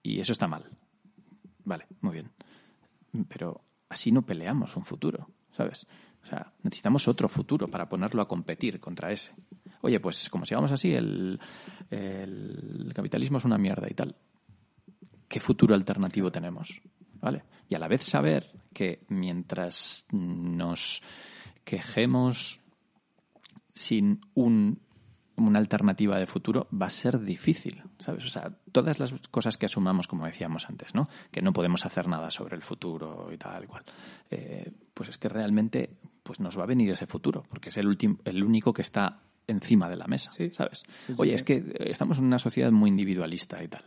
y 0.03 0.19
eso 0.19 0.31
está 0.31 0.47
mal. 0.47 0.69
Vale, 1.63 1.87
muy 2.01 2.13
bien. 2.13 2.31
Pero 3.27 3.61
así 3.89 4.11
no 4.11 4.23
peleamos 4.23 4.77
un 4.77 4.85
futuro, 4.85 5.27
¿sabes? 5.51 5.87
O 6.21 6.27
sea, 6.27 6.53
necesitamos 6.61 7.07
otro 7.07 7.27
futuro 7.27 7.67
para 7.67 7.89
ponerlo 7.89 8.21
a 8.21 8.27
competir 8.27 8.79
contra 8.79 9.11
ese. 9.11 9.33
Oye, 9.81 9.99
pues 9.99 10.29
como 10.29 10.45
sigamos 10.45 10.71
así, 10.71 10.93
el, 10.93 11.39
el 11.89 12.91
capitalismo 12.93 13.39
es 13.39 13.45
una 13.45 13.57
mierda 13.57 13.87
y 13.89 13.95
tal. 13.95 14.15
¿Qué 15.27 15.39
futuro 15.39 15.73
alternativo 15.73 16.31
tenemos? 16.31 16.79
¿Vale? 17.25 17.43
Y 17.67 17.73
a 17.73 17.79
la 17.79 17.87
vez 17.87 18.03
saber 18.03 18.51
que 18.71 19.03
mientras 19.09 20.05
nos 20.11 21.01
quejemos 21.63 22.59
sin 23.73 24.21
un, 24.35 24.79
una 25.35 25.57
alternativa 25.57 26.19
de 26.19 26.27
futuro 26.27 26.67
va 26.71 26.85
a 26.85 26.91
ser 26.91 27.19
difícil, 27.19 27.81
¿sabes? 28.05 28.25
O 28.25 28.29
sea, 28.29 28.51
todas 28.71 28.99
las 28.99 29.11
cosas 29.31 29.57
que 29.57 29.65
asumamos, 29.65 30.07
como 30.07 30.27
decíamos 30.27 30.69
antes, 30.69 30.93
¿no? 30.93 31.09
Que 31.31 31.41
no 31.41 31.51
podemos 31.51 31.83
hacer 31.87 32.07
nada 32.07 32.29
sobre 32.29 32.57
el 32.57 32.61
futuro 32.61 33.31
y 33.33 33.39
tal, 33.39 33.63
igual. 33.63 33.83
Eh, 34.29 34.71
pues 34.93 35.09
es 35.09 35.17
que 35.17 35.27
realmente 35.27 35.97
pues 36.21 36.39
nos 36.39 36.59
va 36.59 36.61
a 36.61 36.67
venir 36.67 36.91
ese 36.91 37.07
futuro, 37.07 37.43
porque 37.49 37.69
es 37.69 37.77
el, 37.77 37.87
último 37.87 38.19
el 38.23 38.43
único 38.43 38.71
que 38.71 38.83
está 38.83 39.23
encima 39.47 39.89
de 39.89 39.95
la 39.95 40.05
mesa, 40.05 40.31
¿sabes? 40.51 40.83
sí, 41.07 41.13
Oye, 41.17 41.33
es 41.33 41.41
que 41.41 41.55
eh, 41.55 41.89
estamos 41.89 42.19
en 42.19 42.25
una 42.25 42.37
sociedad 42.37 42.71
muy 42.71 42.91
individualista 42.91 43.63
y 43.63 43.67
tal. 43.67 43.83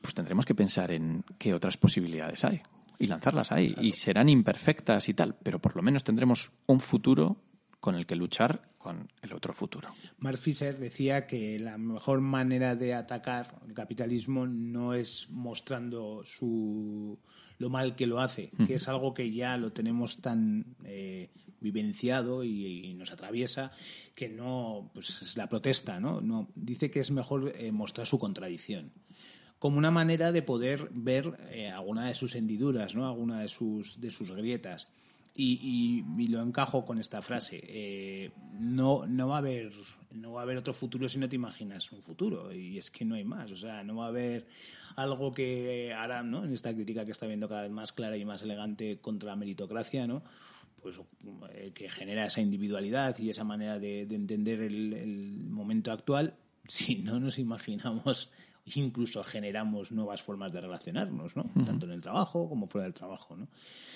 Pues 0.00 0.14
tendremos 0.14 0.44
que 0.44 0.54
pensar 0.54 0.90
en 0.90 1.24
qué 1.38 1.54
otras 1.54 1.76
posibilidades 1.76 2.44
hay 2.44 2.60
y 2.98 3.06
lanzarlas 3.06 3.50
ahí. 3.50 3.74
Y 3.80 3.92
serán 3.92 4.28
imperfectas 4.28 5.08
y 5.08 5.14
tal, 5.14 5.34
pero 5.42 5.58
por 5.58 5.74
lo 5.74 5.82
menos 5.82 6.04
tendremos 6.04 6.52
un 6.66 6.80
futuro 6.80 7.42
con 7.80 7.94
el 7.94 8.06
que 8.06 8.14
luchar 8.14 8.70
con 8.76 9.10
el 9.20 9.32
otro 9.32 9.52
futuro. 9.52 9.88
Mark 10.18 10.38
Fisher 10.38 10.78
decía 10.78 11.26
que 11.26 11.58
la 11.58 11.76
mejor 11.78 12.20
manera 12.20 12.76
de 12.76 12.94
atacar 12.94 13.58
el 13.66 13.74
capitalismo 13.74 14.46
no 14.46 14.94
es 14.94 15.28
mostrando 15.30 16.22
su 16.24 17.18
lo 17.58 17.68
mal 17.68 17.94
que 17.94 18.06
lo 18.06 18.20
hace, 18.20 18.50
que 18.66 18.74
es 18.74 18.88
algo 18.88 19.12
que 19.12 19.30
ya 19.30 19.58
lo 19.58 19.70
tenemos 19.70 20.22
tan 20.22 20.76
eh, 20.84 21.30
vivenciado 21.60 22.42
y, 22.42 22.86
y 22.86 22.94
nos 22.94 23.10
atraviesa 23.12 23.70
que 24.14 24.30
no 24.30 24.90
pues 24.94 25.20
es 25.20 25.36
la 25.36 25.46
protesta, 25.46 26.00
¿no? 26.00 26.22
No 26.22 26.48
dice 26.54 26.90
que 26.90 27.00
es 27.00 27.10
mejor 27.10 27.52
eh, 27.54 27.70
mostrar 27.70 28.06
su 28.06 28.18
contradicción 28.18 28.92
como 29.60 29.78
una 29.78 29.92
manera 29.92 30.32
de 30.32 30.42
poder 30.42 30.88
ver 30.90 31.38
eh, 31.52 31.68
alguna 31.68 32.08
de 32.08 32.16
sus 32.16 32.34
hendiduras, 32.34 32.96
¿no? 32.96 33.06
Alguna 33.06 33.40
de 33.42 33.48
sus 33.48 34.00
de 34.00 34.10
sus 34.10 34.32
grietas. 34.32 34.88
Y, 35.32 36.02
y- 36.18 36.26
lo 36.26 36.42
encajo 36.42 36.84
con 36.84 36.98
esta 36.98 37.22
frase. 37.22 37.60
eh, 37.64 38.30
no, 38.58 39.06
no 39.06 39.28
va 39.28 39.36
a 39.36 39.38
haber 39.38 39.70
no 40.10 40.32
va 40.32 40.40
a 40.40 40.42
haber 40.42 40.56
otro 40.56 40.72
futuro 40.74 41.08
si 41.08 41.18
no 41.18 41.28
te 41.28 41.36
imaginas 41.36 41.92
un 41.92 42.02
futuro. 42.02 42.52
Y 42.52 42.78
es 42.78 42.90
que 42.90 43.04
no 43.04 43.14
hay 43.14 43.22
más. 43.24 43.52
O 43.52 43.56
sea, 43.56 43.84
no 43.84 43.96
va 43.96 44.06
a 44.06 44.08
haber 44.08 44.46
algo 44.96 45.30
que 45.32 45.92
hará, 45.94 46.22
¿no? 46.24 46.44
En 46.44 46.52
esta 46.52 46.74
crítica 46.74 47.04
que 47.04 47.12
está 47.12 47.26
viendo 47.26 47.48
cada 47.48 47.62
vez 47.62 47.70
más 47.70 47.92
clara 47.92 48.16
y 48.16 48.24
más 48.24 48.42
elegante 48.42 48.98
contra 49.00 49.28
la 49.30 49.36
meritocracia, 49.36 50.06
¿no? 50.06 50.22
Pues 50.82 50.96
eh, 51.54 51.70
que 51.74 51.88
genera 51.90 52.26
esa 52.26 52.40
individualidad 52.40 53.16
y 53.18 53.30
esa 53.30 53.44
manera 53.44 53.78
de, 53.78 54.06
de 54.06 54.14
entender 54.16 54.60
el 54.62 55.46
momento 55.48 55.92
actual. 55.92 56.34
Si 56.66 56.96
no 56.96 57.18
nos 57.20 57.38
imaginamos 57.38 58.30
incluso 58.76 59.22
generamos 59.24 59.92
nuevas 59.92 60.22
formas 60.22 60.52
de 60.52 60.60
relacionarnos, 60.60 61.36
¿no? 61.36 61.44
Tanto 61.64 61.86
en 61.86 61.92
el 61.92 62.00
trabajo 62.00 62.48
como 62.48 62.66
fuera 62.66 62.84
del 62.84 62.94
trabajo, 62.94 63.36
¿no? 63.36 63.48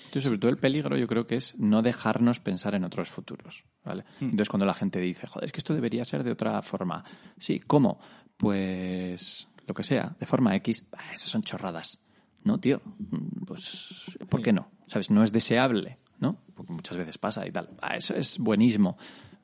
Entonces, 0.06 0.24
sobre 0.24 0.38
todo 0.38 0.50
el 0.50 0.56
peligro 0.58 0.96
yo 0.96 1.06
creo 1.06 1.26
que 1.26 1.36
es 1.36 1.58
no 1.58 1.82
dejarnos 1.82 2.40
pensar 2.40 2.74
en 2.74 2.84
otros 2.84 3.08
futuros, 3.08 3.64
¿vale? 3.84 4.04
Entonces, 4.20 4.48
cuando 4.48 4.66
la 4.66 4.74
gente 4.74 5.00
dice, 5.00 5.26
joder, 5.26 5.44
es 5.46 5.52
que 5.52 5.58
esto 5.58 5.74
debería 5.74 6.04
ser 6.04 6.22
de 6.24 6.30
otra 6.32 6.62
forma. 6.62 7.02
Sí, 7.38 7.60
¿cómo? 7.60 7.98
Pues 8.36 9.48
lo 9.66 9.74
que 9.74 9.82
sea, 9.82 10.14
de 10.20 10.26
forma 10.26 10.54
X, 10.56 10.84
ah, 10.92 11.12
esas 11.14 11.30
son 11.30 11.42
chorradas. 11.42 12.00
No, 12.44 12.60
tío, 12.60 12.80
mm, 12.98 13.44
pues 13.46 14.04
¿por 14.28 14.42
qué 14.42 14.52
no? 14.52 14.68
¿sabes? 14.86 15.10
No 15.10 15.24
es 15.24 15.32
deseable, 15.32 15.98
¿no? 16.20 16.38
Porque 16.54 16.72
muchas 16.72 16.96
veces 16.96 17.16
pasa 17.18 17.46
y 17.46 17.50
tal. 17.50 17.70
Ah, 17.80 17.96
eso 17.96 18.14
es 18.14 18.38
buenísimo. 18.38 18.96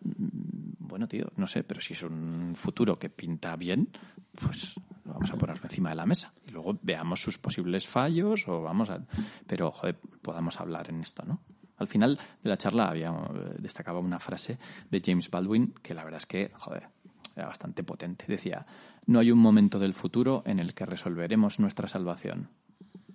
Mm, 0.02 0.70
Bueno, 0.90 1.06
tío, 1.06 1.30
no 1.36 1.46
sé, 1.46 1.62
pero 1.62 1.80
si 1.80 1.94
es 1.94 2.02
un 2.02 2.52
futuro 2.56 2.98
que 2.98 3.08
pinta 3.08 3.54
bien, 3.56 3.88
pues 4.34 4.74
vamos 5.10 5.30
a 5.32 5.36
ponerlo 5.36 5.62
encima 5.64 5.90
de 5.90 5.96
la 5.96 6.06
mesa. 6.06 6.32
Y 6.46 6.50
luego 6.50 6.78
veamos 6.82 7.22
sus 7.22 7.38
posibles 7.38 7.86
fallos 7.86 8.48
o 8.48 8.62
vamos 8.62 8.90
a... 8.90 9.04
Pero, 9.46 9.70
joder, 9.70 9.98
podamos 10.22 10.60
hablar 10.60 10.88
en 10.88 11.00
esto, 11.00 11.24
¿no? 11.24 11.40
Al 11.76 11.88
final 11.88 12.18
de 12.42 12.50
la 12.50 12.58
charla 12.58 12.88
había 12.88 13.08
eh, 13.08 13.56
destacaba 13.58 14.00
una 14.00 14.18
frase 14.18 14.58
de 14.90 15.02
James 15.04 15.30
Baldwin 15.30 15.72
que 15.82 15.94
la 15.94 16.04
verdad 16.04 16.18
es 16.18 16.26
que, 16.26 16.52
joder, 16.54 16.88
era 17.34 17.46
bastante 17.46 17.82
potente. 17.82 18.26
Decía, 18.28 18.66
no 19.06 19.18
hay 19.18 19.30
un 19.30 19.38
momento 19.38 19.78
del 19.78 19.94
futuro 19.94 20.42
en 20.44 20.58
el 20.58 20.74
que 20.74 20.84
resolveremos 20.84 21.58
nuestra 21.58 21.88
salvación. 21.88 22.50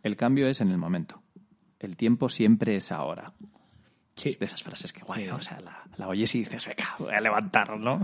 El 0.02 0.16
cambio 0.16 0.48
es 0.48 0.62
en 0.62 0.72
el 0.72 0.78
momento. 0.78 1.22
El 1.80 1.96
tiempo 1.96 2.30
siempre 2.30 2.76
es 2.76 2.92
ahora. 2.92 3.34
Es 4.16 4.40
de 4.40 4.46
esas 4.46 4.64
frases 4.64 4.94
que, 4.94 5.04
guay. 5.04 5.30
O 5.30 5.42
sea, 5.42 5.60
la, 5.60 5.84
la 5.98 6.08
oyes 6.08 6.34
y 6.36 6.40
dices, 6.40 6.66
venga, 6.66 6.96
voy 6.98 7.14
a 7.14 7.22
levantar, 7.22 7.78
¿no? 7.78 8.02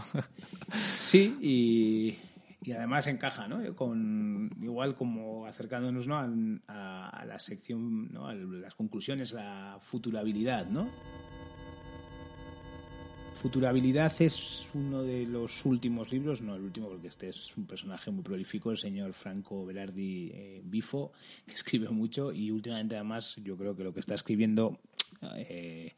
Sí, 0.71 1.37
y, 1.41 2.17
y 2.63 2.71
además 2.73 3.07
encaja, 3.07 3.47
¿no? 3.47 3.75
Con, 3.75 4.51
igual 4.61 4.95
como 4.95 5.45
acercándonos 5.47 6.05
¿no? 6.07 6.17
a, 6.17 7.09
a- 7.09 7.25
la 7.25 7.39
sección, 7.39 8.11
¿no? 8.13 8.27
a 8.27 8.35
las 8.35 8.75
conclusiones, 8.75 9.31
la 9.31 9.77
futurabilidad, 9.81 10.67
¿no? 10.67 10.87
Futurabilidad 13.41 14.13
es 14.21 14.69
uno 14.75 15.01
de 15.01 15.25
los 15.25 15.65
últimos 15.65 16.11
libros, 16.11 16.43
no 16.43 16.55
el 16.55 16.61
último 16.61 16.89
porque 16.89 17.07
este 17.07 17.29
es 17.29 17.57
un 17.57 17.65
personaje 17.65 18.11
muy 18.11 18.23
prolífico, 18.23 18.69
el 18.69 18.77
señor 18.77 19.13
Franco 19.13 19.65
Berardi 19.65 20.29
eh, 20.31 20.61
Bifo, 20.63 21.11
que 21.47 21.53
escribe 21.55 21.89
mucho 21.89 22.31
y 22.31 22.51
últimamente 22.51 22.93
además 22.95 23.37
yo 23.43 23.57
creo 23.57 23.75
que 23.75 23.83
lo 23.83 23.93
que 23.95 24.01
está 24.01 24.13
escribiendo 24.13 24.79
eh, 25.37 25.93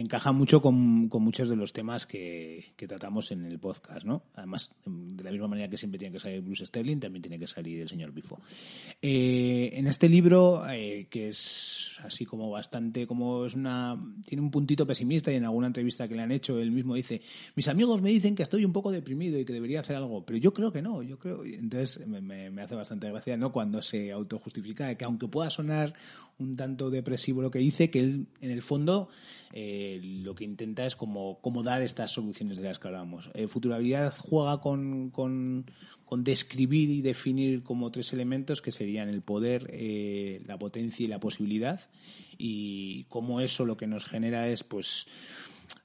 encaja 0.00 0.32
mucho 0.32 0.60
con, 0.60 1.08
con 1.08 1.22
muchos 1.22 1.48
de 1.48 1.56
los 1.56 1.72
temas 1.72 2.06
que, 2.06 2.72
que 2.76 2.86
tratamos 2.86 3.30
en 3.32 3.44
el 3.44 3.58
podcast, 3.58 4.04
¿no? 4.04 4.22
Además, 4.34 4.74
de 4.84 5.24
la 5.24 5.30
misma 5.30 5.48
manera 5.48 5.68
que 5.68 5.76
siempre 5.76 5.98
tiene 5.98 6.12
que 6.12 6.20
salir 6.20 6.40
Bruce 6.40 6.66
Sterling, 6.66 7.00
también 7.00 7.22
tiene 7.22 7.38
que 7.38 7.46
salir 7.46 7.80
el 7.80 7.88
señor 7.88 8.12
Bifo. 8.12 8.40
Eh, 9.02 9.70
en 9.74 9.86
este 9.86 10.08
libro, 10.08 10.68
eh, 10.68 11.06
que 11.10 11.28
es 11.28 11.96
así 12.02 12.24
como 12.24 12.50
bastante, 12.50 13.06
como 13.06 13.44
es 13.44 13.54
una, 13.54 13.98
tiene 14.24 14.42
un 14.42 14.50
puntito 14.50 14.86
pesimista 14.86 15.32
y 15.32 15.36
en 15.36 15.44
alguna 15.44 15.68
entrevista 15.68 16.06
que 16.08 16.14
le 16.14 16.22
han 16.22 16.32
hecho 16.32 16.58
él 16.58 16.70
mismo 16.70 16.94
dice, 16.94 17.20
mis 17.56 17.68
amigos 17.68 18.00
me 18.00 18.10
dicen 18.10 18.34
que 18.34 18.42
estoy 18.42 18.64
un 18.64 18.72
poco 18.72 18.92
deprimido 18.92 19.38
y 19.38 19.44
que 19.44 19.52
debería 19.52 19.80
hacer 19.80 19.96
algo, 19.96 20.24
pero 20.24 20.38
yo 20.38 20.52
creo 20.52 20.72
que 20.72 20.82
no, 20.82 21.02
yo 21.02 21.18
creo, 21.18 21.44
entonces 21.44 22.06
me 22.06 22.62
hace 22.62 22.74
bastante 22.74 23.08
gracia, 23.08 23.36
¿no? 23.36 23.52
Cuando 23.52 23.82
se 23.82 24.12
autojustifica, 24.12 24.94
que 24.94 25.04
aunque 25.04 25.28
pueda 25.28 25.50
sonar 25.50 25.94
un 26.38 26.56
tanto 26.56 26.90
depresivo 26.90 27.42
lo 27.42 27.50
que 27.50 27.58
dice, 27.58 27.90
que 27.90 28.00
él 28.00 28.26
en 28.40 28.50
el 28.50 28.62
fondo 28.62 29.08
eh, 29.52 29.87
lo 30.02 30.34
que 30.34 30.44
intenta 30.44 30.84
es 30.86 30.96
como, 30.96 31.38
dar 31.64 31.82
estas 31.82 32.12
soluciones 32.12 32.58
de 32.58 32.64
las 32.64 32.78
que 32.78 32.88
hablamos. 32.88 33.30
Eh, 33.34 33.48
Futurabilidad 33.48 34.14
juega 34.16 34.60
con 34.60 35.12
describir 36.24 36.90
y 36.90 37.02
definir 37.02 37.62
como 37.62 37.90
tres 37.90 38.12
elementos 38.12 38.62
que 38.62 38.72
serían 38.72 39.08
el 39.08 39.22
poder, 39.22 39.70
eh, 39.72 40.42
la 40.46 40.58
potencia 40.58 41.04
y 41.04 41.08
la 41.08 41.20
posibilidad 41.20 41.80
y 42.38 43.04
cómo 43.04 43.40
eso 43.40 43.64
lo 43.64 43.76
que 43.76 43.86
nos 43.86 44.06
genera 44.06 44.48
es 44.48 44.62
pues, 44.62 45.06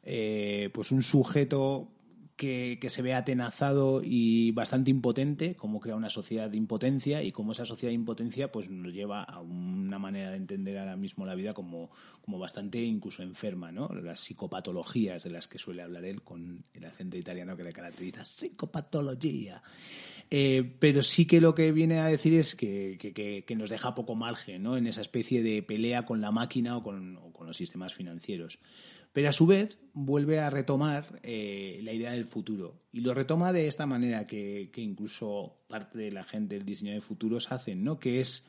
eh, 0.04 0.70
pues 0.74 0.92
un 0.92 1.02
sujeto 1.02 1.90
que, 2.36 2.78
que 2.82 2.90
se 2.90 3.02
ve 3.02 3.14
atenazado 3.14 4.02
y 4.04 4.52
bastante 4.52 4.90
impotente, 4.92 5.56
cómo 5.56 5.80
crea 5.80 5.96
una 5.96 6.10
sociedad 6.10 6.50
de 6.50 6.58
impotencia 6.58 7.22
y 7.24 7.32
cómo 7.32 7.52
esa 7.52 7.66
sociedad 7.66 7.92
de 7.92 7.96
impotencia 7.96 8.52
pues 8.52 8.70
nos 8.70 8.92
lleva 8.94 9.24
a 9.24 9.40
una 9.42 10.00
manera 10.00 10.32
de 10.32 10.38
entender 10.38 10.78
ahora 10.78 10.96
mismo 10.98 11.26
la 11.26 11.36
vida 11.36 11.54
como, 11.54 11.92
como 12.22 12.40
bastante 12.40 12.82
incluso 12.82 13.22
enferma, 13.24 13.72
¿no? 13.72 13.88
Las 13.90 14.22
psicopatologías 14.22 15.24
de 15.24 15.30
las 15.30 15.48
que 15.48 15.58
suele 15.60 15.84
hablar 15.84 16.06
él 16.06 16.22
con 16.24 16.64
el 16.74 16.86
acento 16.86 17.18
italiano 17.18 17.56
que 17.56 17.64
le 17.64 17.72
caracteriza, 17.74 18.26
psicopatología. 18.26 19.62
Eh, 20.32 20.76
pero 20.80 21.04
sí 21.04 21.28
que 21.28 21.40
lo 21.40 21.54
que 21.54 21.72
viene 21.72 22.00
a 22.00 22.08
decir 22.08 22.34
es 22.34 22.56
que, 22.56 22.98
que- 23.00 23.44
que- 23.46 23.56
nos 23.56 23.70
deja 23.70 23.94
poco 23.94 24.16
margen 24.16 24.64
¿no? 24.64 24.78
en 24.78 24.88
esa 24.88 25.02
especie 25.02 25.44
de 25.44 25.62
pelea 25.62 26.06
con 26.06 26.22
la 26.22 26.32
máquina 26.32 26.76
o 26.78 26.82
con, 26.82 27.18
o 27.18 27.32
con 27.32 27.46
los 27.46 27.56
sistemas 27.58 27.94
financieros. 27.94 28.58
Pero 29.14 29.30
a 29.30 29.34
su 29.34 29.46
vez 29.46 29.78
vuelve 29.94 30.40
a 30.40 30.50
retomar 30.50 31.20
eh, 31.24 31.80
la 31.84 31.94
idea 31.94 32.12
del 32.12 32.26
futuro. 32.26 32.82
Y 32.92 33.02
lo 33.02 33.14
retoma 33.14 33.54
de 33.54 33.68
esta 33.68 33.86
manera 33.86 34.26
que, 34.28 34.70
incluso 34.76 35.58
parte 35.68 36.00
de 36.00 36.12
la 36.12 36.24
gente 36.24 36.56
del 36.56 36.66
diseño 36.66 36.94
de 36.94 37.02
futuros 37.02 37.52
hacen, 37.52 37.84
¿no? 37.84 38.00
que 38.00 38.20
es 38.20 38.48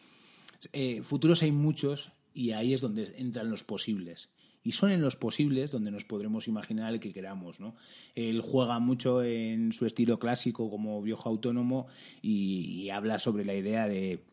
eh, 0.72 1.02
futuros 1.02 1.42
hay 1.42 1.52
muchos 1.52 2.12
y 2.32 2.52
ahí 2.52 2.72
es 2.72 2.80
donde 2.80 3.14
entran 3.18 3.50
los 3.50 3.62
posibles. 3.62 4.30
Y 4.66 4.72
son 4.72 4.90
en 4.90 5.02
los 5.02 5.16
posibles 5.16 5.70
donde 5.70 5.90
nos 5.90 6.06
podremos 6.06 6.48
imaginar 6.48 6.94
el 6.94 6.98
que 6.98 7.12
queramos, 7.12 7.60
¿no? 7.60 7.76
Él 8.14 8.40
juega 8.40 8.78
mucho 8.78 9.22
en 9.22 9.74
su 9.74 9.84
estilo 9.84 10.18
clásico 10.18 10.70
como 10.70 11.02
viejo 11.02 11.28
autónomo 11.28 11.86
y 12.22 12.88
habla 12.88 13.18
sobre 13.18 13.44
la 13.44 13.52
idea 13.52 13.86
de, 13.86 14.24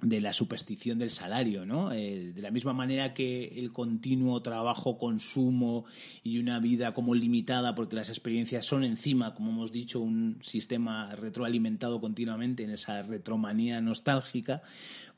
de 0.00 0.20
la 0.20 0.32
superstición 0.32 0.98
del 0.98 1.10
salario, 1.10 1.66
¿no? 1.66 1.92
Eh, 1.92 2.32
de 2.32 2.42
la 2.42 2.52
misma 2.52 2.72
manera 2.72 3.14
que 3.14 3.58
el 3.58 3.72
continuo 3.72 4.40
trabajo, 4.42 4.96
consumo 4.96 5.86
y 6.22 6.38
una 6.38 6.60
vida 6.60 6.94
como 6.94 7.16
limitada, 7.16 7.74
porque 7.74 7.96
las 7.96 8.08
experiencias 8.08 8.64
son 8.64 8.84
encima, 8.84 9.34
como 9.34 9.50
hemos 9.50 9.72
dicho, 9.72 10.00
un 10.00 10.38
sistema 10.42 11.14
retroalimentado 11.16 12.00
continuamente 12.00 12.62
en 12.62 12.70
esa 12.70 13.02
retromanía 13.02 13.80
nostálgica, 13.80 14.62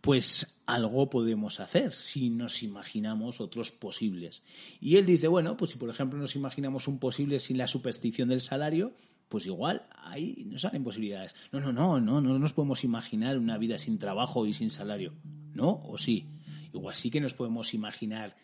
pues 0.01 0.61
algo 0.65 1.11
podemos 1.11 1.61
hacer 1.61 1.93
si 1.93 2.31
nos 2.31 2.63
imaginamos 2.63 3.43
otros 3.43 3.73
posibles. 3.73 4.43
Y 4.81 4.97
él 4.97 5.05
dice, 5.05 5.29
bueno, 5.29 5.59
pues 5.59 5.73
si 5.73 5.79
por 5.79 5.91
ejemplo 5.91 6.19
nos 6.19 6.37
imaginamos 6.37 6.89
un 6.89 6.99
posible 6.99 7.39
sin 7.39 7.59
la 7.59 7.67
superstición 7.67 8.31
del 8.31 8.41
salario, 8.41 8.95
pues 9.31 9.47
igual 9.47 9.87
ahí 9.97 10.45
nos 10.51 10.63
salen 10.63 10.83
posibilidades. 10.83 11.37
No, 11.53 11.61
no, 11.61 11.73
no, 11.73 12.01
no, 12.01 12.21
no 12.21 12.39
nos 12.39 12.53
podemos 12.53 12.83
imaginar 12.83 13.39
una 13.39 13.57
vida 13.59 13.79
sin 13.79 13.99
trabajo 13.99 14.45
y 14.45 14.53
sin 14.53 14.71
salario. 14.71 15.15
¿No? 15.55 15.81
¿O 15.85 15.99
sí? 15.99 16.27
Igual 16.75 16.95
sí 16.95 17.11
que 17.11 17.21
nos 17.21 17.35
podemos 17.35 17.73
imaginar 17.73 18.37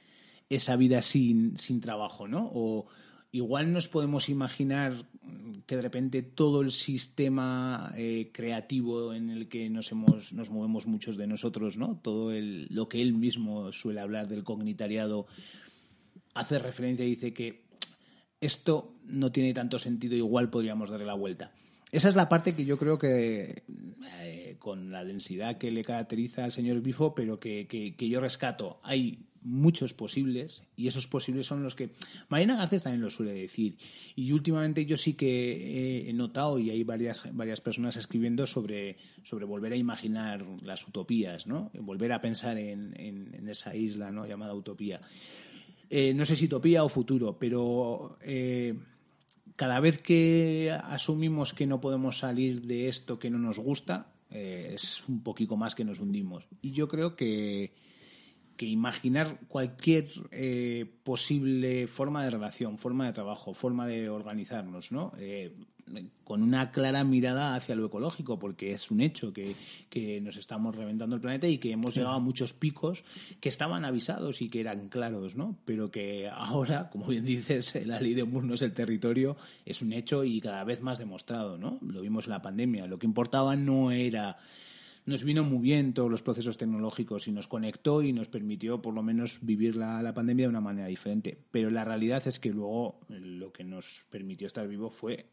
esa 0.48 0.76
vida 0.76 1.02
sin, 1.02 1.58
sin 1.58 1.80
trabajo, 1.80 2.28
¿no? 2.28 2.50
O 2.54 2.86
igual 3.32 3.72
nos 3.72 3.88
podemos 3.88 4.28
imaginar 4.28 5.08
que 5.66 5.74
de 5.74 5.82
repente 5.82 6.22
todo 6.22 6.60
el 6.60 6.70
sistema 6.70 7.92
eh, 7.96 8.30
creativo 8.32 9.12
en 9.12 9.30
el 9.30 9.48
que 9.48 9.68
nos 9.68 9.90
hemos 9.90 10.32
nos 10.32 10.50
movemos 10.50 10.86
muchos 10.86 11.16
de 11.16 11.26
nosotros, 11.26 11.76
¿no? 11.76 11.98
Todo 12.00 12.30
el, 12.30 12.68
lo 12.70 12.88
que 12.88 13.02
él 13.02 13.12
mismo 13.12 13.72
suele 13.72 14.00
hablar 14.00 14.28
del 14.28 14.44
cognitariado 14.44 15.26
hace 16.34 16.58
referencia 16.60 17.04
y 17.04 17.10
dice 17.10 17.32
que 17.32 17.65
esto 18.46 18.92
no 19.06 19.30
tiene 19.30 19.52
tanto 19.52 19.78
sentido, 19.78 20.16
igual 20.16 20.48
podríamos 20.50 20.88
darle 20.90 21.06
la 21.06 21.14
vuelta. 21.14 21.52
Esa 21.92 22.08
es 22.08 22.16
la 22.16 22.28
parte 22.28 22.54
que 22.56 22.64
yo 22.64 22.76
creo 22.78 22.98
que, 22.98 23.62
eh, 24.20 24.56
con 24.58 24.90
la 24.90 25.04
densidad 25.04 25.56
que 25.58 25.70
le 25.70 25.84
caracteriza 25.84 26.44
al 26.44 26.50
señor 26.52 26.80
Bifo, 26.80 27.14
pero 27.14 27.38
que, 27.38 27.66
que- 27.68 28.08
yo 28.08 28.20
rescato. 28.20 28.80
Hay 28.82 29.20
muchos 29.42 29.94
posibles 29.94 30.64
y 30.76 30.88
esos 30.88 31.06
posibles 31.06 31.46
son 31.46 31.62
los 31.62 31.76
que 31.76 31.90
Marina 32.28 32.56
Garcés 32.56 32.82
también 32.82 33.00
lo 33.02 33.10
suele 33.10 33.32
decir 33.32 33.76
y 34.16 34.32
últimamente 34.32 34.84
yo 34.86 34.96
sí 34.96 35.12
que 35.12 36.10
he 36.10 36.12
notado 36.12 36.58
y 36.58 36.70
hay 36.70 36.82
varias 36.82 37.22
varias 37.32 37.60
personas 37.60 37.94
escribiendo 37.96 38.48
sobre 38.48 38.96
sobre 39.22 39.44
volver 39.44 39.72
a 39.72 39.76
imaginar 39.76 40.44
las 40.64 40.88
utopías 40.88 41.46
no 41.46 41.70
volver 41.78 42.10
a 42.12 42.20
pensar 42.20 42.58
en, 42.58 42.92
en- 42.98 43.34
en 43.38 43.48
esa 43.48 43.76
isla 43.76 44.10
no 44.10 44.26
llamada 44.26 44.52
utopía 44.52 45.00
eh, 45.90 46.14
no 46.14 46.24
sé 46.24 46.36
si 46.36 46.46
utopía 46.46 46.84
o 46.84 46.88
futuro, 46.88 47.38
pero 47.38 48.18
eh, 48.22 48.74
cada 49.54 49.80
vez 49.80 50.00
que 50.00 50.76
asumimos 50.84 51.54
que 51.54 51.66
no 51.66 51.80
podemos 51.80 52.18
salir 52.18 52.62
de 52.62 52.88
esto 52.88 53.18
que 53.18 53.30
no 53.30 53.38
nos 53.38 53.58
gusta, 53.58 54.12
eh, 54.30 54.72
es 54.74 55.06
un 55.08 55.22
poquito 55.22 55.56
más 55.56 55.74
que 55.74 55.84
nos 55.84 56.00
hundimos. 56.00 56.48
Y 56.60 56.72
yo 56.72 56.88
creo 56.88 57.14
que, 57.14 57.72
que 58.56 58.66
imaginar 58.66 59.38
cualquier 59.48 60.08
posible 61.04 61.86
forma 61.86 62.24
de 62.24 62.30
relación, 62.30 62.78
forma 62.78 63.06
de 63.06 63.12
trabajo, 63.12 63.54
forma 63.54 63.86
de 63.86 64.08
organizarnos, 64.08 64.90
¿no? 64.90 65.12
Con 66.24 66.42
una 66.42 66.72
clara 66.72 67.04
mirada 67.04 67.54
hacia 67.54 67.76
lo 67.76 67.86
ecológico, 67.86 68.38
porque 68.38 68.72
es 68.72 68.90
un 68.90 69.00
hecho 69.00 69.32
que, 69.32 69.54
que 69.88 70.20
nos 70.20 70.36
estamos 70.36 70.74
reventando 70.74 71.14
el 71.14 71.22
planeta 71.22 71.46
y 71.46 71.58
que 71.58 71.70
hemos 71.70 71.92
Sí. 71.92 72.00
llegado 72.00 72.16
a 72.16 72.20
muchos 72.20 72.52
picos 72.52 73.04
que 73.40 73.48
estaban 73.48 73.84
avisados 73.84 74.42
y 74.42 74.48
que 74.48 74.60
eran 74.60 74.88
claros, 74.88 75.36
¿no? 75.36 75.56
Pero 75.64 75.90
que 75.90 76.28
ahora, 76.28 76.88
como 76.90 77.06
bien 77.06 77.24
dices, 77.24 77.86
la 77.86 78.00
ley 78.00 78.14
de 78.14 78.24
Moore 78.24 78.48
no 78.48 78.54
es 78.54 78.62
el 78.62 78.72
territorio, 78.74 79.36
es 79.64 79.80
un 79.82 79.92
hecho 79.92 80.24
y 80.24 80.40
cada 80.40 80.64
vez 80.64 80.80
más 80.82 80.98
demostrado, 80.98 81.56
¿no? 81.56 81.78
Lo 81.82 82.00
vimos 82.00 82.24
en 82.26 82.30
la 82.32 82.42
pandemia. 82.42 82.86
Lo 82.86 82.98
que 82.98 83.06
importaba 83.06 83.54
no 83.54 83.92
era 83.92 84.36
nos 85.06 85.22
vino 85.22 85.44
muy 85.44 85.60
bien 85.60 85.94
todos 85.94 86.10
los 86.10 86.22
procesos 86.22 86.58
tecnológicos 86.58 87.28
y 87.28 87.30
nos 87.30 87.46
conectó 87.46 88.02
y 88.02 88.12
nos 88.12 88.26
permitió 88.26 88.82
por 88.82 88.92
lo 88.92 89.04
menos 89.04 89.38
vivir 89.40 89.76
la, 89.76 90.02
la 90.02 90.12
pandemia 90.12 90.46
de 90.46 90.50
una 90.50 90.60
manera 90.60 90.88
diferente. 90.88 91.38
Pero 91.52 91.70
la 91.70 91.84
realidad 91.84 92.26
es 92.26 92.40
que 92.40 92.50
luego 92.50 92.98
lo 93.08 93.52
que 93.52 93.62
nos 93.62 94.04
permitió 94.10 94.48
estar 94.48 94.66
vivo 94.66 94.90
fue 94.90 95.26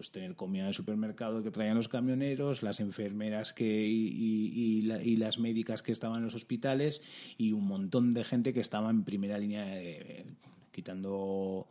pues 0.00 0.12
tener 0.12 0.34
comida 0.34 0.62
en 0.62 0.68
el 0.68 0.74
supermercado 0.74 1.42
que 1.42 1.50
traían 1.50 1.76
los 1.76 1.88
camioneros, 1.88 2.62
las 2.62 2.80
enfermeras 2.80 3.52
que 3.52 3.86
y, 3.86 4.06
y- 4.08 4.78
y 4.78 4.82
la- 4.82 5.02
y 5.02 5.16
las 5.16 5.38
médicas 5.38 5.82
que 5.82 5.92
estaban 5.92 6.20
en 6.20 6.24
los 6.24 6.34
hospitales 6.34 7.02
y 7.36 7.52
un 7.52 7.66
montón 7.66 8.14
de 8.14 8.24
gente 8.24 8.54
que 8.54 8.60
estaba 8.60 8.88
en 8.88 9.04
primera 9.04 9.36
línea 9.36 9.66
de- 9.66 10.24
quitando 10.72 11.66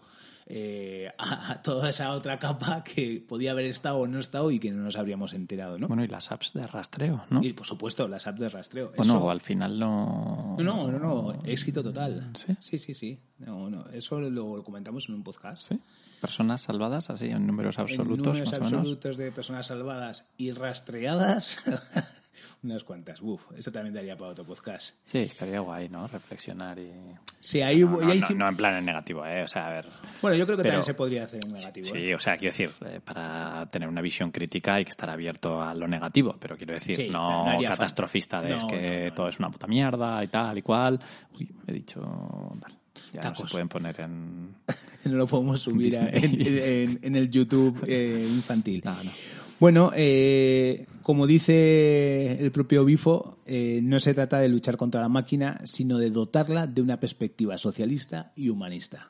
eh, 0.49 1.11
a, 1.17 1.51
a 1.51 1.61
toda 1.61 1.89
esa 1.91 2.11
otra 2.13 2.39
capa 2.39 2.83
que 2.83 3.23
podía 3.27 3.51
haber 3.51 3.65
estado 3.67 3.97
o 3.99 4.07
no 4.07 4.19
estado 4.19 4.49
y 4.51 4.59
que 4.59 4.71
no 4.71 4.83
nos 4.83 4.95
habríamos 4.97 5.33
enterado, 5.33 5.77
¿no? 5.77 5.87
Bueno, 5.87 6.03
y 6.03 6.07
las 6.07 6.31
apps 6.31 6.53
de 6.53 6.65
rastreo, 6.67 7.23
¿no? 7.29 7.41
Y 7.43 7.53
por 7.53 7.67
supuesto, 7.67 8.07
las 8.07 8.25
apps 8.27 8.39
de 8.39 8.49
rastreo. 8.49 8.91
Bueno, 8.97 9.17
Eso- 9.17 9.29
al 9.31 9.41
final 9.41 9.77
no... 9.79 10.55
no, 10.57 10.63
no, 10.63 10.91
no, 10.91 10.99
no, 10.99 11.41
éxito 11.45 11.83
total. 11.83 12.31
¿Sí? 12.35 12.55
Sí, 12.59 12.79
sí, 12.79 12.93
sí. 12.93 13.19
No, 13.37 13.69
no, 13.69 13.87
eso 13.91 14.19
lo 14.19 14.63
comentamos 14.63 15.07
en 15.07 15.15
un 15.15 15.23
podcast. 15.23 15.69
¿Sí? 15.69 15.79
Personas 16.19 16.61
salvadas, 16.61 17.09
así, 17.09 17.27
en 17.27 17.47
números 17.47 17.79
absolutos, 17.79 18.35
en 18.37 18.43
números 18.43 18.47
más 18.51 18.59
o 18.59 18.63
menos. 18.65 18.79
absolutos 18.79 19.17
de 19.17 19.31
personas 19.31 19.67
salvadas 19.67 20.29
y 20.37 20.51
rastreadas, 20.51 21.57
unas 22.63 22.83
cuantas. 22.83 23.21
Uf, 23.21 23.41
eso 23.57 23.71
también 23.71 23.93
daría 23.93 24.17
para 24.17 24.31
otro 24.31 24.45
podcast. 24.45 24.95
Sí, 25.05 25.19
estaría 25.19 25.59
guay, 25.59 25.89
¿no? 25.89 26.07
Reflexionar 26.07 26.77
y... 26.79 26.91
Sí, 27.39 27.61
ahí 27.61 27.79
no, 27.81 27.99
no, 27.99 28.13
hicimos- 28.13 28.29
no, 28.31 28.35
no 28.37 28.49
en 28.49 28.55
plan 28.57 28.75
en 28.77 28.85
negativo, 28.85 29.25
¿eh? 29.25 29.43
O 29.43 29.47
sea, 29.47 29.67
a 29.67 29.69
ver... 29.71 29.85
Bueno, 30.21 30.37
yo 30.37 30.45
creo 30.45 30.57
que 30.57 30.63
Pero- 30.63 30.73
también 30.75 30.83
se 30.83 30.93
podría 30.93 31.23
hacer 31.25 31.39
en 31.45 31.53
negativo. 31.53 31.85
Sí, 31.85 31.97
¿eh? 31.97 32.15
o 32.15 32.19
sea, 32.19 32.37
quiero 32.37 32.51
decir, 32.51 32.71
eh, 32.85 32.99
para 33.03 33.65
tener 33.71 33.87
una 33.89 34.01
visión 34.01 34.31
crítica 34.31 34.75
hay 34.75 34.85
que 34.85 34.91
estar 34.91 35.09
abierto 35.09 35.61
a 35.61 35.73
lo 35.75 35.87
negativo, 35.87 36.35
pero 36.39 36.57
quiero 36.57 36.73
decir, 36.73 36.95
Sí, 36.95 37.09
no, 37.09 37.51
no 37.53 37.63
catastrofista 37.67 38.41
de 38.41 38.55
es 38.55 38.63
No, 38.63 38.69
que 38.69 39.11
todo 39.15 39.27
es 39.29 39.39
una 39.39 39.49
puta 39.49 39.67
mierda 39.67 40.23
y 40.23 40.27
tal 40.27 40.57
y 40.57 40.61
cual. 40.61 40.99
Uy, 41.39 41.49
he 41.67 41.73
dicho... 41.73 42.01
Vale, 42.01 42.75
ya 43.13 43.21
no 43.21 43.31
Tacos. 43.31 43.47
se 43.49 43.51
pueden 43.53 43.69
poner 43.69 44.01
en... 44.01 44.55
no 45.05 45.11
lo 45.17 45.25
podemos 45.27 45.61
subir 45.61 45.95
en, 45.95 46.11
Disney. 46.31 46.83
en- 46.83 46.99
en 47.01 47.15
el 47.15 47.29
YouTube 47.31 47.83
eh, 47.87 48.27
infantil. 48.29 48.83
Bueno, 49.59 49.91
eh, 49.93 50.85
como 51.03 51.27
dice 51.27 52.39
el 52.39 52.51
propio 52.51 52.85
Bifo, 52.85 53.39
eh, 53.45 53.81
no 53.83 53.99
se 53.99 54.13
trata 54.13 54.39
de 54.39 54.47
luchar 54.47 54.77
contra 54.77 55.01
la 55.01 55.09
máquina, 55.09 55.59
sino 55.65 55.97
de 55.97 56.11
dotarla 56.11 56.65
de 56.65 56.81
una 56.81 56.99
perspectiva 56.99 57.57
socialista 57.57 58.31
y 58.37 58.47
humanista. 58.49 59.07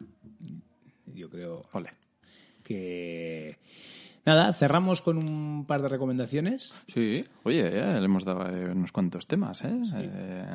Yo 1.06 1.30
creo 1.30 1.66
que... 2.64 3.58
Nada, 4.30 4.53
cerramos 4.53 5.01
con 5.01 5.17
un 5.17 5.65
par 5.65 5.82
de 5.82 5.89
recomendaciones. 5.89 6.71
Sí, 6.86 7.25
oye, 7.41 7.63
ya 7.63 7.99
le 7.99 8.05
hemos 8.05 8.23
dado 8.23 8.47
eh, 8.47 8.71
unos 8.71 8.91
cuantos 8.91 9.25
temas, 9.25 9.63
¿eh? 9.63 9.82
Eh, 9.95 10.45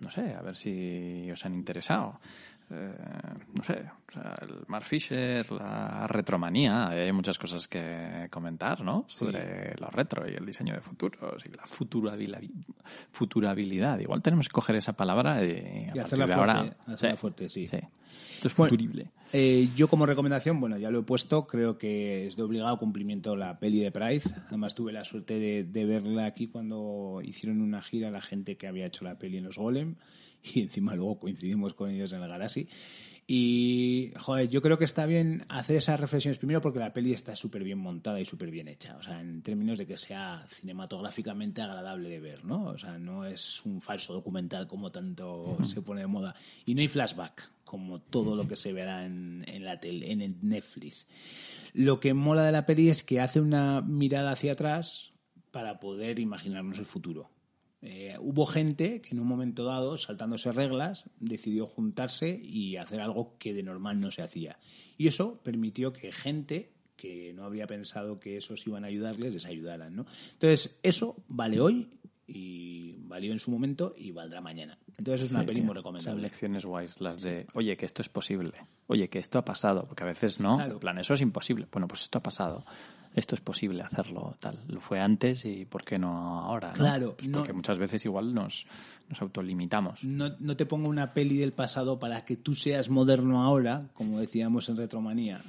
No 0.00 0.10
sé, 0.10 0.34
a 0.34 0.42
ver 0.42 0.56
si 0.56 1.30
os 1.30 1.44
han 1.44 1.54
interesado. 1.54 2.18
Eh, 2.70 2.92
no 3.54 3.62
sé, 3.62 3.84
o 4.08 4.12
sea, 4.12 4.34
el 4.42 4.64
Mark 4.66 4.84
Fisher, 4.84 5.46
la 5.52 6.08
retromanía, 6.08 6.88
hay 6.88 7.12
muchas 7.12 7.38
cosas 7.38 7.68
que 7.68 8.26
comentar, 8.32 8.80
¿no? 8.80 9.04
Sobre 9.06 9.76
lo 9.78 9.90
retro 9.90 10.28
y 10.28 10.34
el 10.34 10.44
diseño 10.44 10.74
de 10.74 10.80
futuros 10.80 11.46
y 11.46 11.56
la 11.56 11.66
futurabilidad. 11.66 12.40
Igual 14.00 14.22
tenemos 14.22 14.48
que 14.48 14.52
coger 14.52 14.74
esa 14.74 14.94
palabra 14.94 15.44
y, 15.44 15.50
a 15.50 15.52
Y 15.52 15.84
partir 15.84 16.02
hacerla 16.02 16.26
fuerte, 16.26 16.40
ahora... 16.40 16.76
hacerla 16.88 17.16
fuerte, 17.16 17.48
sí. 17.48 17.64
Esto 18.34 18.48
es 18.48 18.56
Bueno, 18.56 18.70
futurible. 18.70 19.06
eh, 19.32 19.68
yo 19.76 19.88
como 19.88 20.06
recomendación, 20.06 20.60
bueno, 20.60 20.78
ya 20.78 20.90
lo 20.90 21.00
he 21.00 21.02
puesto, 21.02 21.46
creo 21.46 21.76
que 21.78 22.26
es 22.26 22.36
de 22.36 22.42
obligado 22.42 22.78
cumplimiento 22.78 23.36
la 23.36 23.58
peli 23.58 23.80
de 23.80 23.90
Pride. 23.90 24.22
Además 24.48 24.74
tuve 24.74 24.92
la 24.92 25.04
suerte 25.04 25.38
de, 25.38 25.64
de 25.64 25.84
verla 25.84 26.26
aquí 26.26 26.46
cuando 26.46 27.20
hicieron 27.24 27.60
una 27.60 27.82
gira 27.82 28.10
la 28.10 28.20
gente 28.20 28.56
que 28.56 28.66
había 28.66 28.86
hecho 28.86 29.04
la 29.04 29.18
peli 29.18 29.38
en 29.38 29.44
los 29.44 29.56
Golem 29.58 29.96
y 30.42 30.60
encima 30.60 30.94
luego 30.94 31.18
coincidimos 31.18 31.74
con 31.74 31.90
ellos 31.90 32.12
en 32.12 32.22
el 32.22 32.28
Garasi. 32.28 32.68
Y, 33.30 34.14
joder, 34.18 34.48
yo 34.48 34.62
creo 34.62 34.78
que 34.78 34.86
está 34.86 35.04
bien 35.04 35.44
hacer 35.50 35.76
esas 35.76 36.00
reflexiones 36.00 36.38
primero 36.38 36.62
porque 36.62 36.78
la 36.78 36.94
peli 36.94 37.12
está 37.12 37.36
súper 37.36 37.62
bien 37.62 37.78
montada 37.78 38.18
y 38.18 38.24
súper 38.24 38.50
bien 38.50 38.68
hecha. 38.68 38.96
O 38.96 39.02
sea, 39.02 39.20
en 39.20 39.42
términos 39.42 39.76
de 39.76 39.86
que 39.86 39.98
sea 39.98 40.46
cinematográficamente 40.48 41.60
agradable 41.60 42.08
de 42.08 42.20
ver, 42.20 42.46
¿no? 42.46 42.68
O 42.68 42.78
sea, 42.78 42.96
no 42.96 43.26
es 43.26 43.60
un 43.66 43.82
falso 43.82 44.14
documental 44.14 44.66
como 44.66 44.90
tanto 44.90 45.58
se 45.62 45.82
pone 45.82 46.00
de 46.00 46.06
moda. 46.06 46.34
Y 46.64 46.74
no 46.74 46.80
hay 46.80 46.88
flashback, 46.88 47.50
como 47.66 48.00
todo 48.00 48.34
lo 48.34 48.48
que 48.48 48.56
se 48.56 48.72
verá 48.72 49.04
en, 49.04 49.44
en 49.46 49.62
la 49.62 49.78
tele, 49.78 50.10
en 50.10 50.22
el 50.22 50.36
Netflix. 50.40 51.06
Lo 51.74 52.00
que 52.00 52.14
mola 52.14 52.44
de 52.44 52.52
la 52.52 52.64
peli 52.64 52.88
es 52.88 53.02
que 53.02 53.20
hace 53.20 53.42
una 53.42 53.82
mirada 53.82 54.32
hacia 54.32 54.52
atrás 54.52 55.12
para 55.50 55.80
poder 55.80 56.18
imaginarnos 56.18 56.78
el 56.78 56.86
futuro. 56.86 57.28
Eh, 57.80 58.16
hubo 58.20 58.44
gente 58.46 59.00
que 59.00 59.10
en 59.14 59.20
un 59.20 59.26
momento 59.28 59.64
dado, 59.64 59.96
saltándose 59.96 60.50
reglas, 60.52 61.08
decidió 61.20 61.66
juntarse 61.66 62.30
y 62.42 62.76
hacer 62.76 63.00
algo 63.00 63.36
que 63.38 63.54
de 63.54 63.62
normal 63.62 64.00
no 64.00 64.10
se 64.10 64.22
hacía. 64.22 64.58
Y 64.96 65.06
eso 65.06 65.40
permitió 65.44 65.92
que 65.92 66.10
gente 66.12 66.72
que 66.96 67.32
no 67.32 67.44
habría 67.44 67.68
pensado 67.68 68.18
que 68.18 68.36
esos 68.36 68.66
iban 68.66 68.82
a 68.82 68.88
ayudarles, 68.88 69.32
les 69.32 69.46
ayudaran, 69.46 69.94
¿no? 69.94 70.06
Entonces, 70.32 70.80
eso 70.82 71.16
vale 71.28 71.60
hoy 71.60 71.88
y 72.26 72.96
valió 73.06 73.30
en 73.32 73.38
su 73.38 73.50
momento 73.52 73.94
y 73.96 74.10
valdrá 74.10 74.40
mañana. 74.40 74.76
Entonces 74.98 75.26
es 75.26 75.30
una 75.30 75.40
Sí, 75.42 75.46
peli 75.46 75.62
muy 75.62 75.74
recomendable. 75.74 76.12
Son 76.16 76.20
lecciones 76.22 76.64
guays, 76.66 77.00
las 77.00 77.22
de, 77.22 77.46
oye, 77.54 77.76
que 77.76 77.86
esto 77.86 78.02
es 78.02 78.08
posible, 78.08 78.52
oye, 78.88 79.08
que 79.08 79.18
esto 79.20 79.38
ha 79.38 79.44
pasado, 79.44 79.86
porque 79.86 80.02
a 80.02 80.06
veces 80.06 80.40
no, 80.40 80.56
Claro. 80.56 80.74
en 80.74 80.78
plan, 80.80 80.98
eso 80.98 81.14
es 81.14 81.20
imposible. 81.20 81.66
Bueno, 81.72 81.86
pues 81.88 82.02
esto 82.02 82.18
ha 82.18 82.22
pasado, 82.22 82.64
esto 83.18 83.34
es 83.34 83.40
posible 83.40 83.82
hacerlo, 83.82 84.34
tal. 84.40 84.58
Lo 84.68 84.80
fue 84.80 85.00
antes 85.00 85.44
y 85.44 85.64
¿por 85.64 85.84
qué 85.84 85.98
no 85.98 86.40
ahora? 86.40 86.68
no? 86.68 86.74
Claro, 86.74 87.14
Pues 87.16 87.28
no- 87.28 87.38
porque 87.38 87.52
muchas 87.52 87.78
veces 87.78 88.04
igual 88.04 88.32
nos, 88.34 88.66
nos 89.08 89.20
autolimitamos. 89.22 90.04
No, 90.04 90.30
no 90.38 90.56
te 90.56 90.66
pongo 90.66 90.88
una 90.88 91.12
peli 91.12 91.36
del 91.38 91.52
pasado 91.52 91.98
para 91.98 92.24
que 92.24 92.36
tú 92.36 92.54
seas 92.54 92.88
moderno 92.88 93.42
ahora, 93.42 93.88
como 93.94 94.18
decíamos 94.20 94.68
en 94.68 94.76
Retromanía. 94.76 95.40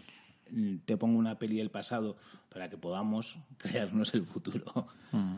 Mm, 0.52 0.78
Te 0.86 0.98
pongo 0.98 1.18
una 1.20 1.38
peli 1.38 1.58
del 1.58 1.70
pasado 1.70 2.18
para 2.52 2.70
que 2.70 2.78
podamos 2.78 3.38
crearnos 3.58 4.14
el 4.16 4.26
futuro. 4.26 4.88
Mm. 5.12 5.36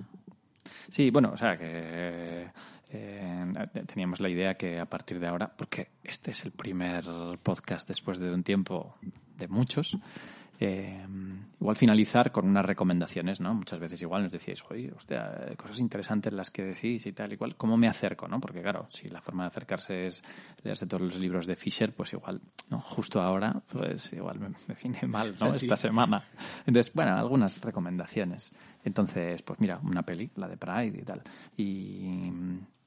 Sí, 0.90 1.10
bueno, 1.10 1.32
o 1.34 1.38
sea 1.38 1.58
que 1.58 2.48
eh, 2.94 3.52
teníamos 3.88 4.20
la 4.20 4.30
idea 4.30 4.56
que 4.56 4.80
a 4.80 4.86
partir 4.86 5.20
de 5.20 5.28
ahora, 5.28 5.52
porque 5.56 5.90
este 6.04 6.32
es 6.32 6.44
el 6.46 6.52
primer 6.52 7.06
podcast 7.44 7.88
después 7.88 8.20
de 8.20 8.32
un 8.34 8.44
tiempo 8.44 8.96
de 9.38 9.48
muchos, 9.48 9.98
eh, 10.64 10.95
igual 11.59 11.76
finalizar 11.76 12.32
con 12.32 12.47
unas 12.47 12.64
recomendaciones, 12.64 13.41
¿no? 13.41 13.55
Muchas 13.55 13.80
veces 13.80 13.99
igual 14.03 14.22
nos 14.22 14.32
decíais, 14.32 14.64
oye, 14.70 14.91
hostia, 14.95 15.55
cosas 15.57 15.80
interesantes 15.80 16.32
las 16.34 16.51
que 16.51 16.64
decís 16.64 17.03
y 17.07 17.14
tal 17.14 17.34
y 17.34 17.38
cual. 17.38 17.55
¿Cómo 17.55 17.78
me 17.78 17.88
acerco, 17.88 18.28
no? 18.28 18.39
Porque 18.39 18.62
claro, 18.62 18.86
si 18.91 19.09
la 19.09 19.22
forma 19.22 19.43
de 19.43 19.47
acercarse 19.47 20.05
es 20.05 20.24
leerse 20.62 20.86
todos 20.86 21.01
los 21.01 21.18
libros 21.18 21.47
de 21.47 21.55
Fisher, 21.55 21.95
pues 21.95 22.14
igual, 22.14 22.41
¿no? 22.70 22.80
Justo 22.80 23.20
ahora, 23.20 23.59
pues 23.72 24.14
igual 24.14 24.39
me, 24.39 24.49
me 24.49 24.76
viene 24.82 25.07
mal, 25.07 25.36
¿no? 25.39 25.47
Esta 25.55 25.76
semana. 25.76 26.24
Entonces, 26.68 26.93
bueno, 26.93 27.18
algunas 27.18 27.59
recomendaciones. 27.64 28.53
Entonces, 28.84 29.41
pues 29.41 29.59
mira, 29.59 29.80
una 29.84 30.03
peli, 30.03 30.30
la 30.36 30.47
de 30.47 30.57
Pride 30.57 30.99
y 30.99 31.03
tal. 31.03 31.24
Y, 31.57 32.32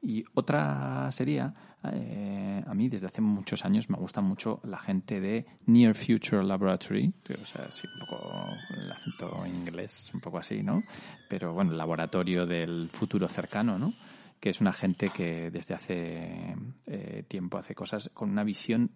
y 0.01 0.25
otra 0.35 1.11
sería, 1.11 1.53
eh, 1.93 2.63
a 2.67 2.75
mí 2.75 2.89
desde 2.89 3.07
hace 3.07 3.21
muchos 3.21 3.65
años 3.65 3.91
me 3.91 3.97
gusta 3.97 4.21
mucho 4.21 4.61
la 4.65 4.79
gente 4.79 5.21
de 5.21 5.47
Near 5.67 5.95
Future 5.95 6.43
Laboratory, 6.43 7.13
o 7.41 7.47
sea, 7.47 7.71
sí, 7.71 7.87
un 7.93 8.07
poco 8.07 8.49
el 8.77 8.93
acento 8.93 9.47
inglés, 9.47 10.11
un 10.15 10.21
poco 10.21 10.39
así, 10.39 10.63
¿no? 10.63 10.83
Pero 11.29 11.53
bueno, 11.53 11.73
el 11.73 11.79
laboratorio 11.79 12.47
del 12.47 12.89
futuro 12.91 13.29
cercano, 13.29 13.79
¿no? 13.79 13.95
Que 14.41 14.51
es 14.51 14.61
una 14.61 14.73
gente 14.73 15.09
que 15.09 15.51
desde 15.51 15.75
hace 15.75 16.57
eh, 16.87 17.25
tiempo 17.29 17.59
hace 17.59 17.75
cosas 17.75 18.11
con 18.15 18.31
una 18.31 18.45
visión 18.45 18.91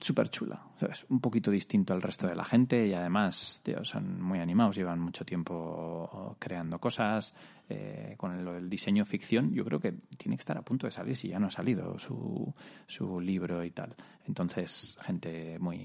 súper 0.00 0.28
chula, 0.30 0.62
¿sabes? 0.76 1.04
Un 1.08 1.20
poquito 1.20 1.50
distinto 1.50 1.92
al 1.92 2.02
resto 2.02 2.28
de 2.28 2.36
la 2.36 2.44
gente 2.44 2.86
y 2.86 2.94
además, 2.94 3.60
tío, 3.64 3.84
son 3.84 4.22
muy 4.22 4.38
animados, 4.38 4.76
llevan 4.76 5.00
mucho 5.00 5.24
tiempo 5.24 6.36
creando 6.38 6.78
cosas. 6.78 7.34
Eh, 7.68 8.14
con 8.16 8.44
lo 8.44 8.52
del 8.54 8.68
diseño 8.70 9.04
ficción, 9.04 9.52
yo 9.52 9.64
creo 9.64 9.78
que 9.80 9.92
tiene 10.16 10.36
que 10.36 10.40
estar 10.40 10.56
a 10.56 10.62
punto 10.62 10.86
de 10.86 10.90
salir 10.90 11.16
si 11.16 11.28
ya 11.28 11.38
no 11.38 11.48
ha 11.48 11.50
salido 11.50 11.98
su, 11.98 12.54
su 12.86 13.20
libro 13.20 13.62
y 13.64 13.70
tal. 13.70 13.94
Entonces, 14.26 14.96
gente 15.02 15.58
muy 15.58 15.76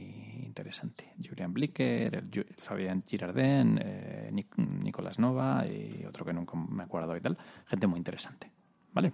interesante. 0.45 1.13
Julian 1.23 1.53
Blicker, 1.53 2.15
el, 2.15 2.31
Ju- 2.31 2.45
Fabián 2.57 3.03
Girardin, 3.07 3.79
eh, 3.83 4.29
Nic- 4.31 4.55
Nicolás 4.57 5.19
Nova 5.19 5.65
y 5.67 6.05
otro 6.05 6.25
que 6.25 6.33
nunca 6.33 6.57
me 6.57 6.83
acuerdo 6.83 7.15
y 7.17 7.21
tal. 7.21 7.37
Gente 7.67 7.87
muy 7.87 7.97
interesante. 7.97 8.49
¿Vale? 8.93 9.11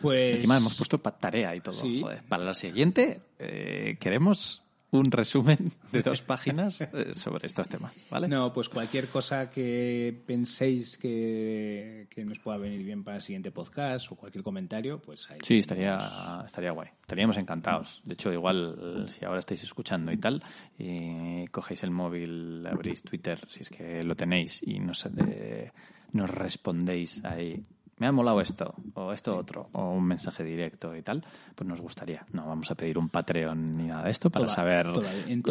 Pues 0.00 0.34
Encima 0.36 0.56
hemos 0.56 0.74
puesto 0.76 0.98
tarea 0.98 1.54
y 1.54 1.60
todo. 1.60 1.74
Sí. 1.74 2.00
Joder, 2.02 2.22
para 2.24 2.44
la 2.44 2.54
siguiente 2.54 3.20
eh, 3.38 3.96
queremos 4.00 4.65
un 4.90 5.10
resumen 5.10 5.58
de 5.92 6.02
dos 6.02 6.22
páginas 6.22 6.80
eh, 6.80 7.14
sobre 7.14 7.46
estos 7.46 7.68
temas, 7.68 8.06
¿vale? 8.10 8.28
No, 8.28 8.52
pues 8.52 8.68
cualquier 8.68 9.08
cosa 9.08 9.50
que 9.50 10.22
penséis 10.26 10.96
que, 10.96 12.06
que 12.10 12.24
nos 12.24 12.38
pueda 12.38 12.58
venir 12.58 12.82
bien 12.84 13.02
para 13.02 13.16
el 13.16 13.22
siguiente 13.22 13.50
podcast 13.50 14.10
o 14.12 14.16
cualquier 14.16 14.44
comentario, 14.44 15.00
pues 15.00 15.28
ahí. 15.30 15.38
Sí, 15.42 15.58
estaría, 15.58 16.42
estaría 16.44 16.70
guay. 16.70 16.88
Estaríamos 17.00 17.36
encantados. 17.36 18.00
De 18.04 18.14
hecho, 18.14 18.32
igual, 18.32 19.06
eh, 19.06 19.10
si 19.10 19.24
ahora 19.24 19.40
estáis 19.40 19.62
escuchando 19.62 20.12
y 20.12 20.16
tal, 20.16 20.42
y 20.78 21.46
cogéis 21.48 21.82
el 21.82 21.90
móvil, 21.90 22.66
abrís 22.66 23.02
Twitter, 23.02 23.38
si 23.48 23.62
es 23.62 23.70
que 23.70 24.02
lo 24.02 24.14
tenéis, 24.14 24.62
y 24.62 24.78
nos, 24.78 25.06
eh, 25.06 25.72
nos 26.12 26.30
respondéis 26.30 27.24
ahí 27.24 27.62
me 27.98 28.06
ha 28.06 28.12
molado 28.12 28.40
esto, 28.40 28.74
o 28.94 29.12
esto 29.12 29.36
otro, 29.36 29.68
o 29.72 29.90
un 29.90 30.04
mensaje 30.04 30.44
directo 30.44 30.94
y 30.94 31.02
tal, 31.02 31.24
pues 31.54 31.66
nos 31.66 31.80
gustaría. 31.80 32.26
No 32.32 32.46
vamos 32.46 32.70
a 32.70 32.74
pedir 32.74 32.98
un 32.98 33.08
Patreon 33.08 33.72
ni 33.72 33.84
nada 33.84 34.04
de 34.04 34.10
esto 34.10 34.28
para 34.30 34.46
Toda- 34.46 34.54
saber 34.56 34.92
toda- 34.92 35.12
en 35.26 35.42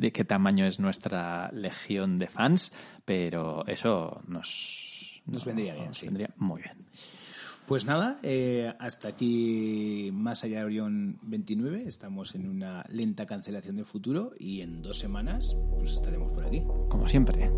de, 0.00 0.12
qué 0.12 0.24
tamaño 0.24 0.66
es 0.66 0.80
nuestra 0.80 1.50
legión 1.52 2.18
de 2.18 2.28
fans, 2.28 2.72
pero 3.04 3.66
eso 3.66 4.20
nos, 4.26 5.22
Nos 5.26 5.44
vendría 5.44 5.74
bien, 5.74 5.86
nos 5.88 5.98
sí. 5.98 6.06
vendría 6.06 6.30
muy 6.38 6.62
bien. 6.62 6.76
Pues 7.66 7.84
nada, 7.84 8.18
eh, 8.22 8.72
hasta 8.78 9.08
aquí 9.08 10.08
Más 10.10 10.42
allá 10.42 10.60
de 10.60 10.64
Orión 10.64 11.18
29. 11.20 11.84
Estamos 11.86 12.34
en 12.34 12.48
una 12.48 12.82
lenta 12.88 13.26
cancelación 13.26 13.76
del 13.76 13.84
futuro 13.84 14.32
y 14.38 14.62
en 14.62 14.80
dos 14.80 14.98
semanas 14.98 15.54
pues 15.78 15.92
estaremos 15.92 16.32
por 16.32 16.46
aquí. 16.46 16.62
Como 16.88 17.06
siempre. 17.06 17.50